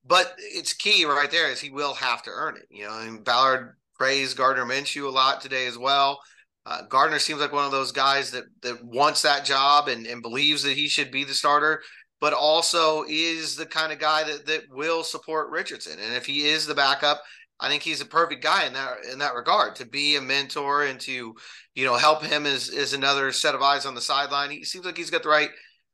But 0.04 0.34
it's 0.38 0.72
key 0.72 1.04
right 1.04 1.30
there 1.30 1.50
is 1.50 1.60
he 1.60 1.70
will 1.70 1.94
have 1.94 2.22
to 2.22 2.30
earn 2.30 2.56
it. 2.56 2.66
You 2.70 2.86
know, 2.86 2.98
and 2.98 3.24
Ballard 3.24 3.76
praised 3.94 4.36
Gardner 4.36 4.64
Minshew 4.64 5.06
a 5.06 5.10
lot 5.10 5.40
today 5.40 5.66
as 5.66 5.78
well. 5.78 6.20
Uh, 6.66 6.82
Gardner 6.88 7.18
seems 7.18 7.40
like 7.40 7.52
one 7.52 7.64
of 7.64 7.72
those 7.72 7.92
guys 7.92 8.30
that 8.32 8.44
that 8.62 8.84
wants 8.84 9.22
that 9.22 9.44
job 9.44 9.88
and, 9.88 10.06
and 10.06 10.22
believes 10.22 10.62
that 10.62 10.76
he 10.76 10.88
should 10.88 11.10
be 11.10 11.24
the 11.24 11.34
starter, 11.34 11.82
but 12.20 12.32
also 12.32 13.04
is 13.08 13.56
the 13.56 13.66
kind 13.66 13.92
of 13.92 13.98
guy 13.98 14.24
that 14.24 14.46
that 14.46 14.64
will 14.70 15.02
support 15.02 15.50
Richardson. 15.50 15.98
And 15.98 16.14
if 16.14 16.26
he 16.26 16.46
is 16.46 16.66
the 16.66 16.74
backup, 16.74 17.22
I 17.60 17.68
think 17.68 17.82
he's 17.82 18.00
a 18.00 18.06
perfect 18.06 18.42
guy 18.42 18.66
in 18.66 18.72
that 18.72 19.04
in 19.12 19.18
that 19.18 19.34
regard 19.34 19.76
to 19.76 19.86
be 19.86 20.16
a 20.16 20.20
mentor 20.20 20.84
and 20.84 20.98
to 21.00 21.34
you 21.74 21.84
know 21.84 21.96
help 21.96 22.24
him 22.24 22.46
as 22.46 22.68
is 22.68 22.94
another 22.94 23.32
set 23.32 23.54
of 23.54 23.62
eyes 23.62 23.86
on 23.86 23.94
the 23.94 24.00
sideline. 24.00 24.50
He 24.50 24.64
seems 24.64 24.84
like 24.84 24.96
he's 24.96 25.10
got 25.10 25.22
the 25.22 25.28
right 25.28 25.50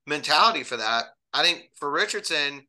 mentality 0.06 0.62
for 0.62 0.76
that. 0.76 1.06
I 1.34 1.42
think 1.42 1.70
for 1.74 1.90
Richardson, 1.90 2.62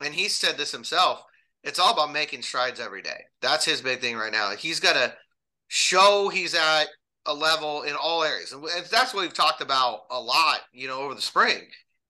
and 0.00 0.14
he 0.14 0.28
said 0.28 0.56
this 0.56 0.70
himself, 0.70 1.22
it's 1.62 1.78
all 1.78 1.94
about 1.94 2.12
making 2.12 2.42
strides 2.42 2.78
every 2.78 3.02
day. 3.02 3.24
That's 3.40 3.64
his 3.64 3.80
big 3.80 4.00
thing 4.00 4.16
right 4.16 4.32
now. 4.32 4.50
He's 4.50 4.80
got 4.80 4.92
to 4.92 5.14
show 5.68 6.28
he's 6.28 6.54
at 6.54 6.84
a 7.26 7.34
level 7.34 7.82
in 7.82 7.94
all 7.94 8.22
areas, 8.22 8.52
and 8.52 8.64
that's 8.90 9.14
what 9.14 9.22
we've 9.22 9.32
talked 9.32 9.62
about 9.62 10.02
a 10.10 10.20
lot. 10.20 10.60
You 10.72 10.88
know, 10.88 11.00
over 11.00 11.14
the 11.14 11.22
spring, 11.22 11.62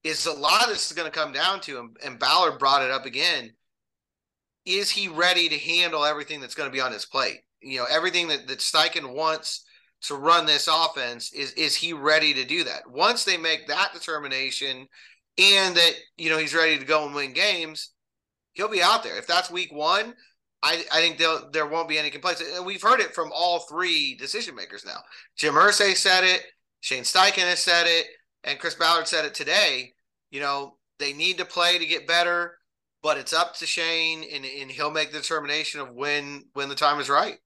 is 0.02 0.26
a 0.26 0.32
lot 0.32 0.64
of 0.64 0.68
this 0.68 0.90
is 0.90 0.96
going 0.96 1.10
to 1.10 1.18
come 1.18 1.32
down 1.32 1.60
to, 1.62 1.78
and, 1.78 1.96
and 2.04 2.18
Ballard 2.18 2.58
brought 2.58 2.82
it 2.82 2.90
up 2.90 3.06
again 3.06 3.52
is 4.64 4.90
he 4.90 5.08
ready 5.08 5.48
to 5.48 5.58
handle 5.58 6.04
everything 6.04 6.40
that's 6.40 6.54
going 6.54 6.68
to 6.68 6.72
be 6.72 6.80
on 6.80 6.92
his 6.92 7.06
plate? 7.06 7.40
You 7.60 7.78
know, 7.78 7.86
everything 7.90 8.28
that, 8.28 8.46
that 8.48 8.58
Steichen 8.58 9.14
wants 9.14 9.64
to 10.02 10.14
run 10.14 10.46
this 10.46 10.68
offense, 10.70 11.32
is 11.32 11.52
is 11.52 11.74
he 11.74 11.92
ready 11.92 12.34
to 12.34 12.44
do 12.44 12.64
that? 12.64 12.88
Once 12.90 13.24
they 13.24 13.36
make 13.36 13.66
that 13.66 13.92
determination 13.94 14.86
and 15.38 15.76
that, 15.76 15.92
you 16.16 16.30
know, 16.30 16.38
he's 16.38 16.54
ready 16.54 16.78
to 16.78 16.84
go 16.84 17.06
and 17.06 17.14
win 17.14 17.32
games, 17.32 17.92
he'll 18.52 18.68
be 18.68 18.82
out 18.82 19.02
there. 19.02 19.16
If 19.18 19.26
that's 19.26 19.50
week 19.50 19.72
one, 19.72 20.14
I, 20.62 20.84
I 20.92 21.00
think 21.00 21.18
there 21.18 21.36
there 21.52 21.66
won't 21.66 21.88
be 21.88 21.98
any 21.98 22.10
complaints. 22.10 22.42
And 22.42 22.66
we've 22.66 22.82
heard 22.82 23.00
it 23.00 23.14
from 23.14 23.30
all 23.34 23.60
three 23.60 24.14
decision 24.16 24.54
makers 24.54 24.84
now. 24.84 24.98
Jim 25.36 25.54
Irsay 25.54 25.94
said 25.94 26.24
it, 26.24 26.42
Shane 26.80 27.04
Steichen 27.04 27.48
has 27.48 27.60
said 27.60 27.86
it, 27.86 28.06
and 28.44 28.58
Chris 28.58 28.74
Ballard 28.74 29.08
said 29.08 29.24
it 29.24 29.34
today. 29.34 29.92
You 30.30 30.40
know, 30.40 30.76
they 30.98 31.12
need 31.12 31.38
to 31.38 31.44
play 31.44 31.78
to 31.78 31.86
get 31.86 32.06
better 32.06 32.58
but 33.04 33.18
it's 33.18 33.34
up 33.34 33.54
to 33.54 33.66
Shane, 33.66 34.24
and, 34.32 34.46
and 34.46 34.70
he'll 34.70 34.90
make 34.90 35.12
the 35.12 35.18
determination 35.18 35.78
of 35.78 35.92
when 35.92 36.46
when 36.54 36.70
the 36.70 36.74
time 36.74 36.98
is 36.98 37.10
right. 37.10 37.36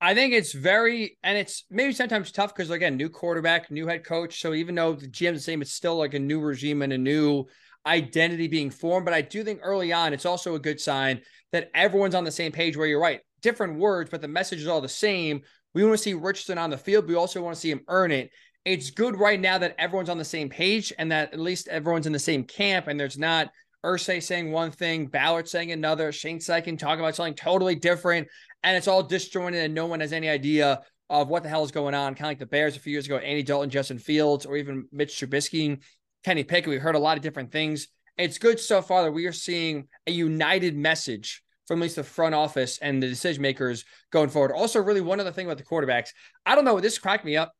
I 0.00 0.14
think 0.14 0.32
it's 0.32 0.52
very, 0.52 1.18
and 1.22 1.36
it's 1.36 1.64
maybe 1.68 1.92
sometimes 1.92 2.30
tough 2.30 2.54
because 2.54 2.70
again, 2.70 2.96
new 2.96 3.08
quarterback, 3.08 3.70
new 3.70 3.88
head 3.88 4.04
coach. 4.04 4.40
So 4.40 4.54
even 4.54 4.76
though 4.76 4.94
the 4.94 5.08
GM's 5.08 5.38
the 5.38 5.40
same, 5.40 5.62
it's 5.62 5.72
still 5.72 5.96
like 5.96 6.14
a 6.14 6.18
new 6.18 6.40
regime 6.40 6.82
and 6.82 6.92
a 6.92 6.98
new 6.98 7.44
identity 7.84 8.46
being 8.46 8.70
formed. 8.70 9.04
But 9.04 9.14
I 9.14 9.20
do 9.20 9.42
think 9.42 9.60
early 9.62 9.92
on, 9.92 10.12
it's 10.12 10.26
also 10.26 10.54
a 10.54 10.60
good 10.60 10.80
sign 10.80 11.22
that 11.50 11.70
everyone's 11.74 12.14
on 12.14 12.24
the 12.24 12.30
same 12.30 12.52
page. 12.52 12.76
Where 12.76 12.86
you're 12.86 13.00
right, 13.00 13.20
different 13.42 13.80
words, 13.80 14.10
but 14.10 14.20
the 14.20 14.28
message 14.28 14.60
is 14.60 14.68
all 14.68 14.80
the 14.80 14.88
same. 14.88 15.40
We 15.74 15.82
want 15.82 15.96
to 15.96 16.02
see 16.02 16.14
Richardson 16.14 16.58
on 16.58 16.70
the 16.70 16.78
field. 16.78 17.08
We 17.08 17.16
also 17.16 17.42
want 17.42 17.56
to 17.56 17.60
see 17.60 17.70
him 17.70 17.82
earn 17.88 18.12
it. 18.12 18.30
It's 18.64 18.90
good 18.90 19.18
right 19.18 19.40
now 19.40 19.58
that 19.58 19.74
everyone's 19.76 20.08
on 20.08 20.18
the 20.18 20.24
same 20.24 20.48
page 20.48 20.92
and 20.98 21.10
that 21.10 21.32
at 21.32 21.40
least 21.40 21.66
everyone's 21.66 22.06
in 22.06 22.12
the 22.12 22.20
same 22.20 22.44
camp 22.44 22.86
and 22.86 22.98
there's 22.98 23.18
not 23.18 23.50
Irsay 23.84 24.22
saying 24.22 24.52
one 24.52 24.70
thing, 24.70 25.06
Ballard 25.06 25.48
saying 25.48 25.72
another, 25.72 26.12
Shane 26.12 26.38
Steichen 26.38 26.78
talking 26.78 27.00
about 27.00 27.16
something 27.16 27.34
totally 27.34 27.74
different, 27.74 28.28
and 28.62 28.76
it's 28.76 28.88
all 28.88 29.02
disjointed 29.02 29.64
and 29.64 29.74
no 29.74 29.86
one 29.86 30.00
has 30.00 30.12
any 30.12 30.28
idea 30.28 30.82
of 31.10 31.28
what 31.28 31.42
the 31.42 31.48
hell 31.48 31.64
is 31.64 31.72
going 31.72 31.94
on. 31.94 32.14
Kind 32.14 32.26
of 32.26 32.30
like 32.30 32.38
the 32.38 32.46
Bears 32.46 32.76
a 32.76 32.80
few 32.80 32.92
years 32.92 33.06
ago, 33.06 33.18
Andy 33.18 33.42
Dalton, 33.42 33.70
Justin 33.70 33.98
Fields, 33.98 34.46
or 34.46 34.56
even 34.56 34.86
Mitch 34.92 35.14
Trubisky, 35.18 35.82
Kenny 36.24 36.44
Pickett. 36.44 36.70
We've 36.70 36.80
heard 36.80 36.94
a 36.94 37.00
lot 37.00 37.16
of 37.16 37.22
different 37.22 37.50
things. 37.50 37.88
It's 38.16 38.38
good 38.38 38.60
so 38.60 38.82
far 38.82 39.02
that 39.02 39.12
we 39.12 39.26
are 39.26 39.32
seeing 39.32 39.88
a 40.06 40.12
united 40.12 40.76
message 40.76 41.42
from 41.66 41.80
at 41.80 41.82
least 41.82 41.96
the 41.96 42.04
front 42.04 42.34
office 42.34 42.78
and 42.78 43.02
the 43.02 43.08
decision 43.08 43.42
makers 43.42 43.84
going 44.10 44.28
forward. 44.28 44.52
Also, 44.52 44.80
really 44.80 45.00
one 45.00 45.20
other 45.20 45.32
thing 45.32 45.46
about 45.46 45.58
the 45.58 45.64
quarterbacks. 45.64 46.10
I 46.46 46.54
don't 46.54 46.64
know, 46.64 46.80
this 46.80 46.98
cracked 46.98 47.24
me 47.24 47.36
up. 47.36 47.52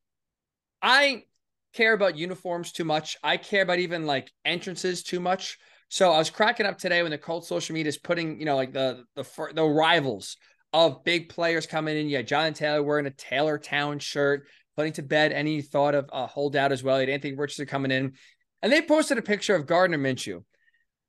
I 0.80 1.24
care 1.72 1.92
about 1.92 2.16
uniforms 2.16 2.72
too 2.72 2.84
much. 2.84 3.16
I 3.22 3.36
care 3.36 3.62
about 3.62 3.78
even 3.78 4.06
like 4.06 4.30
entrances 4.44 5.02
too 5.02 5.20
much. 5.20 5.58
So 5.92 6.10
I 6.10 6.16
was 6.16 6.30
cracking 6.30 6.64
up 6.64 6.78
today 6.78 7.02
when 7.02 7.10
the 7.10 7.18
Colts 7.18 7.48
social 7.48 7.74
media 7.74 7.90
is 7.90 7.98
putting, 7.98 8.40
you 8.40 8.46
know, 8.46 8.56
like 8.56 8.72
the 8.72 9.04
the 9.14 9.26
the 9.54 9.62
rivals 9.62 10.38
of 10.72 11.04
big 11.04 11.28
players 11.28 11.66
coming 11.66 11.98
in. 11.98 12.08
Yeah, 12.08 12.22
Jonathan 12.22 12.54
Taylor 12.54 12.82
wearing 12.82 13.04
a 13.04 13.10
Taylor 13.10 13.58
Town 13.58 13.98
shirt, 13.98 14.46
putting 14.74 14.94
to 14.94 15.02
bed 15.02 15.32
any 15.32 15.60
thought 15.60 15.94
of 15.94 16.08
a 16.10 16.26
holdout 16.26 16.72
as 16.72 16.82
well. 16.82 16.96
You 16.96 17.08
had 17.08 17.10
Anthony 17.10 17.34
Richardson 17.34 17.66
coming 17.66 17.90
in, 17.90 18.14
and 18.62 18.72
they 18.72 18.80
posted 18.80 19.18
a 19.18 19.22
picture 19.22 19.54
of 19.54 19.66
Gardner 19.66 19.98
Minshew. 19.98 20.44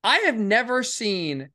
I 0.03 0.17
have 0.17 0.35
never 0.35 0.83
seen 0.83 1.47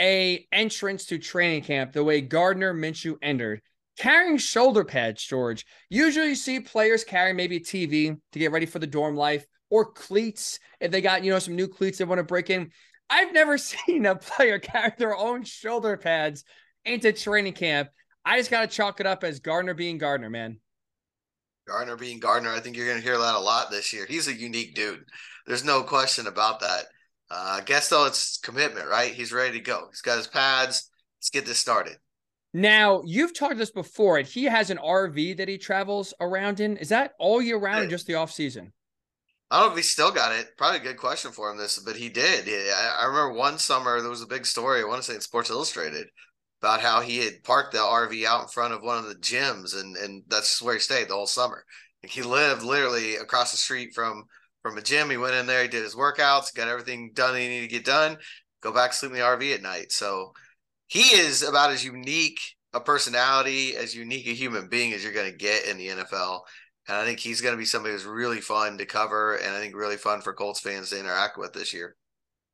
a 0.00 0.46
entrance 0.50 1.04
to 1.04 1.18
training 1.18 1.64
camp 1.64 1.92
the 1.92 2.02
way 2.02 2.22
Gardner 2.22 2.72
Minshew 2.72 3.16
entered, 3.20 3.60
carrying 3.98 4.38
shoulder 4.38 4.86
pads. 4.86 5.22
George, 5.22 5.66
usually 5.90 6.28
you 6.28 6.34
see 6.34 6.60
players 6.60 7.04
carry 7.04 7.34
maybe 7.34 7.56
a 7.56 7.60
TV 7.60 8.16
to 8.32 8.38
get 8.38 8.52
ready 8.52 8.64
for 8.64 8.78
the 8.78 8.86
dorm 8.86 9.16
life 9.16 9.44
or 9.70 9.92
cleats 9.92 10.58
if 10.80 10.90
they 10.90 11.00
got, 11.00 11.24
you 11.24 11.32
know, 11.32 11.38
some 11.38 11.56
new 11.56 11.68
cleats 11.68 11.98
they 11.98 12.04
want 12.04 12.18
to 12.18 12.24
break 12.24 12.50
in. 12.50 12.70
I've 13.08 13.32
never 13.32 13.58
seen 13.58 14.06
a 14.06 14.16
player 14.16 14.58
carry 14.58 14.92
their 14.98 15.16
own 15.16 15.44
shoulder 15.44 15.96
pads 15.96 16.44
into 16.84 17.12
training 17.12 17.54
camp. 17.54 17.88
I 18.24 18.38
just 18.38 18.50
got 18.50 18.60
to 18.60 18.66
chalk 18.66 19.00
it 19.00 19.06
up 19.06 19.24
as 19.24 19.40
Gardner 19.40 19.74
being 19.74 19.98
Gardner, 19.98 20.30
man. 20.30 20.58
Gardner 21.66 21.96
being 21.96 22.20
Gardner. 22.20 22.50
I 22.50 22.60
think 22.60 22.76
you're 22.76 22.86
going 22.86 22.98
to 22.98 23.04
hear 23.04 23.18
that 23.18 23.34
a 23.34 23.40
lot 23.40 23.70
this 23.70 23.92
year. 23.92 24.06
He's 24.06 24.28
a 24.28 24.34
unique 24.34 24.74
dude. 24.74 25.04
There's 25.46 25.64
no 25.64 25.82
question 25.82 26.26
about 26.26 26.60
that. 26.60 26.86
Uh, 27.30 27.58
I 27.58 27.62
guess 27.64 27.88
though 27.88 28.06
it's 28.06 28.38
commitment, 28.38 28.88
right? 28.88 29.12
He's 29.12 29.32
ready 29.32 29.58
to 29.58 29.64
go. 29.64 29.86
He's 29.90 30.02
got 30.02 30.18
his 30.18 30.26
pads. 30.26 30.90
Let's 31.18 31.30
get 31.30 31.46
this 31.46 31.58
started. 31.58 31.96
Now, 32.52 33.02
you've 33.04 33.36
talked 33.38 33.58
this 33.58 33.70
before, 33.70 34.18
and 34.18 34.26
he 34.26 34.44
has 34.44 34.70
an 34.70 34.78
RV 34.78 35.36
that 35.36 35.46
he 35.46 35.56
travels 35.56 36.12
around 36.20 36.58
in. 36.58 36.76
Is 36.78 36.88
that 36.88 37.12
all 37.18 37.40
year 37.40 37.58
round 37.58 37.84
or 37.84 37.86
just 37.88 38.08
the 38.08 38.16
off 38.16 38.32
season? 38.32 38.72
I 39.50 39.58
don't 39.58 39.68
know 39.68 39.72
if 39.72 39.78
he 39.78 39.82
still 39.82 40.12
got 40.12 40.32
it. 40.32 40.56
Probably 40.56 40.78
a 40.78 40.82
good 40.82 40.96
question 40.96 41.32
for 41.32 41.50
him. 41.50 41.58
This, 41.58 41.78
but 41.78 41.96
he 41.96 42.08
did. 42.08 42.48
I, 42.48 43.04
remember 43.06 43.32
one 43.32 43.58
summer 43.58 44.00
there 44.00 44.10
was 44.10 44.22
a 44.22 44.26
big 44.26 44.46
story. 44.46 44.80
I 44.80 44.84
want 44.84 45.02
to 45.02 45.02
say 45.02 45.14
in 45.16 45.20
Sports 45.20 45.50
Illustrated 45.50 46.06
about 46.62 46.80
how 46.80 47.00
he 47.00 47.18
had 47.18 47.42
parked 47.42 47.72
the 47.72 47.78
RV 47.78 48.24
out 48.24 48.42
in 48.42 48.48
front 48.48 48.74
of 48.74 48.82
one 48.82 48.98
of 48.98 49.08
the 49.08 49.16
gyms, 49.16 49.78
and 49.78 49.96
and 49.96 50.22
that's 50.28 50.62
where 50.62 50.74
he 50.74 50.80
stayed 50.80 51.08
the 51.08 51.14
whole 51.14 51.26
summer. 51.26 51.64
he 52.02 52.22
lived 52.22 52.62
literally 52.62 53.16
across 53.16 53.50
the 53.50 53.56
street 53.56 53.90
from 53.94 54.24
from 54.62 54.78
a 54.78 54.82
gym. 54.82 55.10
He 55.10 55.16
went 55.16 55.34
in 55.34 55.46
there, 55.46 55.62
he 55.62 55.68
did 55.68 55.82
his 55.82 55.96
workouts, 55.96 56.54
got 56.54 56.68
everything 56.68 57.12
done 57.14 57.34
he 57.36 57.48
needed 57.48 57.70
to 57.70 57.76
get 57.76 57.84
done, 57.84 58.18
go 58.62 58.72
back 58.72 58.92
sleep 58.92 59.12
in 59.12 59.18
the 59.18 59.24
RV 59.24 59.54
at 59.54 59.62
night. 59.62 59.90
So 59.90 60.32
he 60.86 61.16
is 61.16 61.42
about 61.42 61.70
as 61.70 61.84
unique 61.84 62.38
a 62.72 62.80
personality, 62.80 63.76
as 63.76 63.94
unique 63.94 64.26
a 64.26 64.34
human 64.34 64.68
being 64.68 64.92
as 64.92 65.02
you're 65.02 65.12
going 65.12 65.30
to 65.30 65.36
get 65.36 65.66
in 65.66 65.78
the 65.78 65.88
NFL. 65.88 66.40
And 66.90 66.98
I 66.98 67.04
think 67.04 67.20
he's 67.20 67.40
going 67.40 67.54
to 67.54 67.58
be 67.58 67.64
somebody 67.64 67.94
who's 67.94 68.04
really 68.04 68.40
fun 68.40 68.76
to 68.78 68.84
cover, 68.84 69.36
and 69.36 69.54
I 69.54 69.60
think 69.60 69.76
really 69.76 69.96
fun 69.96 70.22
for 70.22 70.32
Colts 70.32 70.58
fans 70.58 70.90
to 70.90 70.98
interact 70.98 71.38
with 71.38 71.52
this 71.52 71.72
year. 71.72 71.94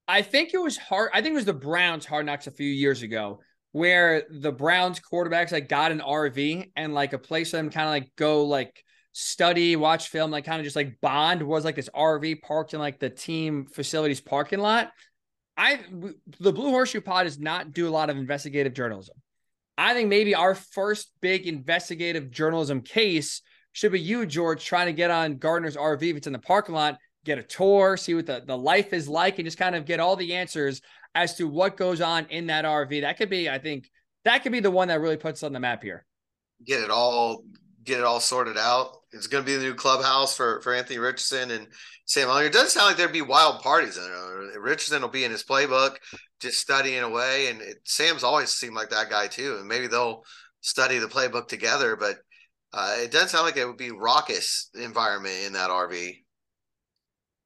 I 0.06 0.20
think 0.20 0.52
it 0.52 0.60
was 0.60 0.76
hard. 0.76 1.10
I 1.14 1.22
think 1.22 1.32
it 1.32 1.36
was 1.36 1.46
the 1.46 1.54
Browns 1.54 2.04
hard 2.04 2.26
knocks 2.26 2.46
a 2.46 2.50
few 2.50 2.68
years 2.68 3.00
ago 3.00 3.40
where 3.72 4.24
the 4.30 4.52
Browns 4.52 5.00
quarterbacks 5.00 5.52
like 5.52 5.70
got 5.70 5.90
an 5.90 6.00
RV 6.00 6.70
and 6.76 6.92
like 6.92 7.14
a 7.14 7.18
place 7.18 7.50
for 7.50 7.56
them 7.56 7.70
kind 7.70 7.86
of 7.86 7.92
like 7.92 8.14
go 8.16 8.44
like 8.44 8.84
study, 9.12 9.74
watch 9.74 10.08
film, 10.08 10.30
like 10.30 10.44
kind 10.44 10.60
of 10.60 10.64
just 10.64 10.76
like 10.76 11.00
bond 11.00 11.42
was 11.42 11.64
like 11.64 11.74
this 11.74 11.88
RV 11.96 12.42
parked 12.42 12.74
in 12.74 12.78
like 12.78 12.98
the 12.98 13.08
team 13.08 13.64
facilities 13.64 14.20
parking 14.20 14.58
lot. 14.58 14.92
I 15.56 15.80
the 16.40 16.52
Blue 16.52 16.72
Horseshoe 16.72 17.00
Pod 17.00 17.24
does 17.24 17.38
not 17.38 17.72
do 17.72 17.88
a 17.88 17.90
lot 17.90 18.10
of 18.10 18.18
investigative 18.18 18.74
journalism. 18.74 19.16
I 19.78 19.94
think 19.94 20.10
maybe 20.10 20.34
our 20.34 20.54
first 20.54 21.10
big 21.22 21.46
investigative 21.46 22.30
journalism 22.30 22.82
case 22.82 23.40
should 23.76 23.92
be 23.92 24.00
you, 24.00 24.24
George, 24.24 24.64
trying 24.64 24.86
to 24.86 24.92
get 24.94 25.10
on 25.10 25.36
Gardner's 25.36 25.76
RV 25.76 26.02
if 26.02 26.16
it's 26.16 26.26
in 26.26 26.32
the 26.32 26.38
parking 26.38 26.74
lot, 26.74 26.96
get 27.26 27.36
a 27.36 27.42
tour, 27.42 27.98
see 27.98 28.14
what 28.14 28.24
the, 28.24 28.42
the 28.46 28.56
life 28.56 28.94
is 28.94 29.06
like, 29.06 29.38
and 29.38 29.44
just 29.44 29.58
kind 29.58 29.74
of 29.74 29.84
get 29.84 30.00
all 30.00 30.16
the 30.16 30.32
answers 30.32 30.80
as 31.14 31.34
to 31.34 31.46
what 31.46 31.76
goes 31.76 32.00
on 32.00 32.24
in 32.30 32.46
that 32.46 32.64
RV. 32.64 33.02
That 33.02 33.18
could 33.18 33.28
be, 33.28 33.50
I 33.50 33.58
think, 33.58 33.90
that 34.24 34.42
could 34.42 34.52
be 34.52 34.60
the 34.60 34.70
one 34.70 34.88
that 34.88 35.02
really 35.02 35.18
puts 35.18 35.42
on 35.42 35.52
the 35.52 35.60
map 35.60 35.82
here. 35.82 36.06
Get 36.66 36.80
it 36.80 36.90
all, 36.90 37.44
get 37.84 37.98
it 37.98 38.04
all 38.04 38.18
sorted 38.18 38.56
out. 38.56 38.96
It's 39.12 39.26
going 39.26 39.44
to 39.44 39.46
be 39.46 39.56
the 39.56 39.64
new 39.64 39.74
clubhouse 39.74 40.34
for 40.34 40.62
for 40.62 40.72
Anthony 40.72 40.98
Richardson 40.98 41.50
and 41.50 41.66
Sam 42.06 42.28
Ehlinger. 42.28 42.46
It 42.46 42.54
doesn't 42.54 42.70
sound 42.70 42.86
like 42.86 42.96
there'd 42.96 43.12
be 43.12 43.20
wild 43.20 43.60
parties 43.60 43.98
in 43.98 44.04
it. 44.04 44.58
Richardson 44.58 45.02
will 45.02 45.10
be 45.10 45.24
in 45.24 45.30
his 45.30 45.44
playbook, 45.44 45.96
just 46.40 46.60
studying 46.60 47.02
away, 47.02 47.48
and 47.48 47.60
it, 47.60 47.76
Sam's 47.84 48.24
always 48.24 48.52
seemed 48.52 48.74
like 48.74 48.88
that 48.88 49.10
guy 49.10 49.26
too. 49.26 49.58
And 49.58 49.68
maybe 49.68 49.86
they'll 49.86 50.22
study 50.62 50.96
the 50.96 51.08
playbook 51.08 51.46
together, 51.46 51.94
but 51.94 52.16
uh, 52.76 52.96
it 52.98 53.10
doesn't 53.10 53.30
sound 53.30 53.46
like 53.46 53.56
it 53.56 53.66
would 53.66 53.78
be 53.78 53.90
raucous 53.90 54.68
environment 54.74 55.34
in 55.46 55.54
that 55.54 55.70
RV. 55.70 56.22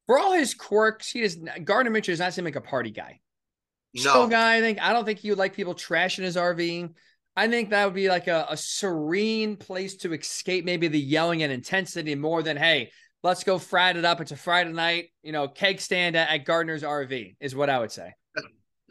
For 0.05 0.19
all 0.19 0.33
his 0.33 0.53
quirks, 0.53 1.09
he 1.09 1.21
does. 1.21 1.37
Gardner 1.63 1.89
Minshew 1.89 2.07
does 2.07 2.19
not 2.19 2.33
seem 2.33 2.43
like 2.43 2.57
a 2.57 2.61
party 2.61 2.91
guy. 2.91 3.21
No 3.95 4.27
guy. 4.27 4.57
I 4.57 4.61
think 4.61 4.81
I 4.81 4.91
don't 4.91 5.05
think 5.05 5.19
he 5.19 5.29
would 5.29 5.39
like 5.39 5.55
people 5.55 5.73
trashing 5.73 6.23
his 6.23 6.35
RV. 6.35 6.89
I 7.37 7.47
think 7.47 7.69
that 7.69 7.85
would 7.85 7.93
be 7.93 8.09
like 8.09 8.27
a, 8.27 8.45
a 8.49 8.57
serene 8.57 9.55
place 9.55 9.95
to 9.97 10.13
escape 10.13 10.65
maybe 10.65 10.89
the 10.89 10.99
yelling 10.99 11.43
and 11.43 11.51
intensity 11.51 12.13
more 12.15 12.43
than 12.43 12.57
hey, 12.57 12.91
let's 13.23 13.45
go 13.45 13.57
frat 13.57 13.95
it 13.95 14.03
up. 14.03 14.19
It's 14.19 14.33
a 14.33 14.37
Friday 14.37 14.73
night, 14.73 15.11
you 15.23 15.31
know, 15.31 15.47
keg 15.47 15.79
stand 15.79 16.17
at, 16.17 16.29
at 16.29 16.45
Gardner's 16.45 16.83
RV 16.83 17.37
is 17.39 17.55
what 17.55 17.69
I 17.69 17.79
would 17.79 17.91
say 17.91 18.13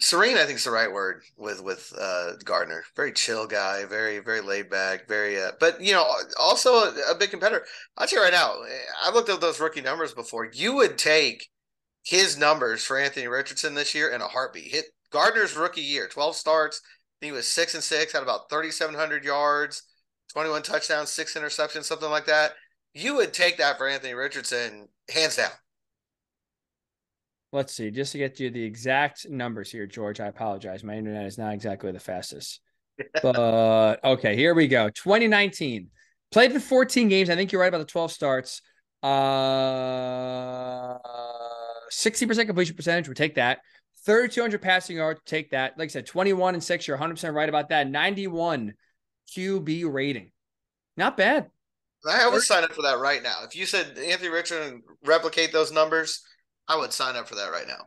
serene 0.00 0.38
i 0.38 0.44
think 0.44 0.56
is 0.56 0.64
the 0.64 0.70
right 0.70 0.90
word 0.90 1.22
with 1.36 1.62
with 1.62 1.92
uh 1.98 2.32
gardner. 2.44 2.82
Very 2.96 3.12
chill 3.12 3.46
guy 3.46 3.84
very 3.84 4.18
very 4.18 4.40
laid 4.40 4.70
back 4.70 5.06
very 5.06 5.40
uh, 5.40 5.52
but 5.60 5.80
you 5.80 5.92
know 5.92 6.06
also 6.38 6.74
a, 6.74 6.94
a 7.10 7.14
big 7.14 7.30
competitor. 7.30 7.64
I'll 7.96 8.06
tell 8.06 8.20
you 8.20 8.24
right 8.24 8.32
now 8.32 8.56
i 9.02 9.12
looked 9.12 9.28
at 9.28 9.40
those 9.40 9.60
rookie 9.60 9.82
numbers 9.82 10.14
before. 10.14 10.50
You 10.52 10.74
would 10.76 10.98
take 10.98 11.48
his 12.04 12.38
numbers 12.38 12.84
for 12.84 12.98
anthony 12.98 13.28
richardson 13.28 13.74
this 13.74 13.94
year 13.94 14.10
in 14.10 14.22
a 14.22 14.28
heartbeat. 14.28 14.72
Hit 14.72 14.86
gardner's 15.12 15.56
rookie 15.56 15.82
year 15.82 16.08
12 16.08 16.34
starts. 16.34 16.80
He 17.20 17.32
was 17.32 17.46
six 17.46 17.74
and 17.74 17.84
six 17.84 18.12
had 18.12 18.22
about 18.22 18.48
3700 18.48 19.24
yards 19.24 19.82
21 20.32 20.62
touchdowns 20.62 21.10
six 21.10 21.34
interceptions 21.34 21.84
something 21.84 22.10
like 22.10 22.26
that. 22.26 22.52
You 22.94 23.16
would 23.16 23.34
take 23.34 23.58
that 23.58 23.76
for 23.76 23.86
anthony 23.86 24.14
richardson 24.14 24.88
hands 25.12 25.36
down 25.36 25.50
let's 27.52 27.72
see, 27.74 27.90
just 27.90 28.12
to 28.12 28.18
get 28.18 28.38
you 28.40 28.50
the 28.50 28.62
exact 28.62 29.28
numbers 29.28 29.70
here, 29.70 29.86
George. 29.86 30.20
I 30.20 30.26
apologize. 30.26 30.84
My 30.84 30.96
internet 30.96 31.26
is 31.26 31.38
not 31.38 31.54
exactly 31.54 31.92
the 31.92 32.00
fastest. 32.00 32.60
but 33.22 34.02
okay, 34.04 34.36
here 34.36 34.54
we 34.54 34.68
go. 34.68 34.90
2019. 34.90 35.88
Played 36.30 36.52
in 36.52 36.60
14 36.60 37.08
games. 37.08 37.28
I 37.28 37.34
think 37.34 37.50
you're 37.50 37.60
right 37.60 37.68
about 37.68 37.78
the 37.78 37.84
12 37.84 38.12
starts. 38.12 38.62
Uh 39.02 40.98
60% 41.90 42.46
completion 42.46 42.76
percentage. 42.76 43.08
We 43.08 43.14
take 43.14 43.34
that. 43.34 43.58
3,200 44.06 44.62
passing 44.62 44.96
yards. 44.96 45.20
Take 45.26 45.50
that. 45.50 45.76
Like 45.76 45.86
I 45.86 45.88
said, 45.88 46.06
21 46.06 46.54
and 46.54 46.62
6. 46.62 46.88
You're 46.88 46.96
100% 46.96 47.34
right 47.34 47.48
about 47.48 47.70
that. 47.70 47.88
91 47.88 48.74
QB 49.34 49.92
rating. 49.92 50.30
Not 50.96 51.16
bad. 51.16 51.50
I 52.08 52.28
would 52.28 52.42
sign 52.42 52.64
up 52.64 52.72
for 52.72 52.82
that 52.82 52.98
right 52.98 53.22
now. 53.22 53.38
If 53.44 53.54
you 53.54 53.66
said 53.66 53.98
Anthony 53.98 54.30
Richardson 54.30 54.82
replicate 55.04 55.52
those 55.52 55.70
numbers, 55.70 56.22
I 56.70 56.76
would 56.76 56.92
sign 56.92 57.16
up 57.16 57.26
for 57.26 57.34
that 57.34 57.50
right 57.50 57.66
now. 57.66 57.86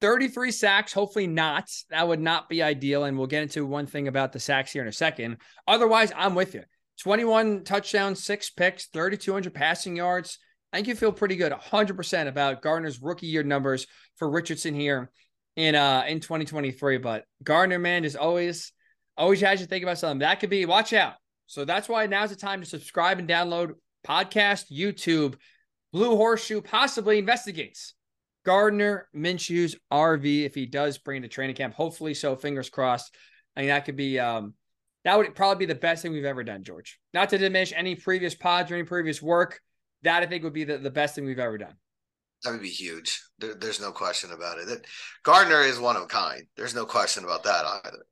33 0.00 0.52
sacks, 0.52 0.92
hopefully 0.92 1.26
not. 1.26 1.68
That 1.90 2.06
would 2.06 2.20
not 2.20 2.48
be 2.48 2.62
ideal. 2.62 3.04
And 3.04 3.18
we'll 3.18 3.26
get 3.26 3.42
into 3.42 3.66
one 3.66 3.86
thing 3.86 4.06
about 4.06 4.32
the 4.32 4.38
sacks 4.38 4.70
here 4.70 4.82
in 4.82 4.88
a 4.88 4.92
second. 4.92 5.38
Otherwise, 5.66 6.12
I'm 6.16 6.36
with 6.36 6.54
you. 6.54 6.62
21 7.00 7.64
touchdowns, 7.64 8.22
six 8.22 8.50
picks, 8.50 8.86
3,200 8.86 9.52
passing 9.52 9.96
yards. 9.96 10.38
I 10.72 10.76
think 10.76 10.86
you 10.86 10.94
feel 10.94 11.10
pretty 11.10 11.34
good, 11.34 11.50
100% 11.50 12.28
about 12.28 12.62
Gardner's 12.62 13.02
rookie 13.02 13.26
year 13.26 13.42
numbers 13.42 13.88
for 14.16 14.30
Richardson 14.30 14.74
here 14.74 15.10
in 15.56 15.74
uh 15.74 16.04
in 16.06 16.20
2023. 16.20 16.98
But 16.98 17.24
Gardner, 17.42 17.80
man, 17.80 18.04
is 18.04 18.14
always 18.14 18.72
always 19.16 19.40
has 19.40 19.60
you 19.60 19.66
think 19.66 19.82
about 19.82 19.98
something 19.98 20.20
that 20.20 20.38
could 20.38 20.50
be. 20.50 20.66
Watch 20.66 20.92
out. 20.92 21.14
So 21.46 21.64
that's 21.64 21.88
why 21.88 22.06
now's 22.06 22.30
the 22.30 22.36
time 22.36 22.60
to 22.60 22.66
subscribe 22.66 23.18
and 23.18 23.28
download 23.28 23.72
podcast, 24.06 24.66
YouTube, 24.72 25.34
Blue 25.92 26.16
Horseshoe 26.16 26.60
possibly 26.60 27.18
investigates 27.18 27.94
Gardner 28.44 29.08
Minshew's 29.14 29.76
RV 29.92 30.44
if 30.44 30.54
he 30.54 30.66
does 30.66 30.98
bring 30.98 31.22
to 31.22 31.28
training 31.28 31.56
camp. 31.56 31.74
Hopefully 31.74 32.14
so. 32.14 32.36
Fingers 32.36 32.70
crossed. 32.70 33.14
I 33.56 33.60
mean, 33.60 33.68
that 33.68 33.84
could 33.84 33.96
be 33.96 34.18
um 34.18 34.54
that 35.04 35.18
would 35.18 35.34
probably 35.34 35.66
be 35.66 35.72
the 35.72 35.78
best 35.78 36.02
thing 36.02 36.12
we've 36.12 36.24
ever 36.24 36.44
done, 36.44 36.64
George. 36.64 36.98
Not 37.12 37.28
to 37.30 37.38
diminish 37.38 37.72
any 37.76 37.94
previous 37.94 38.34
pods 38.34 38.70
or 38.70 38.74
any 38.74 38.84
previous 38.84 39.20
work. 39.20 39.60
That 40.02 40.22
I 40.22 40.26
think 40.26 40.44
would 40.44 40.52
be 40.52 40.64
the, 40.64 40.78
the 40.78 40.90
best 40.90 41.14
thing 41.14 41.24
we've 41.24 41.38
ever 41.38 41.58
done. 41.58 41.74
That 42.42 42.52
would 42.52 42.62
be 42.62 42.68
huge. 42.68 43.22
There, 43.38 43.54
there's 43.54 43.80
no 43.80 43.90
question 43.90 44.32
about 44.32 44.58
it. 44.58 44.66
That 44.66 44.86
Gardner 45.22 45.62
is 45.62 45.78
one 45.78 45.96
of 45.96 46.02
a 46.02 46.06
kind. 46.06 46.44
There's 46.56 46.74
no 46.74 46.84
question 46.84 47.24
about 47.24 47.44
that 47.44 47.64
either. 47.84 48.04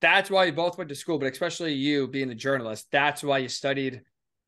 That's 0.00 0.30
why 0.30 0.44
you 0.44 0.52
both 0.52 0.78
went 0.78 0.88
to 0.90 0.94
school, 0.94 1.18
but 1.18 1.32
especially 1.32 1.74
you 1.74 2.06
being 2.08 2.30
a 2.30 2.34
journalist. 2.34 2.86
That's 2.92 3.22
why 3.22 3.38
you 3.38 3.48
studied. 3.48 4.02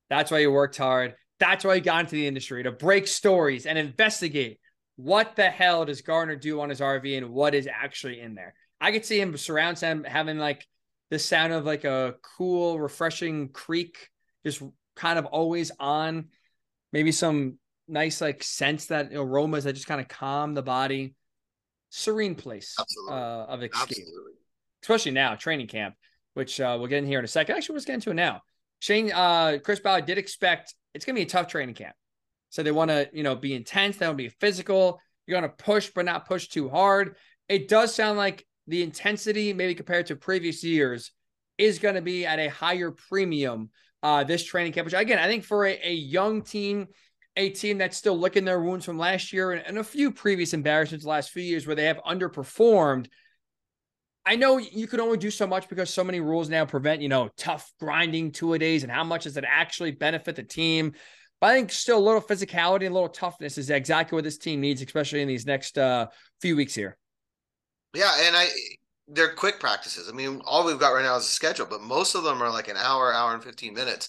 That's 0.08 0.30
why 0.30 0.38
you 0.38 0.50
worked 0.50 0.76
hard. 0.76 1.14
That's 1.38 1.64
why 1.64 1.74
you 1.74 1.80
got 1.80 2.00
into 2.00 2.16
the 2.16 2.26
industry 2.26 2.62
to 2.62 2.72
break 2.72 3.06
stories 3.06 3.66
and 3.66 3.78
investigate 3.78 4.60
what 5.02 5.34
the 5.36 5.48
hell 5.48 5.84
does 5.84 6.02
Gardner 6.02 6.36
do 6.36 6.60
on 6.60 6.68
his 6.68 6.80
RV 6.80 7.16
and 7.16 7.30
what 7.30 7.54
is 7.54 7.66
actually 7.66 8.20
in 8.20 8.34
there. 8.34 8.54
I 8.80 8.92
could 8.92 9.04
see 9.04 9.20
him 9.20 9.36
surround 9.36 9.78
him 9.78 10.04
having 10.04 10.38
like 10.38 10.66
the 11.10 11.18
sound 11.18 11.52
of 11.52 11.64
like 11.64 11.84
a 11.84 12.14
cool, 12.36 12.78
refreshing 12.78 13.48
creek, 13.48 14.08
just 14.44 14.62
kind 14.96 15.18
of 15.18 15.26
always 15.26 15.70
on. 15.78 16.28
Maybe 16.92 17.12
some 17.12 17.58
nice 17.88 18.20
like 18.20 18.42
scents 18.42 18.86
that 18.86 19.12
aromas 19.14 19.64
that 19.64 19.72
just 19.72 19.86
kind 19.86 20.00
of 20.00 20.08
calm 20.08 20.54
the 20.54 20.62
body. 20.62 21.14
Serene 21.90 22.36
place 22.36 22.76
uh, 23.10 23.12
of 23.12 23.62
escape, 23.62 23.82
Absolutely. 23.82 24.32
especially 24.82 25.10
now 25.10 25.34
training 25.34 25.66
camp, 25.66 25.96
which 26.34 26.60
uh, 26.60 26.76
we'll 26.78 26.86
get 26.86 26.98
in 26.98 27.06
here 27.06 27.18
in 27.18 27.24
a 27.24 27.28
second. 27.28 27.56
Actually, 27.56 27.74
let's 27.74 27.84
get 27.84 27.94
into 27.94 28.10
it 28.10 28.14
now. 28.14 28.42
Shane, 28.78 29.10
uh, 29.10 29.58
Chris 29.64 29.80
Ballard 29.80 30.06
did 30.06 30.16
expect 30.16 30.74
it's 30.94 31.04
going 31.04 31.16
to 31.16 31.20
be 31.20 31.24
a 31.24 31.28
tough 31.28 31.48
training 31.48 31.74
camp. 31.74 31.96
So 32.50 32.62
they 32.62 32.72
want 32.72 32.90
to, 32.90 33.08
you 33.12 33.22
know, 33.22 33.34
be 33.34 33.54
intense. 33.54 33.96
They 33.96 34.06
want 34.06 34.18
to 34.18 34.24
be 34.24 34.36
physical. 34.40 35.00
You're 35.26 35.40
going 35.40 35.50
to 35.50 35.56
push, 35.56 35.90
but 35.94 36.04
not 36.04 36.26
push 36.26 36.48
too 36.48 36.68
hard. 36.68 37.16
It 37.48 37.68
does 37.68 37.94
sound 37.94 38.18
like 38.18 38.46
the 38.66 38.82
intensity, 38.82 39.52
maybe 39.52 39.74
compared 39.74 40.06
to 40.06 40.16
previous 40.16 40.62
years, 40.62 41.12
is 41.58 41.78
going 41.78 41.94
to 41.94 42.02
be 42.02 42.26
at 42.26 42.38
a 42.38 42.48
higher 42.48 42.90
premium 42.90 43.70
uh, 44.02 44.24
this 44.24 44.44
training 44.44 44.72
camp. 44.72 44.84
Which 44.86 44.94
again, 44.94 45.18
I 45.18 45.26
think 45.26 45.44
for 45.44 45.66
a, 45.66 45.78
a 45.82 45.92
young 45.92 46.42
team, 46.42 46.88
a 47.36 47.50
team 47.50 47.78
that's 47.78 47.96
still 47.96 48.18
licking 48.18 48.44
their 48.44 48.60
wounds 48.60 48.84
from 48.84 48.98
last 48.98 49.32
year 49.32 49.52
and, 49.52 49.66
and 49.66 49.78
a 49.78 49.84
few 49.84 50.10
previous 50.10 50.52
embarrassments 50.52 51.04
the 51.04 51.10
last 51.10 51.30
few 51.30 51.42
years 51.42 51.66
where 51.66 51.76
they 51.76 51.84
have 51.84 51.98
underperformed. 51.98 53.06
I 54.26 54.36
know 54.36 54.58
you 54.58 54.86
can 54.86 55.00
only 55.00 55.16
do 55.16 55.30
so 55.30 55.46
much 55.46 55.68
because 55.68 55.90
so 55.90 56.04
many 56.04 56.20
rules 56.20 56.48
now 56.48 56.64
prevent, 56.64 57.00
you 57.02 57.08
know, 57.08 57.30
tough 57.36 57.72
grinding 57.80 58.32
two 58.32 58.52
a 58.52 58.58
days 58.58 58.82
and 58.82 58.92
how 58.92 59.04
much 59.04 59.24
does 59.24 59.36
it 59.36 59.44
actually 59.46 59.92
benefit 59.92 60.36
the 60.36 60.42
team? 60.42 60.92
But 61.40 61.48
I 61.48 61.54
think 61.54 61.72
still 61.72 61.98
a 61.98 62.00
little 62.00 62.20
physicality 62.20 62.86
and 62.86 62.90
a 62.90 62.94
little 62.94 63.08
toughness 63.08 63.56
is 63.56 63.70
exactly 63.70 64.16
what 64.16 64.24
this 64.24 64.36
team 64.36 64.60
needs, 64.60 64.82
especially 64.82 65.22
in 65.22 65.28
these 65.28 65.46
next 65.46 65.78
uh, 65.78 66.06
few 66.40 66.54
weeks 66.54 66.74
here. 66.74 66.98
Yeah, 67.94 68.12
and 68.20 68.36
I 68.36 68.48
they're 69.08 69.34
quick 69.34 69.58
practices. 69.58 70.08
I 70.08 70.14
mean, 70.14 70.40
all 70.44 70.64
we've 70.64 70.78
got 70.78 70.90
right 70.90 71.02
now 71.02 71.16
is 71.16 71.24
a 71.24 71.28
schedule, 71.28 71.66
but 71.68 71.82
most 71.82 72.14
of 72.14 72.22
them 72.22 72.42
are 72.42 72.50
like 72.50 72.68
an 72.68 72.76
hour, 72.76 73.12
hour 73.12 73.34
and 73.34 73.42
15 73.42 73.74
minutes 73.74 74.08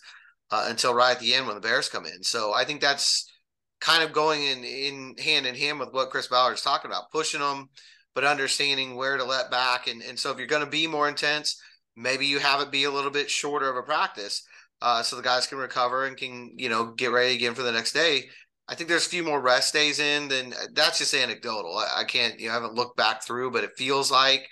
uh, 0.51 0.67
until 0.69 0.93
right 0.93 1.15
at 1.15 1.19
the 1.19 1.33
end 1.33 1.47
when 1.47 1.55
the 1.55 1.61
Bears 1.61 1.89
come 1.89 2.05
in. 2.05 2.21
So 2.21 2.53
I 2.53 2.65
think 2.65 2.81
that's 2.81 3.31
kind 3.79 4.03
of 4.03 4.13
going 4.13 4.43
in, 4.43 4.63
in 4.63 5.15
hand 5.17 5.47
in 5.47 5.55
hand 5.55 5.79
with 5.79 5.91
what 5.91 6.11
Chris 6.11 6.27
Ballard 6.27 6.53
is 6.53 6.61
talking 6.61 6.91
about, 6.91 7.11
pushing 7.11 7.39
them, 7.39 7.69
but 8.13 8.23
understanding 8.23 8.95
where 8.95 9.17
to 9.17 9.23
let 9.23 9.49
back. 9.49 9.87
And, 9.87 10.03
and 10.03 10.19
so 10.19 10.31
if 10.31 10.37
you're 10.37 10.45
going 10.45 10.63
to 10.63 10.69
be 10.69 10.85
more 10.85 11.09
intense, 11.09 11.59
maybe 11.95 12.27
you 12.27 12.37
have 12.37 12.61
it 12.61 12.71
be 12.71 12.83
a 12.83 12.91
little 12.91 13.11
bit 13.11 13.29
shorter 13.29 13.69
of 13.69 13.77
a 13.77 13.81
practice 13.81 14.43
uh, 14.81 15.03
so 15.03 15.15
the 15.15 15.21
guys 15.21 15.47
can 15.47 15.57
recover 15.57 16.05
and 16.05 16.17
can, 16.17 16.53
you 16.57 16.69
know, 16.69 16.91
get 16.91 17.11
ready 17.11 17.35
again 17.35 17.53
for 17.53 17.61
the 17.61 17.71
next 17.71 17.93
day. 17.93 18.23
I 18.67 18.75
think 18.75 18.89
there's 18.89 19.05
a 19.05 19.09
few 19.09 19.23
more 19.23 19.41
rest 19.41 19.73
days 19.73 19.99
in. 19.99 20.27
Then 20.27 20.53
that's 20.73 20.97
just 20.97 21.13
anecdotal. 21.13 21.77
I, 21.77 22.01
I 22.01 22.03
can't, 22.03 22.39
you 22.39 22.47
know, 22.47 22.51
I 22.51 22.55
haven't 22.55 22.75
looked 22.75 22.97
back 22.97 23.23
through, 23.23 23.51
but 23.51 23.63
it 23.63 23.71
feels 23.77 24.11
like 24.11 24.47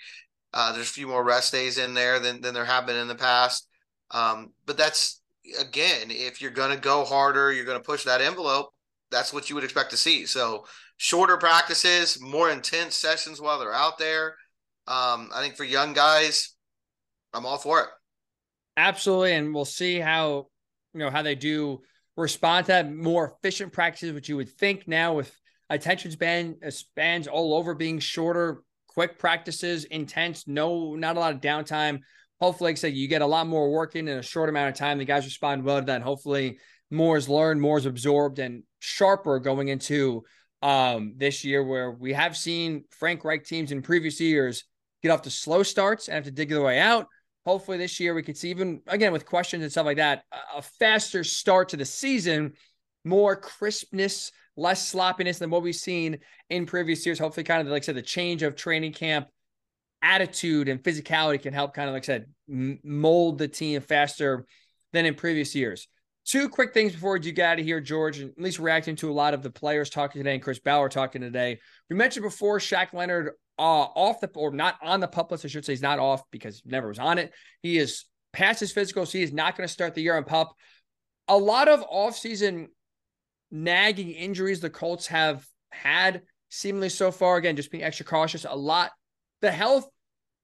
uh, 0.52 0.72
there's 0.72 0.90
a 0.90 0.92
few 0.92 1.06
more 1.06 1.24
rest 1.24 1.52
days 1.52 1.78
in 1.78 1.94
there 1.94 2.20
than 2.20 2.40
than 2.40 2.54
there 2.54 2.64
have 2.64 2.86
been 2.86 2.96
in 2.96 3.08
the 3.08 3.14
past. 3.14 3.66
Um, 4.10 4.52
but 4.66 4.76
that's 4.76 5.22
again, 5.58 6.08
if 6.10 6.40
you're 6.40 6.50
going 6.50 6.70
to 6.70 6.80
go 6.80 7.04
harder, 7.04 7.52
you're 7.52 7.64
going 7.64 7.78
to 7.78 7.84
push 7.84 8.04
that 8.04 8.20
envelope. 8.20 8.68
That's 9.10 9.32
what 9.32 9.48
you 9.48 9.54
would 9.56 9.64
expect 9.64 9.90
to 9.90 9.96
see. 9.96 10.26
So 10.26 10.66
shorter 10.96 11.36
practices, 11.36 12.20
more 12.20 12.50
intense 12.50 12.96
sessions 12.96 13.40
while 13.40 13.58
they're 13.58 13.74
out 13.74 13.98
there. 13.98 14.36
Um, 14.86 15.30
I 15.34 15.40
think 15.40 15.56
for 15.56 15.64
young 15.64 15.92
guys, 15.92 16.54
I'm 17.32 17.46
all 17.46 17.58
for 17.58 17.80
it. 17.80 17.86
Absolutely, 18.76 19.34
and 19.34 19.54
we'll 19.54 19.64
see 19.64 19.98
how 19.98 20.46
you 20.94 21.00
know 21.00 21.10
how 21.10 21.22
they 21.22 21.34
do 21.34 21.80
respond 22.16 22.66
to 22.66 22.72
that 22.72 22.92
more 22.92 23.34
efficient 23.36 23.72
practices, 23.72 24.12
which 24.12 24.28
you 24.28 24.36
would 24.36 24.48
think 24.48 24.86
now 24.86 25.14
with 25.14 25.34
attention 25.68 26.10
span 26.10 26.56
uh, 26.64 26.70
spans 26.70 27.26
all 27.26 27.54
over 27.54 27.74
being 27.74 27.98
shorter, 27.98 28.62
quick 28.88 29.18
practices, 29.18 29.84
intense, 29.84 30.46
no, 30.46 30.94
not 30.94 31.16
a 31.16 31.20
lot 31.20 31.34
of 31.34 31.40
downtime. 31.40 32.00
Hopefully, 32.40 32.68
like 32.68 32.78
I 32.78 32.80
said, 32.80 32.94
you 32.94 33.06
get 33.08 33.22
a 33.22 33.26
lot 33.26 33.46
more 33.46 33.70
work 33.70 33.96
in 33.96 34.08
in 34.08 34.18
a 34.18 34.22
short 34.22 34.48
amount 34.48 34.70
of 34.70 34.74
time. 34.74 34.98
The 34.98 35.04
guys 35.04 35.24
respond 35.24 35.64
well 35.64 35.80
to 35.80 35.86
that. 35.86 36.02
Hopefully, 36.02 36.58
more 36.90 37.16
is 37.16 37.28
learned, 37.28 37.60
more 37.60 37.78
is 37.78 37.86
absorbed, 37.86 38.38
and 38.38 38.62
sharper 38.78 39.38
going 39.38 39.68
into 39.68 40.24
um, 40.62 41.14
this 41.16 41.44
year, 41.44 41.62
where 41.64 41.90
we 41.90 42.12
have 42.14 42.36
seen 42.36 42.84
Frank 42.90 43.24
Reich 43.24 43.44
teams 43.44 43.72
in 43.72 43.82
previous 43.82 44.20
years 44.20 44.64
get 45.02 45.10
off 45.10 45.22
to 45.22 45.30
slow 45.30 45.62
starts 45.62 46.08
and 46.08 46.16
have 46.16 46.24
to 46.24 46.30
dig 46.30 46.48
their 46.48 46.62
way 46.62 46.78
out. 46.78 47.06
Hopefully, 47.46 47.78
this 47.78 47.98
year 47.98 48.14
we 48.14 48.22
could 48.22 48.36
see 48.36 48.50
even 48.50 48.82
again 48.86 49.12
with 49.12 49.26
questions 49.26 49.62
and 49.62 49.72
stuff 49.72 49.86
like 49.86 49.96
that, 49.96 50.24
a 50.54 50.62
faster 50.62 51.24
start 51.24 51.70
to 51.70 51.76
the 51.76 51.84
season, 51.84 52.52
more 53.04 53.34
crispness, 53.36 54.30
less 54.56 54.86
sloppiness 54.86 55.38
than 55.38 55.50
what 55.50 55.62
we've 55.62 55.74
seen 55.74 56.18
in 56.50 56.66
previous 56.66 57.04
years. 57.06 57.18
Hopefully, 57.18 57.44
kind 57.44 57.60
of 57.60 57.68
like 57.68 57.82
I 57.82 57.86
said, 57.86 57.96
the 57.96 58.02
change 58.02 58.42
of 58.42 58.56
training 58.56 58.92
camp 58.92 59.28
attitude 60.02 60.68
and 60.68 60.82
physicality 60.82 61.40
can 61.40 61.52
help 61.52 61.74
kind 61.74 61.88
of 61.88 61.94
like 61.94 62.04
I 62.04 62.06
said 62.06 62.26
mold 62.46 63.38
the 63.38 63.48
team 63.48 63.80
faster 63.80 64.46
than 64.92 65.06
in 65.06 65.14
previous 65.14 65.54
years. 65.54 65.88
Two 66.26 66.48
quick 66.48 66.74
things 66.74 66.92
before 66.92 67.16
you 67.16 67.32
get 67.32 67.52
out 67.52 67.58
of 67.58 67.64
here, 67.64 67.80
George, 67.80 68.18
and 68.18 68.30
at 68.30 68.42
least 68.42 68.58
reacting 68.58 68.96
to 68.96 69.10
a 69.10 69.12
lot 69.12 69.34
of 69.34 69.42
the 69.42 69.50
players 69.50 69.90
talking 69.90 70.20
today 70.20 70.34
and 70.34 70.42
Chris 70.42 70.58
Ballard 70.58 70.90
talking 70.90 71.22
today. 71.22 71.58
We 71.88 71.96
mentioned 71.96 72.24
before 72.24 72.58
Shaq 72.58 72.92
Leonard 72.92 73.32
uh, 73.60 73.88
off 73.94 74.20
the 74.20 74.30
or 74.34 74.50
not 74.50 74.76
on 74.82 75.00
the 75.00 75.06
pup 75.06 75.30
list. 75.30 75.44
I 75.44 75.48
should 75.48 75.66
say 75.66 75.72
he's 75.72 75.82
not 75.82 75.98
off 75.98 76.22
because 76.30 76.62
never 76.64 76.88
was 76.88 76.98
on 76.98 77.18
it. 77.18 77.32
He 77.62 77.76
is 77.76 78.06
past 78.32 78.60
his 78.60 78.72
physical, 78.72 79.04
so 79.04 79.18
he 79.18 79.24
is 79.24 79.32
not 79.32 79.54
going 79.56 79.66
to 79.66 79.72
start 79.72 79.94
the 79.94 80.00
year 80.00 80.16
on 80.16 80.24
pup. 80.24 80.54
A 81.28 81.36
lot 81.36 81.68
of 81.68 81.86
offseason 81.86 82.68
nagging 83.50 84.12
injuries 84.12 84.60
the 84.60 84.70
Colts 84.70 85.08
have 85.08 85.46
had 85.70 86.22
seemingly 86.48 86.88
so 86.88 87.12
far. 87.12 87.36
Again, 87.36 87.54
just 87.54 87.70
being 87.70 87.84
extra 87.84 88.06
cautious. 88.06 88.46
A 88.48 88.56
lot. 88.56 88.92
The 89.42 89.52
health 89.52 89.86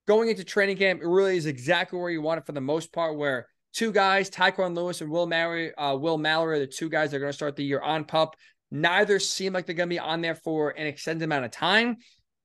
going 0.07 0.29
into 0.29 0.43
training 0.43 0.77
camp 0.77 1.01
really 1.03 1.37
is 1.37 1.47
exactly 1.47 1.99
where 1.99 2.11
you 2.11 2.21
want 2.21 2.39
it 2.39 2.45
for 2.45 2.51
the 2.51 2.61
most 2.61 2.93
part. 2.93 3.17
Where 3.17 3.47
two 3.73 3.91
guys, 3.91 4.29
Tyquan 4.29 4.75
Lewis 4.75 5.01
and 5.01 5.09
Will 5.09 5.25
Mallory, 5.25 5.73
uh, 5.75 5.95
Will 5.95 6.19
Mallory, 6.19 6.59
the 6.59 6.67
two 6.67 6.89
guys 6.89 7.09
that 7.11 7.17
are 7.17 7.21
going 7.21 7.31
to 7.31 7.35
start 7.35 7.55
the 7.55 7.63
year 7.63 7.81
on 7.81 8.05
pup. 8.05 8.35
Neither 8.69 9.17
seem 9.17 9.53
like 9.53 9.65
they're 9.65 9.75
going 9.75 9.89
to 9.89 9.93
be 9.93 9.99
on 9.99 10.21
there 10.21 10.35
for 10.35 10.71
an 10.71 10.87
extended 10.87 11.23
amount 11.23 11.45
of 11.45 11.51
time. 11.51 11.97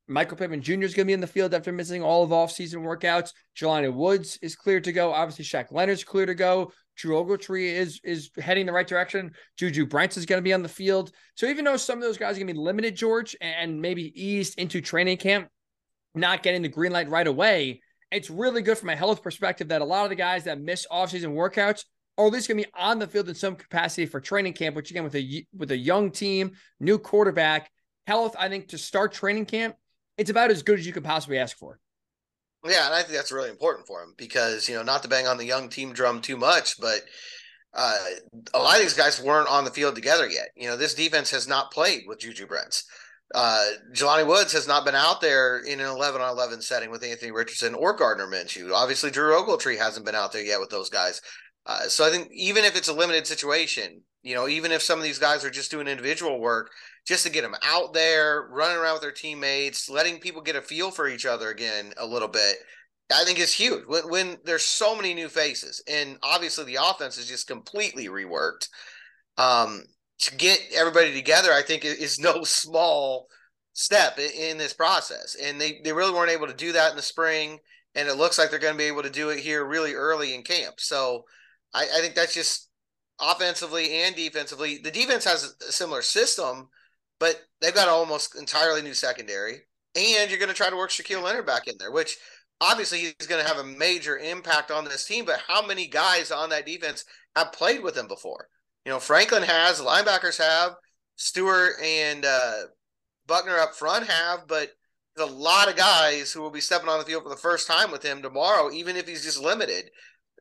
Michael 0.09 0.37
Pittman 0.37 0.63
Jr. 0.63 0.83
is 0.83 0.95
going 0.95 1.05
to 1.05 1.11
be 1.11 1.13
in 1.13 1.21
the 1.21 1.27
field 1.27 1.55
after 1.55 1.73
missing 1.73 2.03
all 2.03 2.25
of 2.25 2.31
offseason 2.31 2.83
workouts. 2.83 3.33
Jelani 3.57 3.93
Woods 3.93 4.39
is 4.43 4.57
clear 4.57 4.81
to 4.81 4.93
go. 4.93 5.13
Obviously, 5.13 5.45
Shaq 5.45 5.71
Leonard's 5.71 6.05
clear 6.05 6.27
to 6.27 6.35
go. 6.35 6.73
Drew 6.97 7.17
Ogletree 7.17 7.73
is 7.73 8.01
is 8.05 8.31
heading 8.39 8.67
the 8.67 8.73
right 8.73 8.87
direction. 8.87 9.33
Juju 9.57 9.87
Brents 9.87 10.17
is 10.17 10.27
going 10.27 10.39
to 10.39 10.45
be 10.45 10.53
on 10.53 10.63
the 10.63 10.69
field. 10.69 11.13
So 11.37 11.47
even 11.47 11.65
though 11.65 11.77
some 11.77 11.99
of 11.99 12.03
those 12.03 12.19
guys 12.19 12.37
are 12.37 12.41
going 12.41 12.49
to 12.49 12.55
be 12.55 12.59
limited, 12.59 12.97
George, 12.97 13.37
and 13.41 13.81
maybe 13.81 14.13
eased 14.21 14.59
into 14.59 14.81
training 14.81 15.17
camp, 15.17 15.49
not 16.15 16.43
getting 16.43 16.63
the 16.63 16.69
green 16.69 16.93
light 16.93 17.09
right 17.09 17.27
away, 17.27 17.81
it's 18.11 18.29
really 18.29 18.61
good 18.61 18.79
from 18.79 18.91
a 18.91 18.97
health 18.97 19.23
perspective 19.23 19.69
that 19.69 19.81
a 19.81 19.85
lot 19.85 20.05
of 20.05 20.11
the 20.11 20.17
guys 20.17 20.45
that 20.45 20.61
miss 20.61 20.87
offseason 20.93 21.33
workouts 21.33 21.85
are 22.19 22.27
at 22.27 22.33
least 22.33 22.49
going 22.49 22.59
to 22.59 22.65
be 22.67 22.73
on 22.75 22.99
the 22.99 23.07
field 23.07 23.29
in 23.29 23.35
some 23.35 23.57
capacity 23.57 24.05
for 24.05 24.21
training 24.21 24.53
camp. 24.53 24.77
Which 24.77 24.91
again, 24.91 25.05
with 25.05 25.15
a 25.15 25.47
with 25.57 25.71
a 25.71 25.77
young 25.77 26.11
team, 26.11 26.53
new 26.81 26.99
quarterback, 26.99 27.71
health, 28.07 28.37
I 28.39 28.49
think 28.49 28.69
to 28.69 28.79
start 28.79 29.13
training 29.13 29.47
camp 29.47 29.77
it's 30.19 30.31
about 30.31 30.51
as 30.51 30.63
good 30.63 30.79
as 30.79 30.87
you 30.87 30.93
could 30.93 31.05
possibly 31.05 31.39
ask 31.39 31.57
for. 31.57 31.79
Yeah, 32.65 32.87
and 32.87 32.95
I 32.95 33.03
think 33.03 33.15
that's 33.15 33.33
really 33.33 33.51
important 33.51 33.87
for 33.87 34.03
him 34.03 34.15
because 34.17 34.69
you 34.69 34.77
know 34.77 34.83
not 34.83 35.03
to 35.03 35.09
bang 35.09 35.27
on 35.27 35.37
the 35.37 35.45
young 35.45 35.69
team 35.69 35.93
drum 35.93 36.21
too 36.21 36.37
much, 36.37 36.81
but 36.81 37.03
uh, 37.75 37.99
a 38.55 38.59
lot 38.59 38.77
of 38.77 38.83
these 38.83 38.95
guys 38.95 39.21
weren't 39.21 39.49
on 39.49 39.65
the 39.65 39.71
field 39.71 39.95
together 39.95 40.29
yet. 40.29 40.49
You 40.57 40.69
know, 40.69 40.77
this 40.77 40.95
defense 40.95 41.31
has 41.31 41.49
not 41.49 41.73
played 41.73 42.03
with 42.07 42.21
Juju 42.21 42.47
Brents. 42.47 42.85
Uh, 43.35 43.67
Jelani 43.93 44.27
Woods 44.27 44.53
has 44.53 44.69
not 44.69 44.85
been 44.85 44.95
out 44.95 45.23
there 45.23 45.59
in 45.59 45.81
an 45.81 45.87
11 45.87 46.21
on 46.21 46.31
11 46.31 46.61
setting 46.61 46.91
with 46.91 47.03
Anthony 47.03 47.31
Richardson 47.31 47.75
or 47.75 47.97
Gardner 47.97 48.27
Minshew. 48.27 48.73
Obviously, 48.73 49.11
Drew 49.11 49.33
Ogletree 49.33 49.79
hasn't 49.79 50.05
been 50.05 50.15
out 50.15 50.33
there 50.33 50.45
yet 50.45 50.61
with 50.61 50.69
those 50.69 50.91
guys. 50.91 51.23
Uh, 51.65 51.89
so 51.89 52.07
I 52.07 52.11
think 52.11 52.29
even 52.33 52.65
if 52.65 52.77
it's 52.77 52.89
a 52.89 52.93
limited 52.93 53.27
situation, 53.27 54.03
you 54.23 54.35
know, 54.35 54.49
even 54.49 54.71
if 54.71 54.83
some 54.83 54.99
of 54.99 55.05
these 55.05 55.19
guys 55.19 55.45
are 55.45 55.51
just 55.51 55.71
doing 55.71 55.89
individual 55.89 56.41
work, 56.41 56.71
just 57.07 57.25
to 57.27 57.33
get 57.33 57.43
them 57.43 57.57
out 57.65 57.93
there, 57.93 58.49
running 58.51 58.77
around 58.77 58.95
with 58.95 59.03
their 59.03 59.13
teammates, 59.13 59.91
letting 59.91 60.19
people 60.19 60.41
get 60.41 60.57
a 60.57 60.63
feel 60.63 60.91
for 60.91 61.09
each 61.09 61.27
other 61.27 61.51
again 61.51 61.93
a 61.97 62.07
little 62.07 62.29
bit, 62.29 62.57
I 63.13 63.25
think 63.25 63.39
is 63.39 63.53
huge. 63.53 63.85
When, 63.87 64.09
when 64.09 64.39
there's 64.45 64.65
so 64.65 64.95
many 64.95 65.15
new 65.15 65.29
faces, 65.29 65.83
and 65.89 66.19
obviously 66.23 66.65
the 66.65 66.79
offense 66.83 67.19
is 67.19 67.27
just 67.27 67.49
completely 67.49 68.07
reworked. 68.07 68.69
Um, 69.37 69.85
to 70.21 70.37
get 70.37 70.61
everybody 70.75 71.13
together, 71.13 71.53
I 71.53 71.63
think 71.63 71.85
is 71.85 72.19
no 72.21 72.45
small 72.45 73.27
step 73.73 74.19
in, 74.19 74.59
this 74.59 74.75
process, 74.75 75.35
and 75.43 75.61
they 75.61 75.81
they 75.83 75.93
really 75.93 76.13
weren't 76.13 76.31
able 76.31 76.47
to 76.47 76.55
do 76.55 76.73
that 76.73 76.91
in 76.91 76.97
the 76.97 77.03
spring, 77.03 77.59
and 77.95 78.09
it 78.09 78.17
looks 78.17 78.39
like 78.39 78.51
they're 78.51 78.59
going 78.59 78.75
to 78.75 78.79
be 78.79 78.85
able 78.85 79.03
to 79.03 79.11
do 79.11 79.31
it 79.31 79.41
here 79.41 79.65
really 79.65 79.95
early 79.95 80.35
in 80.35 80.43
camp. 80.43 80.75
So 80.79 81.25
I, 81.75 81.89
I 81.97 82.01
think 82.01 82.15
that's 82.15 82.35
just 82.35 82.69
offensively 83.21 84.03
and 84.03 84.15
defensively. 84.15 84.79
The 84.79 84.91
defense 84.91 85.25
has 85.25 85.55
a 85.67 85.73
similar 85.73 86.03
system 86.03 86.69
but 87.23 87.41
they've 87.61 87.73
got 87.73 87.87
almost 87.87 88.37
entirely 88.37 88.83
new 88.83 88.95
secondary, 88.95 89.61
and 89.95 90.29
you're 90.29 90.41
going 90.41 90.49
to 90.49 90.57
try 90.57 90.69
to 90.69 90.75
work 90.75 90.91
Shaquille 90.91 91.23
Leonard 91.23 91.47
back 91.47 91.69
in 91.69 91.77
there, 91.79 91.93
which 91.93 92.17
obviously 92.61 92.99
he's 92.99 93.29
going 93.29 93.41
to 93.41 93.49
have 93.49 93.65
a 93.65 93.79
major 93.79 94.19
impact 94.19 94.73
on 94.73 94.83
this 94.85 95.07
team. 95.07 95.25
But 95.25 95.39
how 95.47 95.65
many 95.65 95.87
guys 95.87 96.33
on 96.33 96.51
that 96.51 96.67
defense 96.67 97.05
have 97.37 97.53
played 97.53 97.81
with 97.81 97.97
him 97.97 98.09
before? 98.09 98.49
You 98.85 98.91
know, 98.91 98.99
Franklin 98.99 99.45
has, 99.45 99.81
linebackers 99.81 100.37
have, 100.39 100.73
Stewart 101.15 101.75
and 101.81 102.25
uh, 102.25 102.63
Buckner 103.29 103.57
up 103.57 103.77
front 103.77 104.09
have, 104.09 104.49
but 104.49 104.73
there's 105.15 105.31
a 105.31 105.33
lot 105.33 105.69
of 105.69 105.77
guys 105.77 106.33
who 106.33 106.43
will 106.43 106.51
be 106.51 106.61
stepping 106.61 106.89
on 106.89 106.99
the 106.99 107.05
field 107.05 107.23
for 107.23 107.29
the 107.29 107.37
first 107.37 107.69
time 107.69 107.93
with 107.93 108.03
him 108.03 108.21
tomorrow, 108.21 108.73
even 108.73 108.97
if 108.97 109.07
he's 109.07 109.23
just 109.23 109.41
limited. 109.41 109.91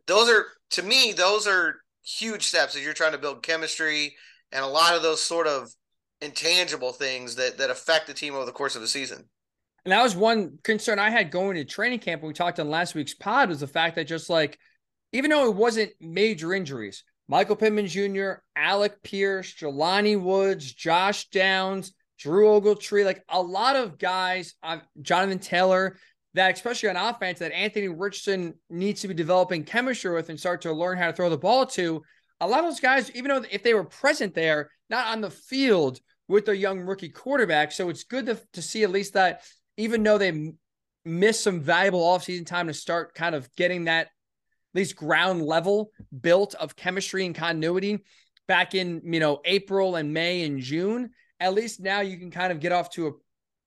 Those 0.07 0.31
are, 0.31 0.45
to 0.71 0.81
me, 0.81 1.13
those 1.15 1.45
are 1.45 1.75
huge 2.03 2.41
steps 2.41 2.75
as 2.75 2.83
you're 2.83 2.95
trying 2.95 3.11
to 3.11 3.19
build 3.19 3.43
chemistry 3.43 4.15
and 4.51 4.65
a 4.65 4.67
lot 4.67 4.95
of 4.95 5.03
those 5.03 5.21
sort 5.21 5.45
of 5.45 5.71
intangible 6.21 6.93
things 6.93 7.35
that 7.35 7.57
that 7.57 7.69
affect 7.69 8.07
the 8.07 8.13
team 8.13 8.35
over 8.35 8.45
the 8.45 8.51
course 8.51 8.75
of 8.75 8.81
the 8.81 8.87
season. 8.87 9.27
And 9.83 9.91
that 9.91 10.03
was 10.03 10.15
one 10.15 10.59
concern 10.63 10.99
I 10.99 11.09
had 11.09 11.31
going 11.31 11.55
to 11.55 11.65
training 11.65 11.99
camp 11.99 12.21
we 12.21 12.33
talked 12.33 12.59
on 12.59 12.69
last 12.69 12.93
week's 12.93 13.15
pod 13.15 13.49
was 13.49 13.59
the 13.59 13.67
fact 13.67 13.95
that 13.95 14.07
just 14.07 14.29
like 14.29 14.59
even 15.11 15.31
though 15.31 15.47
it 15.47 15.55
wasn't 15.55 15.91
major 15.99 16.53
injuries, 16.53 17.03
Michael 17.27 17.55
Pittman 17.55 17.87
Jr., 17.87 18.33
Alec 18.55 19.01
Pierce, 19.03 19.53
Jelani 19.53 20.19
Woods, 20.19 20.73
Josh 20.73 21.29
Downs, 21.29 21.93
Drew 22.19 22.45
Ogletree, 22.47 23.05
like 23.05 23.23
a 23.29 23.41
lot 23.41 23.75
of 23.75 23.97
guys, 23.97 24.53
uh, 24.61 24.77
Jonathan 25.01 25.39
Taylor, 25.39 25.97
that 26.33 26.53
especially 26.53 26.89
on 26.89 26.95
offense, 26.95 27.39
that 27.39 27.51
Anthony 27.51 27.87
Richardson 27.87 28.53
needs 28.69 29.01
to 29.01 29.07
be 29.07 29.13
developing 29.13 29.63
chemistry 29.63 30.13
with 30.13 30.29
and 30.29 30.39
start 30.39 30.61
to 30.61 30.71
learn 30.73 30.97
how 30.97 31.07
to 31.07 31.13
throw 31.13 31.29
the 31.29 31.37
ball 31.37 31.65
to. 31.67 32.01
A 32.39 32.47
lot 32.47 32.59
of 32.59 32.65
those 32.65 32.79
guys, 32.79 33.11
even 33.11 33.29
though 33.29 33.45
if 33.49 33.63
they 33.63 33.73
were 33.73 33.83
present 33.83 34.33
there, 34.33 34.69
not 34.89 35.07
on 35.07 35.21
the 35.21 35.31
field, 35.31 35.99
with 36.31 36.45
their 36.45 36.55
young 36.55 36.79
rookie 36.81 37.09
quarterback. 37.09 37.71
So 37.71 37.89
it's 37.89 38.03
good 38.03 38.25
to, 38.27 38.39
to 38.53 38.61
see 38.61 38.83
at 38.83 38.89
least 38.89 39.13
that 39.13 39.43
even 39.77 40.03
though 40.03 40.17
they 40.17 40.53
missed 41.05 41.43
some 41.43 41.61
valuable 41.61 42.01
offseason 42.01 42.45
time 42.45 42.67
to 42.67 42.73
start 42.73 43.13
kind 43.13 43.35
of 43.35 43.53
getting 43.55 43.85
that 43.85 44.07
at 44.07 44.09
least 44.75 44.95
ground 44.95 45.41
level 45.41 45.91
built 46.21 46.55
of 46.55 46.75
chemistry 46.75 47.25
and 47.25 47.35
continuity 47.35 47.99
back 48.47 48.75
in, 48.75 49.01
you 49.03 49.19
know, 49.19 49.41
April 49.45 49.95
and 49.95 50.13
May 50.13 50.43
and 50.43 50.59
June, 50.59 51.11
at 51.39 51.53
least 51.53 51.79
now 51.79 52.01
you 52.01 52.17
can 52.17 52.31
kind 52.31 52.51
of 52.51 52.59
get 52.59 52.71
off 52.71 52.89
to 52.91 53.07
a 53.07 53.11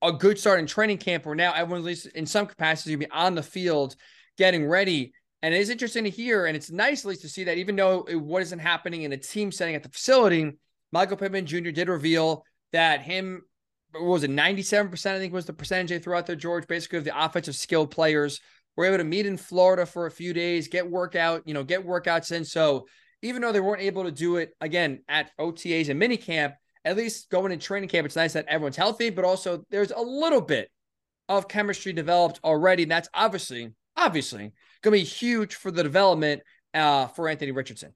a 0.04 0.12
good 0.12 0.38
start 0.38 0.60
in 0.60 0.66
training 0.66 0.98
camp 0.98 1.24
where 1.24 1.34
now 1.34 1.52
everyone, 1.54 1.80
at 1.80 1.86
least 1.86 2.06
in 2.08 2.26
some 2.26 2.46
capacity, 2.46 2.94
be 2.94 3.10
on 3.10 3.34
the 3.34 3.42
field 3.42 3.96
getting 4.36 4.66
ready. 4.66 5.12
And 5.42 5.54
it 5.54 5.60
is 5.60 5.70
interesting 5.70 6.04
to 6.04 6.10
hear, 6.10 6.46
and 6.46 6.56
it's 6.56 6.70
nice 6.70 7.04
at 7.04 7.08
least 7.08 7.22
to 7.22 7.28
see 7.28 7.44
that 7.44 7.58
even 7.58 7.76
though 7.76 8.04
it 8.08 8.16
wasn't 8.16 8.62
happening 8.62 9.02
in 9.02 9.12
a 9.12 9.16
team 9.16 9.50
setting 9.50 9.74
at 9.74 9.82
the 9.82 9.88
facility, 9.88 10.52
Michael 10.92 11.16
Pittman 11.16 11.46
Jr. 11.46 11.70
did 11.70 11.88
reveal 11.88 12.44
that 12.74 13.02
him 13.02 13.42
was 13.94 14.24
it 14.24 14.30
97%, 14.30 15.06
I 15.06 15.18
think 15.20 15.32
was 15.32 15.46
the 15.46 15.52
percentage 15.52 15.90
they 15.90 16.00
threw 16.00 16.14
out 16.14 16.26
there, 16.26 16.34
George, 16.34 16.66
basically 16.66 16.98
of 16.98 17.04
the 17.04 17.24
offensive 17.24 17.54
skilled 17.54 17.92
players 17.92 18.40
were 18.76 18.86
able 18.86 18.98
to 18.98 19.04
meet 19.04 19.24
in 19.24 19.36
Florida 19.36 19.86
for 19.86 20.06
a 20.06 20.10
few 20.10 20.32
days, 20.32 20.66
get 20.66 20.90
workout, 20.90 21.42
you 21.46 21.54
know, 21.54 21.62
get 21.62 21.86
workouts 21.86 22.32
in. 22.32 22.44
So 22.44 22.86
even 23.22 23.40
though 23.40 23.52
they 23.52 23.60
weren't 23.60 23.82
able 23.82 24.02
to 24.02 24.10
do 24.10 24.36
it 24.36 24.52
again 24.60 25.04
at 25.08 25.30
OTAs 25.38 25.88
and 25.88 26.02
minicamp, 26.02 26.54
at 26.84 26.96
least 26.96 27.30
going 27.30 27.52
in 27.52 27.60
training 27.60 27.88
camp, 27.88 28.04
it's 28.04 28.16
nice 28.16 28.32
that 28.32 28.46
everyone's 28.48 28.76
healthy, 28.76 29.10
but 29.10 29.24
also 29.24 29.64
there's 29.70 29.92
a 29.92 30.00
little 30.00 30.40
bit 30.40 30.68
of 31.28 31.46
chemistry 31.46 31.92
developed 31.92 32.40
already. 32.42 32.82
And 32.82 32.90
that's 32.90 33.08
obviously, 33.14 33.72
obviously 33.96 34.52
going 34.82 34.98
to 34.98 35.02
be 35.02 35.04
huge 35.04 35.54
for 35.54 35.70
the 35.70 35.84
development 35.84 36.42
uh, 36.74 37.06
for 37.06 37.28
Anthony 37.28 37.52
Richardson. 37.52 37.94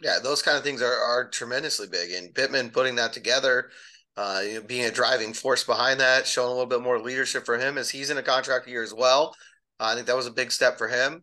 Yeah, 0.00 0.18
those 0.22 0.42
kind 0.42 0.56
of 0.56 0.64
things 0.64 0.80
are, 0.80 0.94
are 0.94 1.28
tremendously 1.28 1.88
big. 1.88 2.12
And 2.12 2.34
Pittman 2.34 2.70
putting 2.70 2.94
that 2.96 3.12
together, 3.12 3.70
uh, 4.18 4.40
you 4.44 4.54
know, 4.54 4.62
being 4.62 4.84
a 4.84 4.90
driving 4.90 5.32
force 5.32 5.62
behind 5.62 6.00
that, 6.00 6.26
showing 6.26 6.48
a 6.48 6.50
little 6.50 6.66
bit 6.66 6.82
more 6.82 6.98
leadership 6.98 7.46
for 7.46 7.56
him 7.56 7.78
as 7.78 7.88
he's 7.88 8.10
in 8.10 8.18
a 8.18 8.22
contract 8.22 8.66
year 8.66 8.82
as 8.82 8.92
well. 8.92 9.32
Uh, 9.78 9.84
I 9.84 9.94
think 9.94 10.08
that 10.08 10.16
was 10.16 10.26
a 10.26 10.32
big 10.32 10.50
step 10.50 10.76
for 10.76 10.88
him. 10.88 11.22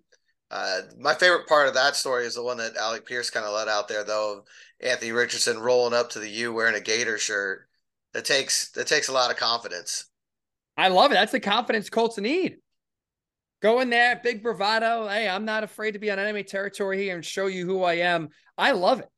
Uh, 0.49 0.79
my 0.97 1.13
favorite 1.13 1.45
part 1.45 1.67
of 1.67 1.73
that 1.73 1.97
story 1.97 2.25
is 2.25 2.35
the 2.35 2.43
one 2.43 2.55
that 2.55 2.77
Alec 2.77 3.05
Pierce 3.05 3.29
kind 3.29 3.45
of 3.45 3.53
let 3.53 3.67
out 3.67 3.89
there, 3.89 4.05
though, 4.05 4.45
Anthony 4.79 5.11
Richardson 5.11 5.59
rolling 5.59 5.93
up 5.93 6.11
to 6.11 6.19
the 6.19 6.29
U 6.29 6.53
wearing 6.53 6.75
a 6.75 6.79
Gator 6.79 7.17
shirt. 7.17 7.67
That 8.13 8.23
takes 8.23 8.71
that 8.71 8.87
takes 8.87 9.09
a 9.09 9.13
lot 9.13 9.29
of 9.29 9.35
confidence. 9.35 10.05
I 10.77 10.87
love 10.87 11.11
it. 11.11 11.15
That's 11.15 11.33
the 11.33 11.41
confidence 11.41 11.89
Colts 11.89 12.17
need. 12.17 12.59
Go 13.61 13.81
in 13.81 13.89
there, 13.89 14.21
big 14.23 14.41
bravado. 14.41 15.09
Hey, 15.09 15.27
I'm 15.27 15.43
not 15.43 15.65
afraid 15.65 15.91
to 15.91 15.99
be 15.99 16.11
on 16.11 16.19
enemy 16.19 16.43
territory 16.43 16.99
here 17.03 17.15
and 17.15 17.25
show 17.25 17.47
you 17.47 17.65
who 17.65 17.83
I 17.83 17.95
am. 17.95 18.29
I 18.57 18.71
love 18.71 19.01
it. 19.01 19.09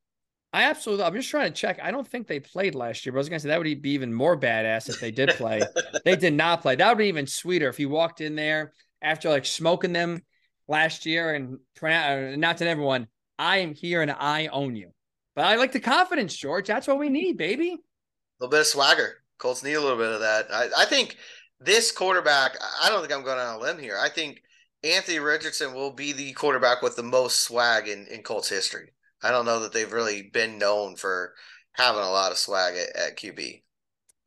I 0.53 0.63
absolutely. 0.63 1.05
I'm 1.05 1.13
just 1.13 1.29
trying 1.29 1.51
to 1.51 1.59
check. 1.59 1.79
I 1.81 1.91
don't 1.91 2.07
think 2.07 2.27
they 2.27 2.39
played 2.39 2.73
last 2.73 3.05
year, 3.05 3.13
but 3.13 3.17
I 3.17 3.19
was 3.19 3.29
gonna 3.29 3.39
say 3.39 3.49
that 3.49 3.59
would 3.59 3.81
be 3.81 3.91
even 3.91 4.13
more 4.13 4.39
badass 4.39 4.89
if 4.89 4.99
they 4.99 5.11
did 5.11 5.29
play. 5.31 5.61
they 6.05 6.15
did 6.15 6.33
not 6.33 6.61
play. 6.61 6.75
That 6.75 6.87
would 6.89 6.97
be 6.97 7.07
even 7.07 7.27
sweeter 7.27 7.67
if 7.67 7.79
you 7.79 7.89
walked 7.89 8.21
in 8.21 8.35
there 8.35 8.73
after 9.01 9.29
like 9.29 9.45
smoking 9.45 9.93
them 9.93 10.23
last 10.67 11.05
year 11.05 11.35
and 11.35 11.59
uh, 11.81 12.35
not 12.37 12.57
to 12.57 12.67
everyone, 12.67 13.07
I 13.37 13.57
am 13.57 13.73
here 13.73 14.01
and 14.01 14.11
I 14.11 14.47
own 14.47 14.75
you. 14.75 14.91
But 15.35 15.45
I 15.45 15.55
like 15.55 15.71
the 15.71 15.79
confidence, 15.79 16.35
George. 16.35 16.67
That's 16.67 16.87
what 16.87 16.99
we 16.99 17.09
need, 17.09 17.37
baby. 17.37 17.73
A 17.73 18.43
little 18.43 18.51
bit 18.51 18.61
of 18.61 18.67
swagger. 18.67 19.17
Colts 19.37 19.63
need 19.63 19.75
a 19.75 19.81
little 19.81 19.97
bit 19.97 20.11
of 20.11 20.21
that. 20.21 20.47
I, 20.51 20.69
I 20.79 20.85
think 20.85 21.17
this 21.59 21.91
quarterback, 21.91 22.57
I 22.81 22.89
don't 22.89 23.01
think 23.01 23.13
I'm 23.13 23.23
going 23.23 23.39
on 23.39 23.55
a 23.55 23.59
limb 23.59 23.77
here. 23.77 23.97
I 24.01 24.09
think 24.09 24.41
Anthony 24.83 25.19
Richardson 25.19 25.73
will 25.73 25.91
be 25.91 26.11
the 26.11 26.33
quarterback 26.33 26.81
with 26.81 26.95
the 26.95 27.03
most 27.03 27.41
swag 27.41 27.87
in, 27.87 28.07
in 28.07 28.23
Colts 28.23 28.49
history. 28.49 28.89
I 29.23 29.31
don't 29.31 29.45
know 29.45 29.61
that 29.61 29.73
they've 29.73 29.91
really 29.91 30.23
been 30.23 30.57
known 30.57 30.95
for 30.95 31.33
having 31.73 32.01
a 32.01 32.09
lot 32.09 32.31
of 32.31 32.37
swag 32.37 32.75
at, 32.75 32.95
at 32.95 33.17
QB. 33.17 33.63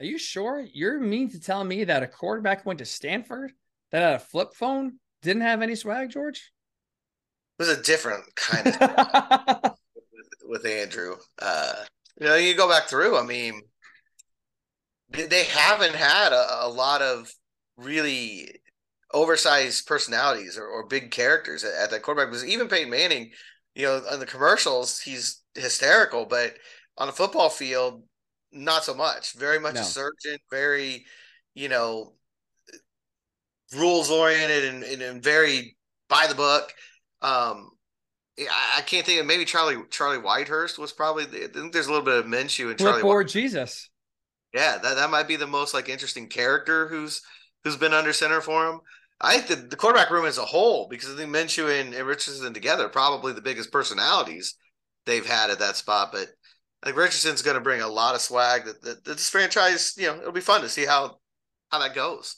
Are 0.01 0.07
you 0.07 0.19
sure? 0.19 0.67
You're 0.73 0.99
mean 0.99 1.31
to 1.31 1.41
tell 1.41 1.63
me 1.63 1.85
that 1.85 2.03
a 2.03 2.09
quarterback 2.09 2.65
went 2.65 2.79
to 2.79 2.87
Stanford 2.87 3.53
that 3.93 4.03
had 4.03 4.15
a 4.15 4.19
flip 4.19 4.55
phone 4.55 4.99
didn't 5.23 5.43
have 5.43 5.63
any 5.63 5.75
swag, 5.75 6.11
George? 6.11 6.53
It 7.59 7.63
was 7.63 7.69
a 7.69 7.83
different 7.83 8.25
kind 8.35 8.69
of 8.69 9.73
with, 9.95 10.29
with 10.49 10.67
Andrew. 10.67 11.17
Uh, 11.41 11.75
you 12.19 12.27
know, 12.27 12.37
you 12.37 12.55
go 12.55 12.69
back 12.69 12.85
through. 12.85 13.19
I 13.19 13.25
mean, 13.25 13.61
they 15.11 15.45
haven't 15.45 15.95
had 15.95 16.33
a, 16.33 16.67
a 16.67 16.69
lot 16.69 17.03
of 17.03 17.31
really 17.77 18.49
oversized 19.13 19.87
personalities 19.87 20.57
or, 20.57 20.67
or 20.67 20.87
big 20.87 21.11
characters 21.11 21.65
at, 21.65 21.75
at 21.75 21.91
that 21.91 22.03
quarterback. 22.03 22.31
Because 22.31 22.47
even 22.47 22.69
Peyton 22.69 22.91
Manning, 22.91 23.33
you 23.75 23.87
know, 23.87 24.03
on 24.11 24.21
the 24.21 24.27
commercials, 24.27 25.01
he's 25.01 25.43
hysterical, 25.55 26.25
but 26.25 26.55
on 26.99 27.09
a 27.09 27.13
football 27.13 27.49
field, 27.49 28.03
not 28.53 28.85
so 28.85 28.95
much. 28.95 29.35
Very 29.35 29.59
much 29.59 29.75
no. 29.75 29.81
a 29.81 29.85
surgeon, 29.85 30.39
very, 30.51 31.05
you 31.55 31.69
know, 31.69 32.15
rules 33.77 34.11
oriented 34.11 34.65
and, 34.75 34.83
and, 34.83 35.03
and, 35.03 35.23
very 35.23 35.77
by 36.09 36.27
the 36.27 36.35
book. 36.35 36.73
Um, 37.23 37.71
I 38.77 38.81
can't 38.87 39.05
think 39.05 39.21
of 39.21 39.27
maybe 39.27 39.45
Charlie 39.45 39.83
Charlie 39.91 40.19
Whitehurst 40.19 40.79
was 40.79 40.93
probably 40.93 41.25
I 41.25 41.49
think 41.49 41.73
there's 41.73 41.87
a 41.87 41.91
little 41.91 42.05
bit 42.05 42.19
of 42.19 42.25
Minshew 42.25 42.71
and 42.71 42.79
Charlie. 42.79 43.03
Or 43.03 43.23
Jesus. 43.23 43.91
Yeah, 44.55 44.79
that, 44.79 44.97
that 44.97 45.11
might 45.11 45.29
be 45.29 45.37
the 45.37 45.47
most 45.47 45.75
like 45.75 45.89
interesting 45.89 46.27
character 46.27 46.89
who's 46.89 47.23
who's 47.63 47.77
been 47.77 47.93
under 47.93 48.13
center 48.13 48.41
for 48.41 48.67
him. 48.67 48.81
I 49.21 49.39
think 49.39 49.47
the, 49.47 49.69
the 49.69 49.77
quarterback 49.77 50.11
room 50.11 50.25
as 50.25 50.39
a 50.39 50.45
whole, 50.45 50.89
because 50.89 51.13
I 51.13 51.17
think 51.17 51.35
Minshew 51.35 51.81
and, 51.81 51.93
and 51.95 52.07
Richardson 52.07 52.55
together 52.55 52.89
probably 52.89 53.33
the 53.33 53.43
biggest 53.43 53.71
personalities 53.71 54.57
they've 55.05 55.27
had 55.27 55.51
at 55.51 55.59
that 55.59 55.77
spot. 55.77 56.11
But 56.13 56.29
I 56.83 56.87
think 56.87 56.97
Richardson's 56.97 57.43
going 57.43 57.57
to 57.57 57.63
bring 57.63 57.83
a 57.83 57.89
lot 57.89 58.15
of 58.15 58.21
swag 58.21 58.65
that, 58.65 58.83
that, 58.83 59.05
that 59.05 59.17
this 59.19 59.29
franchise, 59.29 59.95
you 59.99 60.07
know, 60.07 60.19
it'll 60.19 60.33
be 60.33 60.41
fun 60.41 60.63
to 60.63 60.69
see 60.69 60.87
how 60.87 61.19
how 61.71 61.79
that 61.79 61.95
goes. 61.95 62.37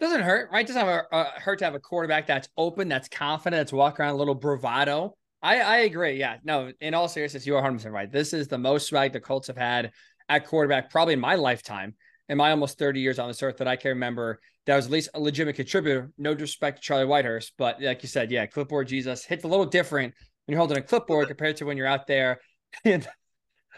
Doesn't 0.00 0.22
hurt, 0.22 0.50
right? 0.50 0.66
Doesn't 0.66 0.84
have 0.84 1.04
a, 1.12 1.24
hurt 1.36 1.60
to 1.60 1.64
have 1.64 1.74
a 1.74 1.80
quarterback 1.80 2.26
that's 2.26 2.48
open, 2.56 2.88
that's 2.88 3.08
confident, 3.08 3.60
that's 3.60 3.72
walking 3.72 4.04
around 4.04 4.14
a 4.14 4.18
little 4.18 4.34
bravado. 4.34 5.14
I, 5.42 5.60
I 5.60 5.76
agree. 5.78 6.18
Yeah. 6.18 6.38
No, 6.42 6.72
in 6.80 6.94
all 6.94 7.08
seriousness, 7.08 7.46
you 7.46 7.56
are 7.56 7.62
100% 7.62 7.92
right. 7.92 8.10
This 8.10 8.32
is 8.32 8.48
the 8.48 8.58
most 8.58 8.88
swag 8.88 9.12
the 9.12 9.20
Colts 9.20 9.46
have 9.48 9.56
had 9.56 9.92
at 10.28 10.46
quarterback 10.46 10.90
probably 10.90 11.14
in 11.14 11.20
my 11.20 11.34
lifetime, 11.34 11.94
in 12.28 12.38
my 12.38 12.50
almost 12.50 12.78
30 12.78 13.00
years 13.00 13.18
on 13.18 13.28
this 13.28 13.42
earth 13.42 13.58
that 13.58 13.68
I 13.68 13.76
can 13.76 13.90
remember 13.90 14.40
that 14.66 14.76
was 14.76 14.86
at 14.86 14.92
least 14.92 15.10
a 15.14 15.20
legitimate 15.20 15.56
contributor. 15.56 16.10
No 16.16 16.34
disrespect 16.34 16.78
to 16.78 16.82
Charlie 16.82 17.04
Whitehurst, 17.04 17.52
but 17.58 17.82
like 17.82 18.02
you 18.02 18.08
said, 18.08 18.30
yeah, 18.30 18.46
clipboard 18.46 18.88
Jesus 18.88 19.24
hits 19.24 19.44
a 19.44 19.48
little 19.48 19.66
different 19.66 20.14
when 20.46 20.52
you're 20.52 20.58
holding 20.58 20.78
a 20.78 20.82
clipboard 20.82 21.28
compared 21.28 21.56
to 21.58 21.66
when 21.66 21.76
you're 21.76 21.86
out 21.86 22.06
there 22.06 22.40
in 22.84 23.04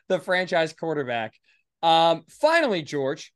the 0.09 0.21
franchise 0.21 0.73
quarterback. 0.73 1.35
Um, 1.83 2.25
finally, 2.29 2.83
George, 2.83 3.33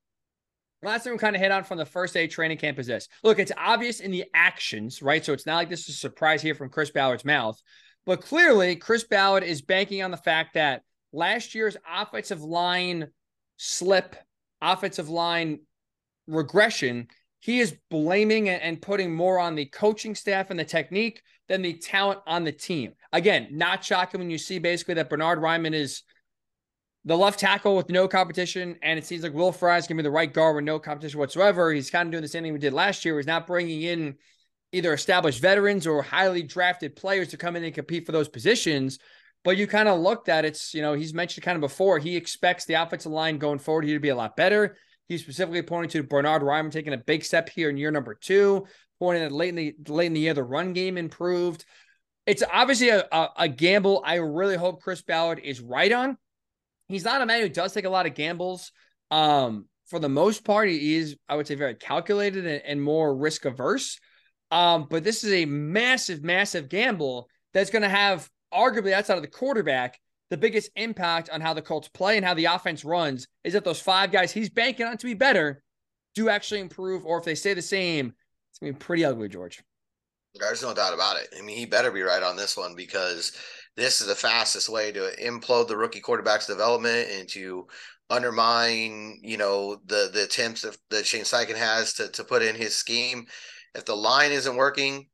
Last 0.82 1.04
thing 1.04 1.12
we 1.12 1.18
kind 1.18 1.36
of 1.36 1.42
hit 1.42 1.52
on 1.52 1.64
from 1.64 1.76
the 1.76 1.84
first 1.84 2.14
day 2.14 2.26
training 2.26 2.56
camp 2.56 2.78
is 2.78 2.86
this. 2.86 3.06
Look, 3.22 3.38
it's 3.38 3.52
obvious 3.56 4.00
in 4.00 4.10
the 4.10 4.24
actions, 4.32 5.02
right? 5.02 5.22
So 5.22 5.34
it's 5.34 5.44
not 5.44 5.56
like 5.56 5.68
this 5.68 5.88
is 5.88 5.96
a 5.96 5.98
surprise 5.98 6.40
here 6.40 6.54
from 6.54 6.70
Chris 6.70 6.90
Ballard's 6.90 7.24
mouth. 7.24 7.60
But 8.06 8.22
clearly, 8.22 8.76
Chris 8.76 9.04
Ballard 9.04 9.44
is 9.44 9.60
banking 9.60 10.02
on 10.02 10.10
the 10.10 10.16
fact 10.16 10.54
that 10.54 10.82
last 11.12 11.54
year's 11.54 11.76
offensive 11.88 12.40
line 12.40 13.08
slip, 13.58 14.16
offensive 14.60 15.08
line 15.08 15.60
regression, 16.26 17.08
he 17.40 17.60
is 17.60 17.76
blaming 17.90 18.48
and 18.48 18.82
putting 18.82 19.14
more 19.14 19.38
on 19.38 19.54
the 19.54 19.66
coaching 19.66 20.14
staff 20.14 20.50
and 20.50 20.58
the 20.58 20.64
technique 20.64 21.22
than 21.48 21.62
the 21.62 21.74
talent 21.74 22.20
on 22.26 22.44
the 22.44 22.52
team. 22.52 22.92
Again, 23.12 23.48
not 23.50 23.84
shocking 23.84 24.20
when 24.20 24.30
you 24.30 24.38
see 24.38 24.58
basically 24.58 24.94
that 24.94 25.10
Bernard 25.10 25.38
Raimann 25.38 25.74
is– 25.74 26.02
the 27.06 27.16
left 27.16 27.40
tackle 27.40 27.76
with 27.76 27.88
no 27.88 28.06
competition, 28.06 28.76
and 28.82 28.98
it 28.98 29.06
seems 29.06 29.22
like 29.22 29.32
Will 29.32 29.52
Fries 29.52 29.86
can 29.86 29.96
be 29.96 30.02
the 30.02 30.10
right 30.10 30.32
guard 30.32 30.56
with 30.56 30.66
no 30.66 30.78
competition 30.78 31.18
whatsoever. 31.18 31.72
He's 31.72 31.90
kind 31.90 32.06
of 32.06 32.12
doing 32.12 32.22
the 32.22 32.28
same 32.28 32.42
thing 32.42 32.52
we 32.52 32.58
did 32.58 32.74
last 32.74 33.04
year. 33.04 33.16
He's 33.16 33.26
not 33.26 33.46
bringing 33.46 33.82
in 33.82 34.16
either 34.72 34.92
established 34.92 35.40
veterans 35.40 35.86
or 35.86 36.02
highly 36.02 36.42
drafted 36.42 36.96
players 36.96 37.28
to 37.28 37.38
come 37.38 37.56
in 37.56 37.64
and 37.64 37.74
compete 37.74 38.04
for 38.04 38.12
those 38.12 38.28
positions. 38.28 38.98
But 39.42 39.56
you 39.56 39.66
kind 39.66 39.88
of 39.88 40.00
looked 40.00 40.28
at 40.28 40.44
it's, 40.44 40.74
you 40.74 40.82
know, 40.82 40.92
he's 40.92 41.14
mentioned 41.14 41.44
kind 41.44 41.56
of 41.56 41.60
before, 41.60 41.98
he 41.98 42.16
expects 42.16 42.66
the 42.66 42.74
offensive 42.74 43.12
line 43.12 43.38
going 43.38 43.58
forward 43.58 43.84
here 43.84 43.96
to 43.96 44.00
be 44.00 44.10
a 44.10 44.16
lot 44.16 44.36
better. 44.36 44.76
He's 45.08 45.22
specifically 45.22 45.62
pointing 45.62 45.90
to 45.90 46.06
Bernard 46.06 46.42
Raimann 46.42 46.70
taking 46.70 46.92
a 46.92 46.98
big 46.98 47.24
step 47.24 47.48
here 47.48 47.70
in 47.70 47.76
year 47.76 47.90
number 47.90 48.14
two, 48.14 48.66
pointing 48.98 49.22
that 49.22 49.32
late 49.32 49.48
in 49.48 49.54
the 49.56 49.74
late 49.88 50.06
in 50.06 50.12
the 50.12 50.20
year 50.20 50.34
the 50.34 50.42
run 50.42 50.72
game 50.72 50.98
improved. 50.98 51.64
It's 52.26 52.42
obviously 52.52 52.90
a, 52.90 53.06
a, 53.10 53.28
a 53.38 53.48
gamble. 53.48 54.02
I 54.04 54.16
really 54.16 54.56
hope 54.56 54.82
Chris 54.82 55.02
Ballard 55.02 55.40
is 55.42 55.60
right 55.60 55.90
on 55.90 56.16
he's 56.90 57.04
not 57.04 57.22
a 57.22 57.26
man 57.26 57.40
who 57.40 57.48
does 57.48 57.72
take 57.72 57.84
a 57.84 57.90
lot 57.90 58.06
of 58.06 58.14
gambles. 58.14 58.72
Um, 59.10 59.66
for 59.86 59.98
the 59.98 60.08
most 60.08 60.44
part, 60.44 60.68
he 60.68 60.96
is, 60.96 61.16
I 61.28 61.36
would 61.36 61.46
say, 61.46 61.54
very 61.54 61.74
calculated 61.74 62.46
and, 62.46 62.62
and 62.64 62.82
more 62.82 63.16
risk 63.16 63.44
averse. 63.44 63.98
Um, 64.50 64.86
but 64.90 65.04
this 65.04 65.24
is 65.24 65.32
a 65.32 65.44
massive, 65.46 66.22
massive 66.22 66.68
gamble 66.68 67.28
that's 67.54 67.70
going 67.70 67.82
to 67.82 67.88
have, 67.88 68.28
arguably 68.52 68.92
outside 68.92 69.16
of 69.16 69.22
the 69.22 69.28
quarterback, 69.28 69.98
the 70.30 70.36
biggest 70.36 70.70
impact 70.76 71.28
on 71.30 71.40
how 71.40 71.52
the 71.52 71.62
Colts 71.62 71.88
play 71.88 72.16
and 72.16 72.24
how 72.24 72.34
the 72.34 72.44
offense 72.44 72.84
runs 72.84 73.26
is 73.44 73.52
that 73.52 73.64
those 73.64 73.80
five 73.80 74.12
guys 74.12 74.32
he's 74.32 74.48
banking 74.48 74.86
on 74.86 74.96
to 74.96 75.06
be 75.06 75.14
better 75.14 75.62
do 76.14 76.28
actually 76.28 76.60
improve, 76.60 77.04
or 77.04 77.18
if 77.18 77.24
they 77.24 77.34
stay 77.34 77.54
the 77.54 77.62
same, 77.62 78.14
it's 78.50 78.58
to 78.58 78.66
be 78.66 78.72
pretty 78.72 79.04
ugly, 79.04 79.28
George. 79.28 79.62
There's 80.34 80.62
no 80.62 80.74
doubt 80.74 80.94
about 80.94 81.16
it. 81.16 81.28
I 81.36 81.42
mean, 81.42 81.56
he 81.56 81.66
better 81.66 81.90
be 81.90 82.02
right 82.02 82.22
on 82.22 82.36
this 82.36 82.56
one 82.56 82.74
because 82.76 83.32
this 83.76 84.00
is 84.00 84.06
the 84.06 84.14
fastest 84.14 84.68
way 84.68 84.92
to 84.92 85.10
implode 85.20 85.68
the 85.68 85.76
rookie 85.76 86.00
quarterback's 86.00 86.46
development 86.46 87.08
and 87.10 87.28
to 87.30 87.66
undermine, 88.10 89.18
you 89.22 89.36
know, 89.36 89.76
the 89.86 90.10
the 90.12 90.24
attempts 90.24 90.62
that, 90.62 90.76
that 90.90 91.06
Shane 91.06 91.22
Steichen 91.22 91.56
has 91.56 91.94
to 91.94 92.08
to 92.08 92.24
put 92.24 92.42
in 92.42 92.54
his 92.54 92.74
scheme. 92.76 93.26
If 93.74 93.84
the 93.84 93.96
line 93.96 94.32
isn't 94.32 94.56
working, 94.56 95.08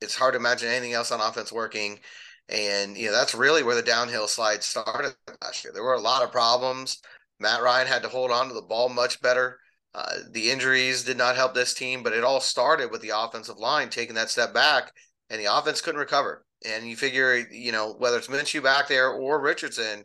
it's 0.00 0.14
hard 0.14 0.34
to 0.34 0.38
imagine 0.38 0.68
anything 0.68 0.92
else 0.92 1.10
on 1.10 1.20
offense 1.20 1.52
working. 1.52 2.00
And 2.48 2.96
you 2.96 3.06
know 3.06 3.12
that's 3.12 3.34
really 3.34 3.62
where 3.62 3.74
the 3.74 3.82
downhill 3.82 4.28
slide 4.28 4.62
started 4.62 5.14
last 5.42 5.64
year. 5.64 5.72
There 5.72 5.82
were 5.84 5.94
a 5.94 6.00
lot 6.00 6.22
of 6.22 6.32
problems. 6.32 7.00
Matt 7.40 7.62
Ryan 7.62 7.86
had 7.86 8.02
to 8.02 8.08
hold 8.08 8.30
on 8.30 8.48
to 8.48 8.54
the 8.54 8.62
ball 8.62 8.88
much 8.88 9.20
better 9.20 9.58
Uh, 9.94 10.16
the 10.30 10.50
injuries 10.50 11.04
did 11.04 11.18
not 11.18 11.36
help 11.36 11.54
this 11.54 11.74
team, 11.74 12.02
but 12.02 12.14
it 12.14 12.24
all 12.24 12.40
started 12.40 12.90
with 12.90 13.02
the 13.02 13.10
offensive 13.14 13.58
line 13.58 13.90
taking 13.90 14.14
that 14.16 14.30
step 14.30 14.54
back, 14.54 14.92
and 15.30 15.40
the 15.40 15.54
offense 15.54 15.80
couldn't 15.82 16.00
recover. 16.00 16.44
And 16.66 16.88
you 16.88 16.96
figure, 16.96 17.36
you 17.50 17.72
know, 17.72 17.94
whether 17.98 18.18
it's 18.18 18.28
Minshew 18.28 18.62
back 18.62 18.88
there 18.88 19.10
or 19.10 19.40
Richardson, 19.40 20.04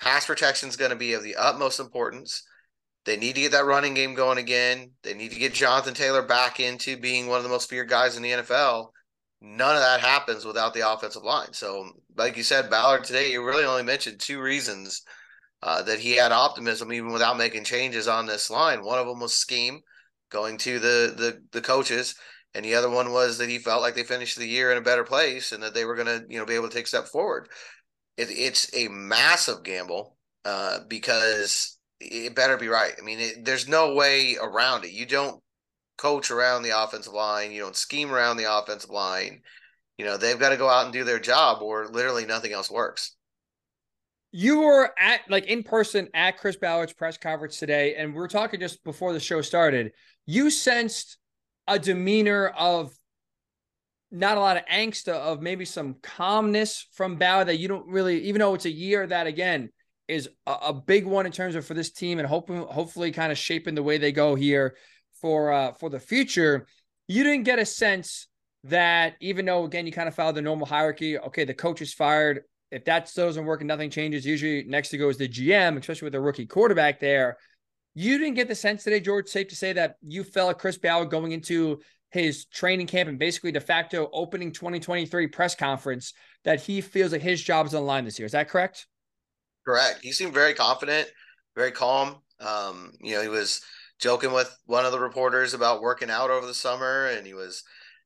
pass 0.00 0.26
protection 0.26 0.68
is 0.68 0.76
going 0.76 0.90
to 0.90 0.96
be 0.96 1.14
of 1.14 1.22
the 1.22 1.36
utmost 1.36 1.80
importance. 1.80 2.44
They 3.04 3.16
need 3.16 3.34
to 3.36 3.42
get 3.42 3.52
that 3.52 3.66
running 3.66 3.94
game 3.94 4.14
going 4.14 4.38
again. 4.38 4.92
They 5.02 5.14
need 5.14 5.32
to 5.32 5.38
get 5.38 5.54
Jonathan 5.54 5.94
Taylor 5.94 6.22
back 6.22 6.60
into 6.60 6.96
being 6.96 7.26
one 7.26 7.38
of 7.38 7.44
the 7.44 7.50
most 7.50 7.68
feared 7.70 7.88
guys 7.88 8.16
in 8.16 8.22
the 8.22 8.32
NFL. 8.32 8.93
None 9.46 9.76
of 9.76 9.82
that 9.82 10.00
happens 10.00 10.46
without 10.46 10.72
the 10.72 10.90
offensive 10.90 11.22
line. 11.22 11.52
So, 11.52 11.90
like 12.16 12.38
you 12.38 12.42
said, 12.42 12.70
Ballard 12.70 13.04
today, 13.04 13.30
you 13.30 13.44
really 13.44 13.64
only 13.64 13.82
mentioned 13.82 14.18
two 14.18 14.40
reasons 14.40 15.02
uh, 15.62 15.82
that 15.82 15.98
he 15.98 16.16
had 16.16 16.32
optimism 16.32 16.90
even 16.94 17.12
without 17.12 17.36
making 17.36 17.64
changes 17.64 18.08
on 18.08 18.24
this 18.24 18.48
line. 18.48 18.82
One 18.82 18.98
of 18.98 19.06
them 19.06 19.20
was 19.20 19.34
scheme, 19.34 19.80
going 20.30 20.56
to 20.58 20.78
the 20.78 21.14
the 21.14 21.42
the 21.52 21.60
coaches, 21.60 22.14
and 22.54 22.64
the 22.64 22.74
other 22.74 22.88
one 22.88 23.12
was 23.12 23.36
that 23.36 23.50
he 23.50 23.58
felt 23.58 23.82
like 23.82 23.94
they 23.94 24.02
finished 24.02 24.38
the 24.38 24.48
year 24.48 24.72
in 24.72 24.78
a 24.78 24.80
better 24.82 25.04
place 25.04 25.52
and 25.52 25.62
that 25.62 25.74
they 25.74 25.84
were 25.84 25.94
going 25.94 26.06
to 26.06 26.24
you 26.26 26.38
know 26.38 26.46
be 26.46 26.54
able 26.54 26.70
to 26.70 26.74
take 26.74 26.86
a 26.86 26.88
step 26.88 27.06
forward. 27.08 27.50
It, 28.16 28.30
it's 28.30 28.74
a 28.74 28.88
massive 28.88 29.62
gamble 29.62 30.16
uh, 30.46 30.78
because 30.88 31.76
it 32.00 32.34
better 32.34 32.56
be 32.56 32.68
right. 32.68 32.94
I 32.98 33.04
mean, 33.04 33.20
it, 33.20 33.44
there's 33.44 33.68
no 33.68 33.94
way 33.94 34.38
around 34.40 34.86
it. 34.86 34.92
You 34.92 35.04
don't 35.04 35.42
coach 35.96 36.30
around 36.30 36.62
the 36.62 36.82
offensive 36.82 37.12
line. 37.12 37.52
You 37.52 37.60
don't 37.60 37.76
scheme 37.76 38.12
around 38.12 38.36
the 38.36 38.52
offensive 38.52 38.90
line. 38.90 39.42
You 39.98 40.04
know, 40.04 40.16
they've 40.16 40.38
got 40.38 40.50
to 40.50 40.56
go 40.56 40.68
out 40.68 40.84
and 40.84 40.92
do 40.92 41.04
their 41.04 41.20
job 41.20 41.62
or 41.62 41.86
literally 41.86 42.26
nothing 42.26 42.52
else 42.52 42.70
works. 42.70 43.14
You 44.32 44.60
were 44.60 44.92
at 44.98 45.20
like 45.28 45.46
in 45.46 45.62
person 45.62 46.08
at 46.12 46.38
Chris 46.38 46.56
Ballard's 46.56 46.92
press 46.92 47.16
conference 47.16 47.58
today, 47.58 47.94
and 47.94 48.12
we 48.12 48.18
were 48.18 48.26
talking 48.26 48.58
just 48.58 48.82
before 48.82 49.12
the 49.12 49.20
show 49.20 49.40
started. 49.40 49.92
You 50.26 50.50
sensed 50.50 51.18
a 51.68 51.78
demeanor 51.78 52.48
of 52.48 52.92
not 54.10 54.36
a 54.36 54.40
lot 54.40 54.56
of 54.56 54.64
angst, 54.66 55.06
of 55.08 55.40
maybe 55.40 55.64
some 55.64 55.96
calmness 56.02 56.86
from 56.92 57.16
Ballard 57.16 57.46
that 57.48 57.58
you 57.58 57.68
don't 57.68 57.86
really, 57.86 58.22
even 58.24 58.40
though 58.40 58.54
it's 58.54 58.64
a 58.64 58.70
year 58.70 59.06
that 59.06 59.28
again 59.28 59.70
is 60.08 60.28
a, 60.46 60.52
a 60.52 60.72
big 60.72 61.06
one 61.06 61.26
in 61.26 61.32
terms 61.32 61.54
of 61.54 61.64
for 61.64 61.74
this 61.74 61.92
team 61.92 62.18
and 62.18 62.26
hoping, 62.26 62.58
hopefully, 62.62 63.12
kind 63.12 63.30
of 63.30 63.38
shaping 63.38 63.76
the 63.76 63.82
way 63.84 63.98
they 63.98 64.12
go 64.12 64.34
here 64.34 64.74
for 65.24 65.50
uh, 65.50 65.72
for 65.72 65.88
the 65.88 65.98
future. 65.98 66.66
You 67.08 67.24
didn't 67.24 67.44
get 67.44 67.58
a 67.58 67.64
sense 67.64 68.26
that 68.64 69.14
even 69.20 69.46
though 69.46 69.64
again 69.64 69.86
you 69.86 69.92
kind 69.92 70.06
of 70.06 70.14
follow 70.14 70.32
the 70.32 70.42
normal 70.42 70.66
hierarchy, 70.66 71.18
okay, 71.18 71.44
the 71.44 71.54
coach 71.54 71.80
is 71.80 71.94
fired. 71.94 72.42
If 72.70 72.84
that 72.84 73.08
still 73.08 73.24
doesn't 73.24 73.46
work 73.46 73.62
and 73.62 73.68
nothing 73.68 73.88
changes, 73.88 74.26
usually 74.26 74.64
next 74.64 74.90
to 74.90 74.98
go 74.98 75.08
is 75.08 75.16
the 75.16 75.26
GM, 75.26 75.78
especially 75.78 76.04
with 76.04 76.14
a 76.14 76.20
rookie 76.20 76.44
quarterback 76.44 77.00
there. 77.00 77.38
You 77.94 78.18
didn't 78.18 78.34
get 78.34 78.48
the 78.48 78.54
sense 78.54 78.84
today, 78.84 79.00
George. 79.00 79.28
Safe 79.28 79.48
to 79.48 79.56
say 79.56 79.72
that 79.72 79.96
you 80.02 80.24
felt 80.24 80.58
Chris 80.58 80.76
Ballard 80.76 81.08
going 81.08 81.32
into 81.32 81.80
his 82.10 82.44
training 82.44 82.86
camp 82.86 83.08
and 83.08 83.18
basically 83.18 83.50
de 83.50 83.62
facto 83.62 84.10
opening 84.12 84.52
2023 84.52 85.26
press 85.28 85.54
conference 85.54 86.12
that 86.44 86.60
he 86.60 86.82
feels 86.82 87.12
like 87.12 87.22
his 87.22 87.40
job 87.40 87.64
is 87.64 87.74
on 87.74 87.80
the 87.80 87.86
line 87.86 88.04
this 88.04 88.18
year. 88.18 88.26
Is 88.26 88.32
that 88.32 88.50
correct? 88.50 88.86
Correct. 89.64 90.00
He 90.02 90.12
seemed 90.12 90.34
very 90.34 90.52
confident, 90.52 91.08
very 91.56 91.70
calm. 91.70 92.16
Um, 92.40 92.92
you 93.00 93.14
know, 93.14 93.22
he 93.22 93.28
was 93.28 93.62
joking 93.98 94.32
with 94.32 94.56
one 94.66 94.84
of 94.84 94.92
the 94.92 95.00
reporters 95.00 95.54
about 95.54 95.82
working 95.82 96.10
out 96.10 96.30
over 96.30 96.46
the 96.46 96.54
summer, 96.54 97.06
and 97.06 97.26
he 97.26 97.34
was, 97.34 97.62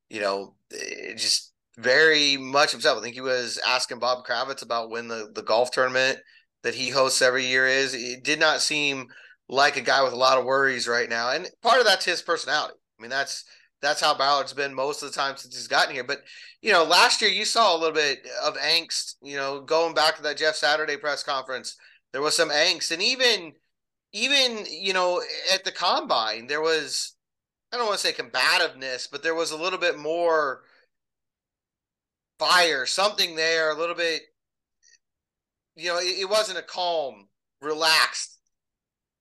you 0.08 0.20
know, 0.20 0.54
eh, 0.72 1.14
just 1.14 1.52
very 1.76 2.36
much 2.36 2.72
himself. 2.72 2.98
I 2.98 3.02
think 3.02 3.14
he 3.14 3.20
was 3.20 3.58
asking 3.66 3.98
Bob 3.98 4.24
Kravitz 4.24 4.62
about 4.62 4.90
when 4.90 5.08
the 5.08 5.30
the 5.34 5.42
golf 5.42 5.70
tournament 5.70 6.18
that 6.62 6.74
he 6.74 6.90
hosts 6.90 7.22
every 7.22 7.46
year 7.46 7.66
is. 7.66 7.94
It 7.94 8.24
did 8.24 8.40
not 8.40 8.60
seem 8.60 9.08
like 9.48 9.76
a 9.76 9.82
guy 9.82 10.02
with 10.02 10.12
a 10.12 10.16
lot 10.16 10.38
of 10.38 10.44
worries 10.44 10.88
right 10.88 11.08
now, 11.08 11.30
and 11.30 11.48
part 11.62 11.80
of 11.80 11.86
that's 11.86 12.04
his 12.04 12.22
personality. 12.22 12.74
I 12.98 13.02
mean, 13.02 13.10
that's 13.10 13.44
that's 13.80 14.00
how 14.00 14.16
Ballard's 14.16 14.52
been 14.52 14.74
most 14.74 15.02
of 15.02 15.10
the 15.10 15.16
time 15.16 15.36
since 15.36 15.54
he's 15.54 15.68
gotten 15.68 15.94
here. 15.94 16.04
But 16.04 16.22
you 16.60 16.72
know, 16.72 16.84
last 16.84 17.22
year 17.22 17.30
you 17.30 17.44
saw 17.44 17.74
a 17.74 17.78
little 17.78 17.94
bit 17.94 18.26
of 18.44 18.56
angst. 18.56 19.14
You 19.22 19.36
know, 19.36 19.60
going 19.60 19.94
back 19.94 20.16
to 20.16 20.22
that 20.22 20.36
Jeff 20.36 20.56
Saturday 20.56 20.96
press 20.96 21.22
conference, 21.22 21.76
there 22.12 22.22
was 22.22 22.36
some 22.36 22.50
angst, 22.50 22.90
and 22.90 23.02
even 23.02 23.52
even 24.12 24.64
you 24.70 24.92
know 24.92 25.22
at 25.52 25.64
the 25.64 25.72
combine 25.72 26.46
there 26.46 26.60
was 26.60 27.14
I 27.72 27.76
don't 27.76 27.86
want 27.86 27.98
to 27.98 28.06
say 28.06 28.12
combativeness, 28.12 29.06
but 29.10 29.22
there 29.22 29.34
was 29.34 29.50
a 29.50 29.56
little 29.56 29.78
bit 29.78 29.98
more 29.98 30.62
fire, 32.38 32.86
something 32.86 33.36
there, 33.36 33.70
a 33.70 33.78
little 33.78 33.94
bit. 33.94 34.22
You 35.76 35.88
know, 35.88 35.98
it, 35.98 36.20
it 36.20 36.30
wasn't 36.30 36.58
a 36.58 36.62
calm, 36.62 37.28
relaxed 37.60 38.38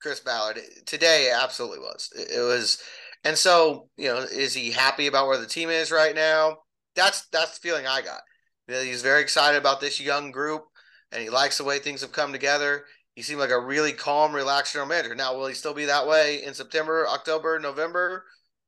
Chris 0.02 0.22
Ballard. 0.22 0.60
Today, 0.86 1.32
absolutely 1.32 1.80
was. 1.80 2.10
It, 2.16 2.40
it 2.40 2.42
was 2.42 2.82
and 3.24 3.38
so, 3.38 3.90
you 3.98 4.08
know, 4.08 4.20
is 4.20 4.54
he 4.54 4.72
happy 4.72 5.08
about 5.08 5.28
where 5.28 5.38
the 5.38 5.46
team 5.46 5.70
is 5.70 5.92
right 5.92 6.16
now? 6.16 6.58
That's 6.96 7.28
that's 7.28 7.60
the 7.60 7.68
feeling 7.68 7.86
I 7.86 8.02
got. 8.02 8.22
You 8.68 8.76
know, 8.76 8.82
he's 8.82 9.02
very 9.02 9.22
excited 9.22 9.58
about 9.58 9.82
this 9.82 10.00
young 10.00 10.32
group, 10.32 10.64
and 11.12 11.22
he 11.22 11.30
likes 11.30 11.58
the 11.58 11.64
way 11.64 11.80
things 11.80 12.02
have 12.02 12.12
come 12.12 12.32
together. 12.32 12.86
He 13.18 13.24
seemed 13.24 13.39
like 13.39 13.49
a 13.49 13.59
really 13.59 13.93
calm, 13.93 14.32
relaxed 14.32 14.74
general 14.74 14.88
manager. 14.88 15.15
Now, 15.15 15.36
will 15.36 15.47
he 15.47 15.55
still 15.55 15.74
be 15.74 15.86
that 15.86 16.05
way 16.05 16.43
in 16.43 16.53
September, 16.53 17.07
October, 17.07 17.57
November? 17.57 18.26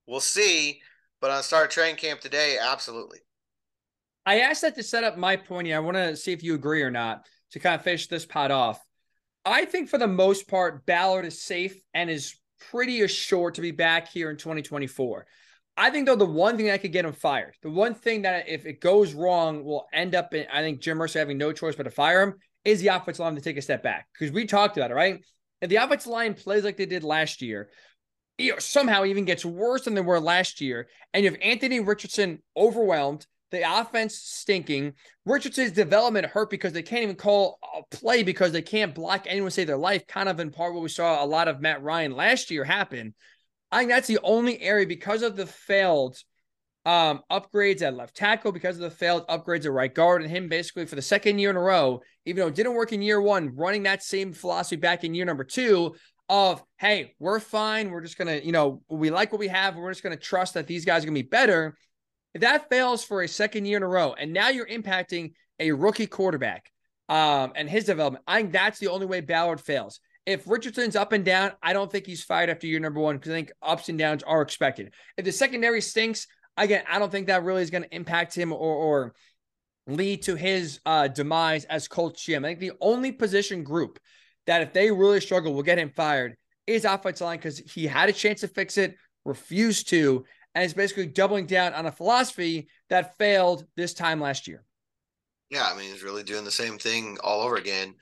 We'll 0.08 0.22
see. 0.22 0.82
But 1.22 1.30
on 1.30 1.44
start 1.44 1.70
training 1.70 1.98
camp 1.98 2.20
today, 2.20 2.58
absolutely. 2.60 3.20
I 4.26 4.40
asked 4.40 4.64
that 4.64 4.74
to 4.74 4.82
set 4.82 5.04
up 5.04 5.20
my 5.20 5.36
point 5.36 5.68
here. 5.68 5.76
I 5.76 5.82
want 5.82 5.98
to 5.98 6.16
see 6.16 6.32
if 6.32 6.42
you 6.42 6.56
agree 6.56 6.82
or 6.82 6.90
not 6.90 7.28
to 7.52 7.60
kind 7.60 7.76
of 7.76 7.84
finish 7.84 8.08
this 8.08 8.26
pot 8.26 8.50
off. 8.50 8.84
I 9.46 9.66
think 9.66 9.88
for 9.88 10.00
the 10.00 10.08
most 10.08 10.48
part, 10.48 10.84
Ballard 10.84 11.26
is 11.26 11.44
safe 11.44 11.80
and 11.94 12.10
is 12.10 12.36
pretty 12.72 13.02
assured 13.02 13.54
to 13.54 13.62
be 13.62 13.70
back 13.70 14.08
here 14.08 14.32
in 14.32 14.38
2024. 14.38 15.28
I 15.78 15.92
think 15.92 16.08
though 16.08 16.16
the 16.16 16.26
one 16.26 16.58
thing 16.58 16.66
that 16.66 16.82
could 16.82 16.92
get 16.92 17.06
him 17.06 17.14
fired, 17.14 17.54
the 17.62 17.70
one 17.70 17.94
thing 17.94 18.24
that 18.24 18.50
if 18.50 18.66
it 18.66 18.82
goes 18.82 19.14
wrong 19.14 19.64
will 19.64 19.86
end 19.94 20.16
up 20.16 20.34
in 20.34 20.48
I 20.52 20.62
think 20.62 20.82
Jim 20.82 20.98
Irsay 20.98 21.20
having 21.20 21.38
no 21.38 21.52
choice 21.52 21.76
but 21.76 21.84
to 21.84 21.92
fire 21.92 22.24
him 22.24 22.40
is 22.66 22.82
the 22.82 22.88
offensive 22.88 23.20
line 23.20 23.36
to 23.36 23.42
take 23.42 23.58
a 23.58 23.62
step 23.62 23.84
back 23.84 24.08
because 24.14 24.34
we 24.34 24.46
talked 24.46 24.78
about 24.78 24.92
it, 24.92 24.96
right? 24.96 25.24
If 25.62 25.70
the 25.70 25.78
offensive 25.78 26.12
line 26.12 26.34
plays 26.34 26.64
like 26.64 26.78
they 26.78 26.86
did 26.86 27.04
last 27.04 27.42
year, 27.42 27.70
you 28.38 28.52
know, 28.52 28.60
somehow 28.60 29.06
even 29.06 29.26
gets 29.26 29.44
worse 29.44 29.84
than 29.84 29.94
they 29.94 30.02
were 30.02 30.20
last 30.20 30.62
year, 30.62 30.88
and 31.14 31.24
you 31.24 31.32
have 31.32 31.40
Anthony 31.42 31.82
Richardson 31.82 32.42
overwhelmed, 32.56 33.28
the 33.52 33.80
offense 33.80 34.16
stinking. 34.16 34.94
Richardson's 35.26 35.72
development 35.72 36.26
hurt 36.28 36.50
because 36.50 36.72
they 36.72 36.84
can't 36.84 37.04
even 37.04 37.16
call 37.16 37.60
a 37.76 37.96
play 37.96 38.24
because 38.24 38.52
they 38.52 38.62
can't 38.62 38.96
block 38.96 39.26
anyone 39.28 39.52
save 39.52 39.68
their 39.68 39.78
life. 39.78 40.08
Kind 40.08 40.30
of 40.30 40.40
in 40.40 40.52
part 40.52 40.74
what 40.74 40.84
we 40.84 40.90
saw 40.90 41.24
a 41.24 41.26
lot 41.26 41.48
of 41.48 41.60
Matt 41.60 41.84
Ryan 41.84 42.16
last 42.16 42.52
year 42.52 42.64
happen. 42.64 43.14
I 43.72 43.80
think 43.80 43.90
that's 43.90 44.08
the 44.08 44.20
only 44.24 44.62
area 44.62 44.88
because 44.88 45.22
of 45.22 45.36
the 45.36 45.46
failed 45.46 46.18
um, 46.86 47.22
upgrades 47.32 47.82
at 47.82 47.96
left 47.96 48.16
tackle, 48.16 48.52
because 48.52 48.76
of 48.76 48.82
the 48.82 48.90
failed 48.90 49.28
upgrades 49.28 49.66
at 49.66 49.72
right 49.72 49.94
guard, 49.94 50.22
and 50.22 50.32
him 50.32 50.48
basically 50.48 50.86
for 50.86 50.96
the 50.96 51.02
second 51.02 51.40
year 51.40 51.50
in 51.50 51.56
a 51.56 51.62
row, 51.62 52.02
even 52.26 52.42
though 52.42 52.48
it 52.48 52.56
didn't 52.56 52.76
work 52.76 52.94
in 52.94 53.02
year 53.02 53.22
one, 53.22 53.56
running 53.56 53.84
that 53.84 54.04
same 54.04 54.34
philosophy 54.34 54.76
back 54.76 55.04
in 55.04 55.14
year 55.14 55.26
number 55.26 55.44
two 55.44 55.96
of 56.30 56.64
hey, 56.78 57.16
we're 57.20 57.40
fine. 57.40 57.90
We're 57.90 58.02
just 58.02 58.18
gonna, 58.18 58.38
you 58.38 58.52
know, 58.52 58.82
we 58.88 59.10
like 59.10 59.32
what 59.32 59.40
we 59.40 59.48
have. 59.48 59.76
We're 59.76 59.92
just 59.92 60.04
gonna 60.04 60.16
trust 60.16 60.54
that 60.54 60.68
these 60.68 60.86
guys 60.86 61.04
are 61.04 61.08
gonna 61.08 61.16
be 61.16 61.24
better. 61.24 61.76
If 62.34 62.42
that 62.42 62.70
fails 62.70 63.04
for 63.04 63.24
a 63.24 63.28
second 63.28 63.66
year 63.66 63.78
in 63.78 63.84
a 63.84 63.88
row, 63.88 64.14
and 64.14 64.32
now 64.32 64.50
you're 64.50 64.68
impacting 64.68 65.34
a 65.60 65.72
rookie 65.72 66.08
quarterback 66.08 66.72
um, 67.10 67.54
and 67.56 67.68
his 67.68 67.86
development, 67.86 68.24
I 68.28 68.38
think 68.42 68.54
that's 68.54 68.80
the 68.80 68.90
only 68.90 69.08
way 69.08 69.22
Ballard 69.22 69.60
fails. 69.60 70.00
If 70.28 70.48
Richardson's 70.48 70.96
up 70.96 71.12
and 71.12 71.26
down, 71.26 71.54
I 71.64 71.74
don't 71.74 71.92
think 71.92 72.06
he's 72.06 72.24
fired 72.24 72.52
after 72.52 72.68
year 72.68 72.80
number 72.80 73.00
one 73.00 73.18
because 73.18 73.32
I 73.32 73.36
think 73.36 73.52
ups 73.64 73.90
and 73.90 73.98
downs 73.98 74.22
are 74.22 74.44
expected. 74.44 74.94
If 75.18 75.26
the 75.26 75.32
secondary 75.32 75.82
stinks, 75.82 76.28
again, 76.60 76.84
I 76.90 77.00
don't 77.00 77.12
think 77.12 77.28
that 77.28 77.44
really 77.44 77.62
is 77.62 77.70
going 77.70 77.84
to 77.84 77.96
impact 77.96 78.36
him 78.36 78.52
or, 78.52 78.58
or 78.58 79.14
lead 79.88 80.24
to 80.24 80.36
his 80.36 80.80
uh, 80.86 81.08
demise 81.08 81.66
as 81.66 81.88
Colts 81.88 82.24
GM. 82.24 82.46
I 82.46 82.50
think 82.50 82.60
the 82.60 82.74
only 82.82 83.12
position 83.12 83.64
group 83.64 84.00
that 84.46 84.62
if 84.62 84.74
they 84.74 84.92
really 84.92 85.22
struggle 85.22 85.54
will 85.54 85.64
get 85.64 85.80
him 85.80 85.90
fired 85.90 86.36
is 86.68 86.86
offensive 86.86 87.26
line 87.26 87.38
because 87.38 87.60
he 87.60 87.88
had 87.88 88.10
a 88.10 88.14
chance 88.14 88.42
to 88.42 88.48
fix 88.48 88.78
it, 88.78 88.96
refused 89.26 89.90
to, 89.90 90.26
and 90.54 90.64
is 90.64 90.74
basically 90.74 91.08
doubling 91.08 91.46
down 91.46 91.74
on 91.74 91.86
a 91.86 91.92
philosophy 91.92 92.68
that 92.90 93.18
failed 93.18 93.66
this 93.76 93.94
time 93.94 94.20
last 94.20 94.48
year. 94.48 94.64
Yeah, 95.50 95.66
I 95.66 95.76
mean, 95.76 95.92
he's 95.92 96.04
really 96.04 96.24
doing 96.24 96.46
the 96.46 96.52
same 96.52 96.78
thing 96.78 97.18
all 97.24 97.42
over 97.42 97.56
again. 97.56 97.96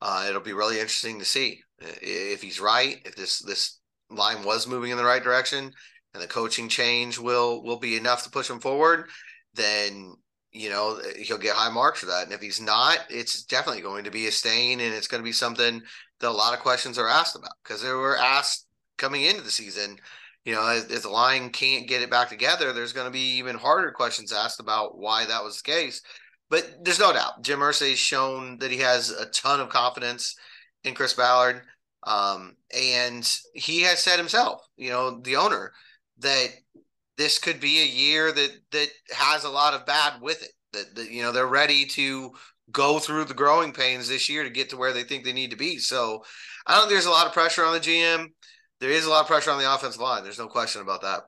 Uh, 0.00 0.26
it'll 0.28 0.40
be 0.40 0.52
really 0.52 0.76
interesting 0.76 1.18
to 1.18 1.24
see 1.24 1.60
if 1.78 2.42
he's 2.42 2.60
right. 2.60 3.00
If 3.04 3.16
this 3.16 3.40
this 3.40 3.78
line 4.10 4.44
was 4.44 4.66
moving 4.66 4.90
in 4.90 4.96
the 4.96 5.04
right 5.04 5.22
direction, 5.22 5.72
and 6.14 6.22
the 6.22 6.28
coaching 6.28 6.68
change 6.68 7.18
will 7.18 7.62
will 7.62 7.78
be 7.78 7.96
enough 7.96 8.22
to 8.24 8.30
push 8.30 8.48
him 8.48 8.60
forward, 8.60 9.08
then 9.54 10.14
you 10.52 10.70
know 10.70 11.00
he'll 11.18 11.38
get 11.38 11.56
high 11.56 11.72
marks 11.72 12.00
for 12.00 12.06
that. 12.06 12.24
And 12.24 12.32
if 12.32 12.40
he's 12.40 12.60
not, 12.60 12.98
it's 13.10 13.44
definitely 13.44 13.82
going 13.82 14.04
to 14.04 14.10
be 14.10 14.26
a 14.26 14.32
stain, 14.32 14.80
and 14.80 14.94
it's 14.94 15.08
going 15.08 15.22
to 15.22 15.28
be 15.28 15.32
something 15.32 15.82
that 16.20 16.28
a 16.28 16.30
lot 16.30 16.54
of 16.54 16.60
questions 16.60 16.98
are 16.98 17.08
asked 17.08 17.36
about 17.36 17.52
because 17.62 17.82
they 17.82 17.90
were 17.90 18.16
asked 18.16 18.66
coming 18.96 19.22
into 19.22 19.42
the 19.42 19.50
season 19.50 19.98
you 20.44 20.54
know, 20.54 20.70
if, 20.70 20.90
if 20.90 21.02
the 21.02 21.08
line 21.08 21.50
can't 21.50 21.88
get 21.88 22.02
it 22.02 22.10
back 22.10 22.28
together, 22.28 22.72
there's 22.72 22.92
going 22.92 23.06
to 23.06 23.12
be 23.12 23.36
even 23.38 23.56
harder 23.56 23.90
questions 23.90 24.32
asked 24.32 24.60
about 24.60 24.98
why 24.98 25.24
that 25.24 25.42
was 25.42 25.60
the 25.60 25.70
case. 25.70 26.02
But 26.50 26.84
there's 26.84 27.00
no 27.00 27.12
doubt 27.12 27.42
Jim 27.42 27.60
Irsay 27.60 27.90
has 27.90 27.98
shown 27.98 28.58
that 28.58 28.70
he 28.70 28.78
has 28.78 29.10
a 29.10 29.26
ton 29.26 29.60
of 29.60 29.70
confidence 29.70 30.36
in 30.84 30.94
Chris 30.94 31.14
Ballard. 31.14 31.62
Um, 32.02 32.56
and 32.76 33.26
he 33.54 33.80
has 33.82 34.02
said 34.02 34.18
himself, 34.18 34.60
you 34.76 34.90
know, 34.90 35.20
the 35.20 35.36
owner, 35.36 35.72
that 36.18 36.48
this 37.16 37.38
could 37.38 37.60
be 37.60 37.80
a 37.80 37.86
year 37.86 38.32
that 38.32 38.50
that 38.72 38.88
has 39.12 39.44
a 39.44 39.50
lot 39.50 39.74
of 39.74 39.86
bad 39.86 40.20
with 40.20 40.42
it. 40.42 40.50
That, 40.72 40.94
that 40.96 41.10
you 41.10 41.22
know 41.22 41.32
they're 41.32 41.46
ready 41.46 41.86
to 41.86 42.32
go 42.72 42.98
through 42.98 43.24
the 43.26 43.34
growing 43.34 43.72
pains 43.72 44.08
this 44.08 44.28
year 44.28 44.42
to 44.42 44.50
get 44.50 44.70
to 44.70 44.76
where 44.76 44.92
they 44.92 45.04
think 45.04 45.24
they 45.24 45.32
need 45.32 45.50
to 45.50 45.56
be. 45.56 45.78
So 45.78 46.24
I 46.66 46.72
don't 46.72 46.82
think 46.82 46.92
there's 46.92 47.06
a 47.06 47.10
lot 47.10 47.26
of 47.26 47.32
pressure 47.32 47.64
on 47.64 47.74
the 47.74 47.80
GM. 47.80 48.28
There 48.80 48.90
is 48.90 49.04
a 49.04 49.10
lot 49.10 49.22
of 49.22 49.26
pressure 49.26 49.50
on 49.50 49.58
the 49.58 49.72
offensive 49.72 50.00
line. 50.00 50.24
There's 50.24 50.38
no 50.38 50.48
question 50.48 50.82
about 50.82 51.02
that. 51.02 51.22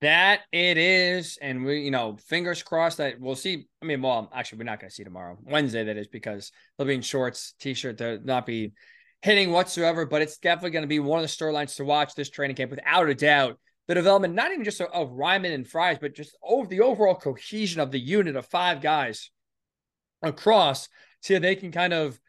That 0.00 0.40
it 0.52 0.78
is, 0.78 1.38
and 1.42 1.64
we, 1.64 1.80
you 1.80 1.90
know, 1.90 2.16
fingers 2.28 2.62
crossed 2.62 2.98
that 2.98 3.18
we'll 3.18 3.34
see. 3.34 3.66
I 3.82 3.86
mean, 3.86 4.00
well, 4.00 4.30
actually, 4.32 4.58
we're 4.58 4.64
not 4.64 4.78
going 4.78 4.90
to 4.90 4.94
see 4.94 5.02
tomorrow, 5.02 5.36
Wednesday. 5.42 5.82
That 5.82 5.96
is 5.96 6.06
because 6.06 6.52
they'll 6.76 6.86
be 6.86 6.94
in 6.94 7.02
shorts, 7.02 7.54
t-shirt. 7.58 7.98
They'll 7.98 8.22
not 8.22 8.46
be 8.46 8.74
hitting 9.22 9.50
whatsoever. 9.50 10.06
But 10.06 10.22
it's 10.22 10.38
definitely 10.38 10.70
going 10.70 10.84
to 10.84 10.88
be 10.88 11.00
one 11.00 11.18
of 11.18 11.24
the 11.24 11.28
storylines 11.28 11.74
to 11.76 11.84
watch 11.84 12.14
this 12.14 12.30
training 12.30 12.54
camp, 12.54 12.70
without 12.70 13.08
a 13.08 13.14
doubt. 13.14 13.58
The 13.88 13.94
development, 13.94 14.34
not 14.34 14.52
even 14.52 14.64
just 14.64 14.80
of 14.80 15.10
Raimann 15.10 15.54
and 15.54 15.66
Fries, 15.66 15.98
but 16.00 16.14
just 16.14 16.36
over 16.42 16.68
the 16.68 16.80
overall 16.80 17.14
cohesion 17.14 17.80
of 17.80 17.90
the 17.90 17.98
unit 17.98 18.36
of 18.36 18.46
five 18.46 18.80
guys 18.80 19.30
across, 20.22 20.88
so 21.20 21.38
they 21.38 21.56
can 21.56 21.72
kind 21.72 21.92
of 21.92 22.20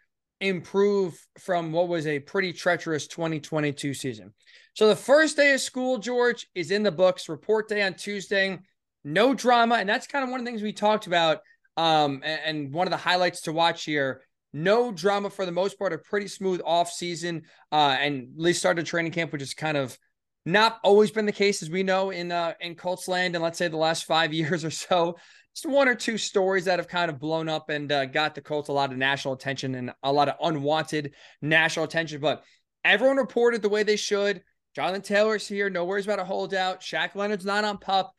improve 0.41 1.19
from 1.37 1.71
what 1.71 1.87
was 1.87 2.07
a 2.07 2.19
pretty 2.19 2.53
treacherous 2.53 3.07
2022 3.07 3.93
season. 3.93 4.33
So 4.73 4.87
the 4.87 4.95
first 4.95 5.35
day 5.35 5.53
of 5.53 5.59
school, 5.59 5.97
George, 5.97 6.47
is 6.55 6.71
in 6.71 6.83
the 6.83 6.91
books. 6.91 7.27
Report 7.27 7.67
day 7.67 7.81
on 7.81 7.95
Tuesday. 7.95 8.57
No 9.03 9.33
drama. 9.33 9.75
And 9.75 9.89
that's 9.89 10.07
kind 10.07 10.23
of 10.23 10.29
one 10.29 10.39
of 10.39 10.45
the 10.45 10.51
things 10.51 10.61
we 10.61 10.73
talked 10.73 11.07
about. 11.07 11.39
Um, 11.75 12.21
and, 12.23 12.41
and 12.45 12.73
one 12.73 12.87
of 12.87 12.91
the 12.91 12.97
highlights 12.97 13.41
to 13.41 13.51
watch 13.51 13.83
here. 13.83 14.21
No 14.53 14.91
drama 14.91 15.29
for 15.29 15.45
the 15.45 15.51
most 15.51 15.77
part, 15.77 15.93
a 15.93 15.97
pretty 15.97 16.27
smooth 16.27 16.61
off 16.65 16.91
season. 16.91 17.43
Uh, 17.71 17.97
and 17.99 18.29
at 18.35 18.41
least 18.41 18.59
started 18.59 18.85
training 18.85 19.11
camp, 19.11 19.33
which 19.33 19.41
is 19.41 19.53
kind 19.53 19.77
of 19.77 19.97
not 20.45 20.79
always 20.83 21.11
been 21.11 21.25
the 21.25 21.31
case, 21.31 21.61
as 21.61 21.69
we 21.69 21.83
know 21.83 22.09
in 22.11 22.31
uh, 22.31 22.53
in 22.61 22.75
Colts 22.75 23.07
land, 23.07 23.35
and 23.35 23.43
let's 23.43 23.57
say 23.57 23.67
the 23.67 23.77
last 23.77 24.05
five 24.05 24.33
years 24.33 24.65
or 24.65 24.71
so 24.71 25.17
just 25.55 25.65
one 25.65 25.87
or 25.87 25.95
two 25.95 26.17
stories 26.17 26.65
that 26.65 26.79
have 26.79 26.87
kind 26.87 27.09
of 27.09 27.19
blown 27.19 27.49
up 27.49 27.69
and 27.69 27.91
uh, 27.91 28.05
got 28.05 28.35
the 28.35 28.41
Colts 28.41 28.69
a 28.69 28.73
lot 28.73 28.91
of 28.91 28.97
national 28.97 29.33
attention 29.33 29.75
and 29.75 29.91
a 30.03 30.11
lot 30.11 30.29
of 30.29 30.35
unwanted 30.41 31.13
national 31.41 31.85
attention. 31.85 32.21
But 32.21 32.43
everyone 32.85 33.17
reported 33.17 33.61
the 33.61 33.69
way 33.69 33.83
they 33.83 33.95
should. 33.95 34.41
Jonathan 34.75 35.01
Taylor's 35.01 35.47
here. 35.47 35.69
No 35.69 35.85
worries 35.85 36.05
about 36.05 36.19
a 36.19 36.23
holdout. 36.23 36.81
Shaq 36.81 37.15
Leonard's 37.15 37.45
not 37.45 37.65
on 37.65 37.77
pup. 37.77 38.13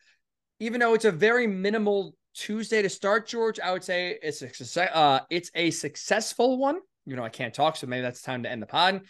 Even 0.59 0.81
though 0.81 0.95
it's 0.95 1.05
a 1.05 1.13
very 1.13 1.47
minimal 1.47 2.15
Tuesday 2.35 2.83
to 2.83 2.89
start, 2.89 3.27
George, 3.27 3.59
I 3.61 3.73
would 3.73 3.85
say 3.85 4.19
it's 4.23 4.43
a 4.43 4.97
uh, 4.97 5.21
it's 5.31 5.51
a 5.55 5.71
successful 5.71 6.59
one. 6.59 6.81
You 7.07 7.17
know, 7.17 7.25
I 7.25 7.31
can't 7.31 7.55
talk, 7.55 7.77
so 7.77 7.87
maybe 7.87 8.03
that's 8.03 8.23
time 8.23 8.43
to 8.43 8.51
end 8.51 8.61
the 8.61 8.67
pod. 8.67 9.01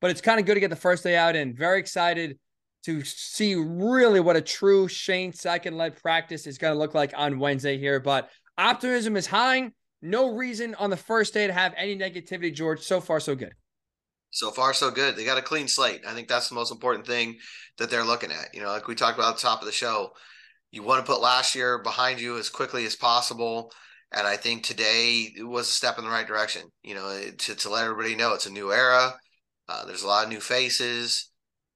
But 0.00 0.10
it's 0.10 0.20
kind 0.20 0.40
of 0.40 0.46
good 0.46 0.54
to 0.54 0.60
get 0.60 0.70
the 0.70 0.76
first 0.76 1.04
day 1.04 1.16
out 1.16 1.36
and 1.36 1.56
very 1.56 1.78
excited 1.78 2.38
to 2.88 3.04
see 3.04 3.54
really 3.54 4.18
what 4.18 4.34
a 4.34 4.40
true 4.40 4.88
Shane 4.88 5.30
Steichen 5.30 5.74
led 5.74 6.00
practice 6.00 6.46
is 6.46 6.56
going 6.56 6.72
to 6.72 6.78
look 6.78 6.94
like 6.94 7.12
on 7.14 7.38
Wednesday 7.38 7.76
here. 7.76 8.00
But 8.00 8.30
optimism 8.56 9.14
is 9.14 9.26
high. 9.26 9.72
No 10.00 10.34
reason 10.34 10.74
on 10.76 10.88
the 10.88 10.96
first 10.96 11.34
day 11.34 11.46
to 11.46 11.52
have 11.52 11.74
any 11.76 11.98
negativity, 11.98 12.54
George. 12.54 12.80
So 12.80 13.02
far, 13.02 13.20
so 13.20 13.34
good. 13.34 13.52
So 14.30 14.50
far, 14.50 14.72
so 14.72 14.90
good. 14.90 15.16
They 15.16 15.26
got 15.26 15.36
a 15.36 15.42
clean 15.42 15.68
slate. 15.68 16.00
I 16.08 16.14
think 16.14 16.28
that's 16.28 16.48
the 16.48 16.54
most 16.54 16.72
important 16.72 17.06
thing 17.06 17.36
that 17.76 17.90
they're 17.90 18.04
looking 18.04 18.32
at. 18.32 18.54
You 18.54 18.62
know, 18.62 18.68
like 18.68 18.88
we 18.88 18.94
talked 18.94 19.18
about 19.18 19.32
at 19.32 19.36
the 19.36 19.42
top 19.42 19.60
of 19.60 19.66
the 19.66 19.72
show, 19.72 20.12
you 20.70 20.82
want 20.82 21.04
to 21.04 21.12
put 21.12 21.20
last 21.20 21.54
year 21.54 21.82
behind 21.82 22.22
you 22.22 22.38
as 22.38 22.48
quickly 22.48 22.86
as 22.86 22.96
possible. 22.96 23.70
And 24.12 24.26
I 24.26 24.38
think 24.38 24.64
today 24.64 25.34
was 25.40 25.68
a 25.68 25.72
step 25.72 25.98
in 25.98 26.04
the 26.04 26.10
right 26.10 26.26
direction, 26.26 26.62
you 26.82 26.94
know, 26.94 27.20
to, 27.36 27.54
to 27.54 27.68
let 27.68 27.84
everybody 27.84 28.16
know 28.16 28.32
it's 28.32 28.46
a 28.46 28.50
new 28.50 28.72
era. 28.72 29.12
Uh, 29.68 29.84
there's 29.84 30.04
a 30.04 30.08
lot 30.08 30.24
of 30.24 30.30
new 30.30 30.40
faces 30.40 31.28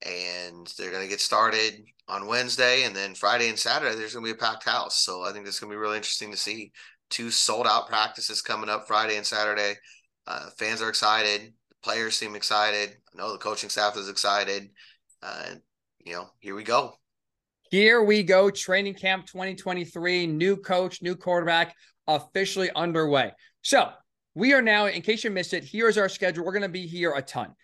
and 0.05 0.73
they're 0.79 0.91
going 0.91 1.03
to 1.03 1.09
get 1.09 1.21
started 1.21 1.85
on 2.09 2.27
Wednesday, 2.27 2.85
and 2.85 2.95
then 2.95 3.15
Friday 3.15 3.49
and 3.49 3.59
Saturday 3.59 3.95
there's 3.95 4.15
going 4.15 4.25
to 4.25 4.33
be 4.33 4.37
a 4.37 4.41
packed 4.41 4.65
house. 4.65 5.05
So 5.05 5.23
I 5.23 5.33
think 5.33 5.47
is 5.47 5.61
going 5.61 5.71
to 5.71 5.75
be 5.75 5.81
really 5.81 5.97
interesting 5.97 6.31
to 6.31 6.37
see. 6.37 6.73
Two 7.11 7.31
sold 7.31 7.67
out 7.67 7.89
practices 7.89 8.41
coming 8.41 8.71
up 8.71 8.87
Friday 8.87 9.17
and 9.17 9.27
Saturday. 9.27 9.75
Uh, 10.27 10.49
fans 10.59 10.81
are 10.81 10.89
excited. 10.89 11.53
Players 11.83 12.17
seem 12.17 12.35
excited. 12.35 12.97
I 13.13 13.19
know 13.19 13.33
the 13.33 13.39
coaching 13.39 13.69
staff 13.69 13.97
is 13.97 14.09
excited. 14.09 14.71
Uh, 15.23 15.43
and 15.51 15.61
you 16.05 16.15
know, 16.15 16.29
here 16.41 16.55
we 16.55 16.65
go. 16.65 16.95
Here 17.71 18.03
we 18.03 18.23
go. 18.23 18.51
Training 18.51 18.95
camp 18.95 19.27
2023. 19.27 20.27
New 20.27 20.57
coach, 20.57 21.03
new 21.03 21.15
quarterback, 21.17 21.75
officially 22.07 22.71
underway. 22.75 23.33
So 23.63 23.91
we 24.35 24.53
are 24.53 24.63
now, 24.63 24.87
in 24.87 25.03
case 25.03 25.25
you 25.25 25.31
missed 25.31 25.55
it, 25.55 25.65
here's 25.65 25.99
our 25.99 26.09
schedule. 26.09 26.45
We're 26.45 26.53
going 26.53 26.63
to 26.63 26.69
be 26.69 26.87
here 26.87 27.13
a 27.15 27.23
ton. 27.23 27.55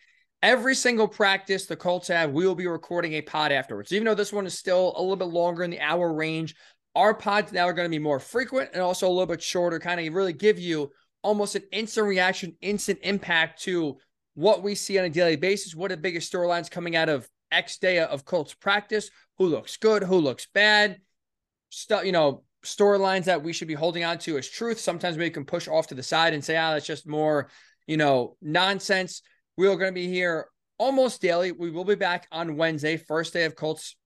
Every 0.43 0.75
single 0.75 1.09
practice 1.09 1.67
the 1.67 1.77
Colts 1.77 2.09
have, 2.09 2.31
we 2.31 2.47
will 2.47 2.55
be 2.55 2.69
recording 2.69 3.15
a 3.15 3.23
pod 3.23 3.51
afterwards. 3.51 3.93
Even 3.93 4.07
though 4.07 4.15
this 4.15 4.33
one 4.33 4.47
is 4.47 4.57
still 4.57 4.95
a 4.97 5.01
little 5.01 5.17
bit 5.17 5.27
longer 5.27 5.65
in 5.65 5.71
the 5.71 5.81
hour 5.81 6.13
range, 6.13 6.55
our 6.95 7.13
pods 7.13 7.53
now 7.53 7.65
are 7.65 7.73
going 7.73 7.87
to 7.87 7.97
be 7.97 7.99
more 7.99 8.21
frequent 8.21 8.71
and 8.73 8.81
also 8.81 9.09
a 9.09 9.11
little 9.11 9.27
bit 9.27 9.43
shorter, 9.43 9.81
kind 9.81 10.01
of 10.01 10.15
really 10.15 10.33
give 10.33 10.59
you 10.59 10.91
almost 11.23 11.57
an 11.57 11.63
instant 11.73 12.07
reaction, 12.07 12.57
instant 12.61 13.01
impact 13.03 13.63
to 13.63 13.97
what 14.35 14.63
we 14.63 14.77
see 14.77 14.99
on 14.99 15.05
a 15.05 15.11
daily 15.11 15.37
basis. 15.37 15.75
What 15.75 15.91
are 15.91 15.97
the 15.97 16.03
biggest 16.03 16.33
storylines 16.33 16.71
coming 16.71 16.95
out 16.95 17.09
of 17.09 17.29
X 17.51 17.79
day 17.79 17.99
of 17.99 18.25
Colts 18.25 18.55
practice? 18.55 19.11
Who 19.39 19.47
looks 19.47 19.77
good? 19.77 20.05
Who 20.05 20.19
looks 20.19 20.47
bad? 20.55 21.01
Stuff, 21.71 22.05
you 22.05 22.13
know, 22.13 22.45
storylines 22.65 23.25
that 23.25 23.43
we 23.43 23.53
should 23.53 23.69
be 23.69 23.75
holding 23.75 24.05
on 24.05 24.19
to 24.19 24.39
as 24.39 24.49
truth. 24.49 24.79
Sometimes 24.79 25.17
we 25.17 25.31
can 25.31 25.45
push 25.45 25.67
off 25.67 25.89
to 25.89 25.97
the 25.97 26.03
side 26.03 26.35
and 26.35 26.45
say, 26.45 26.57
ah, 26.57 26.75
that's 26.75 26.87
just 26.87 27.09
more, 27.09 27.51
you 27.89 27.97
know, 27.97 28.37
nonsense. 28.41 29.23
We 29.59 29.67
are 29.67 29.75
going 29.75 29.91
to 29.91 30.01
be 30.01 30.07
here 30.07 30.47
almost 30.79 31.21
daily. 31.21 31.51
We 31.51 31.73
will 31.73 31.85
be 31.85 31.97
back 31.97 32.29
on 32.31 32.57
Wednesday, 32.57 32.97
first 32.97 33.33
day 33.33 33.45
of 33.45 33.57
Colts 33.57 33.97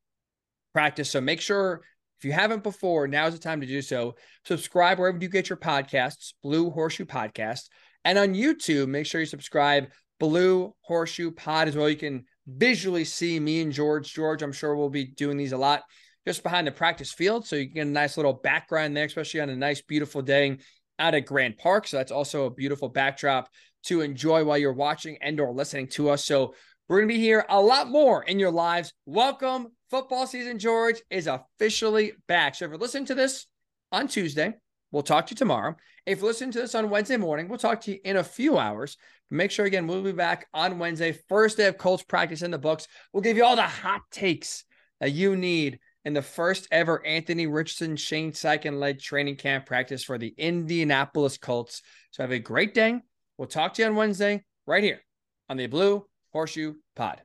practice. 0.72 1.10
So 1.10 1.20
make 1.20 1.42
sure 1.42 1.82
if 2.18 2.24
you 2.24 2.32
haven't 2.32 2.62
before, 2.62 3.06
now's 3.06 3.34
the 3.34 3.38
time 3.38 3.60
to 3.60 3.66
do 3.66 3.82
so. 3.82 4.14
Subscribe 4.46 4.98
wherever 4.98 5.18
you 5.18 5.28
get 5.28 5.50
your 5.50 5.58
podcasts, 5.58 6.32
Blue 6.42 6.70
Horseshoe 6.70 7.04
Podcast. 7.04 7.68
And 8.02 8.18
on 8.18 8.32
YouTube, 8.32 8.88
make 8.88 9.04
sure 9.04 9.20
you 9.20 9.26
subscribe 9.26 9.90
Blue 10.18 10.74
Horseshoe 10.80 11.30
Pod 11.30 11.68
as 11.68 11.76
well. 11.76 11.90
You 11.90 11.96
can 11.96 12.24
visually 12.46 13.04
see 13.04 13.38
me 13.38 13.60
and 13.60 13.72
George. 13.72 14.10
George, 14.10 14.42
I'm 14.42 14.52
sure 14.52 14.74
we'll 14.74 14.88
be 14.88 15.04
doing 15.04 15.36
these 15.36 15.52
a 15.52 15.58
lot 15.58 15.82
just 16.26 16.42
behind 16.42 16.66
the 16.66 16.72
practice 16.72 17.12
field. 17.12 17.46
So 17.46 17.56
you 17.56 17.66
can 17.66 17.74
get 17.74 17.86
a 17.88 17.90
nice 17.90 18.16
little 18.16 18.32
background 18.32 18.96
there, 18.96 19.04
especially 19.04 19.42
on 19.42 19.50
a 19.50 19.56
nice, 19.56 19.82
beautiful 19.82 20.22
day 20.22 20.56
out 20.98 21.14
at 21.14 21.26
Grand 21.26 21.58
Park. 21.58 21.88
So 21.88 21.98
that's 21.98 22.10
also 22.10 22.46
a 22.46 22.50
beautiful 22.50 22.88
backdrop 22.88 23.50
to 23.84 24.00
enjoy 24.00 24.44
while 24.44 24.58
you're 24.58 24.72
watching 24.72 25.18
and 25.20 25.38
or 25.40 25.52
listening 25.52 25.88
to 25.88 26.10
us. 26.10 26.24
So 26.24 26.54
we're 26.88 26.98
going 26.98 27.08
to 27.08 27.14
be 27.14 27.20
here 27.20 27.44
a 27.48 27.60
lot 27.60 27.88
more 27.88 28.22
in 28.22 28.38
your 28.38 28.50
lives. 28.50 28.92
Welcome. 29.06 29.68
Football 29.90 30.26
season, 30.26 30.58
George, 30.58 31.02
is 31.10 31.26
officially 31.26 32.12
back. 32.28 32.54
So 32.54 32.64
if 32.64 32.70
you're 32.70 32.78
listening 32.78 33.06
to 33.06 33.14
this 33.14 33.46
on 33.90 34.08
Tuesday, 34.08 34.54
we'll 34.90 35.02
talk 35.02 35.26
to 35.26 35.32
you 35.32 35.36
tomorrow. 35.36 35.76
If 36.06 36.18
you're 36.18 36.28
listening 36.28 36.52
to 36.52 36.60
this 36.60 36.74
on 36.74 36.90
Wednesday 36.90 37.16
morning, 37.16 37.48
we'll 37.48 37.58
talk 37.58 37.82
to 37.82 37.92
you 37.92 37.98
in 38.04 38.16
a 38.16 38.24
few 38.24 38.58
hours. 38.58 38.96
Make 39.30 39.50
sure, 39.50 39.64
again, 39.64 39.86
we'll 39.86 40.02
be 40.02 40.12
back 40.12 40.46
on 40.52 40.78
Wednesday, 40.78 41.18
first 41.28 41.56
day 41.56 41.66
of 41.66 41.78
Colts 41.78 42.02
practice 42.02 42.42
in 42.42 42.50
the 42.50 42.58
books. 42.58 42.86
We'll 43.12 43.22
give 43.22 43.36
you 43.36 43.44
all 43.44 43.56
the 43.56 43.62
hot 43.62 44.02
takes 44.10 44.64
that 45.00 45.12
you 45.12 45.36
need 45.36 45.78
in 46.04 46.14
the 46.14 46.22
first 46.22 46.68
ever 46.70 47.04
Anthony 47.06 47.46
Richardson, 47.46 47.96
Shane 47.96 48.32
Steichen 48.32 48.78
led 48.78 48.98
training 48.98 49.36
camp 49.36 49.66
practice 49.66 50.02
for 50.02 50.18
the 50.18 50.34
Indianapolis 50.36 51.38
Colts. 51.38 51.82
So 52.10 52.22
have 52.22 52.32
a 52.32 52.38
great 52.38 52.74
day. 52.74 53.00
We'll 53.42 53.48
talk 53.48 53.74
to 53.74 53.82
you 53.82 53.88
on 53.88 53.96
Wednesday 53.96 54.44
right 54.68 54.84
here 54.84 55.00
on 55.48 55.56
the 55.56 55.66
Blue 55.66 56.06
Horseshoe 56.32 56.74
Pod. 56.94 57.22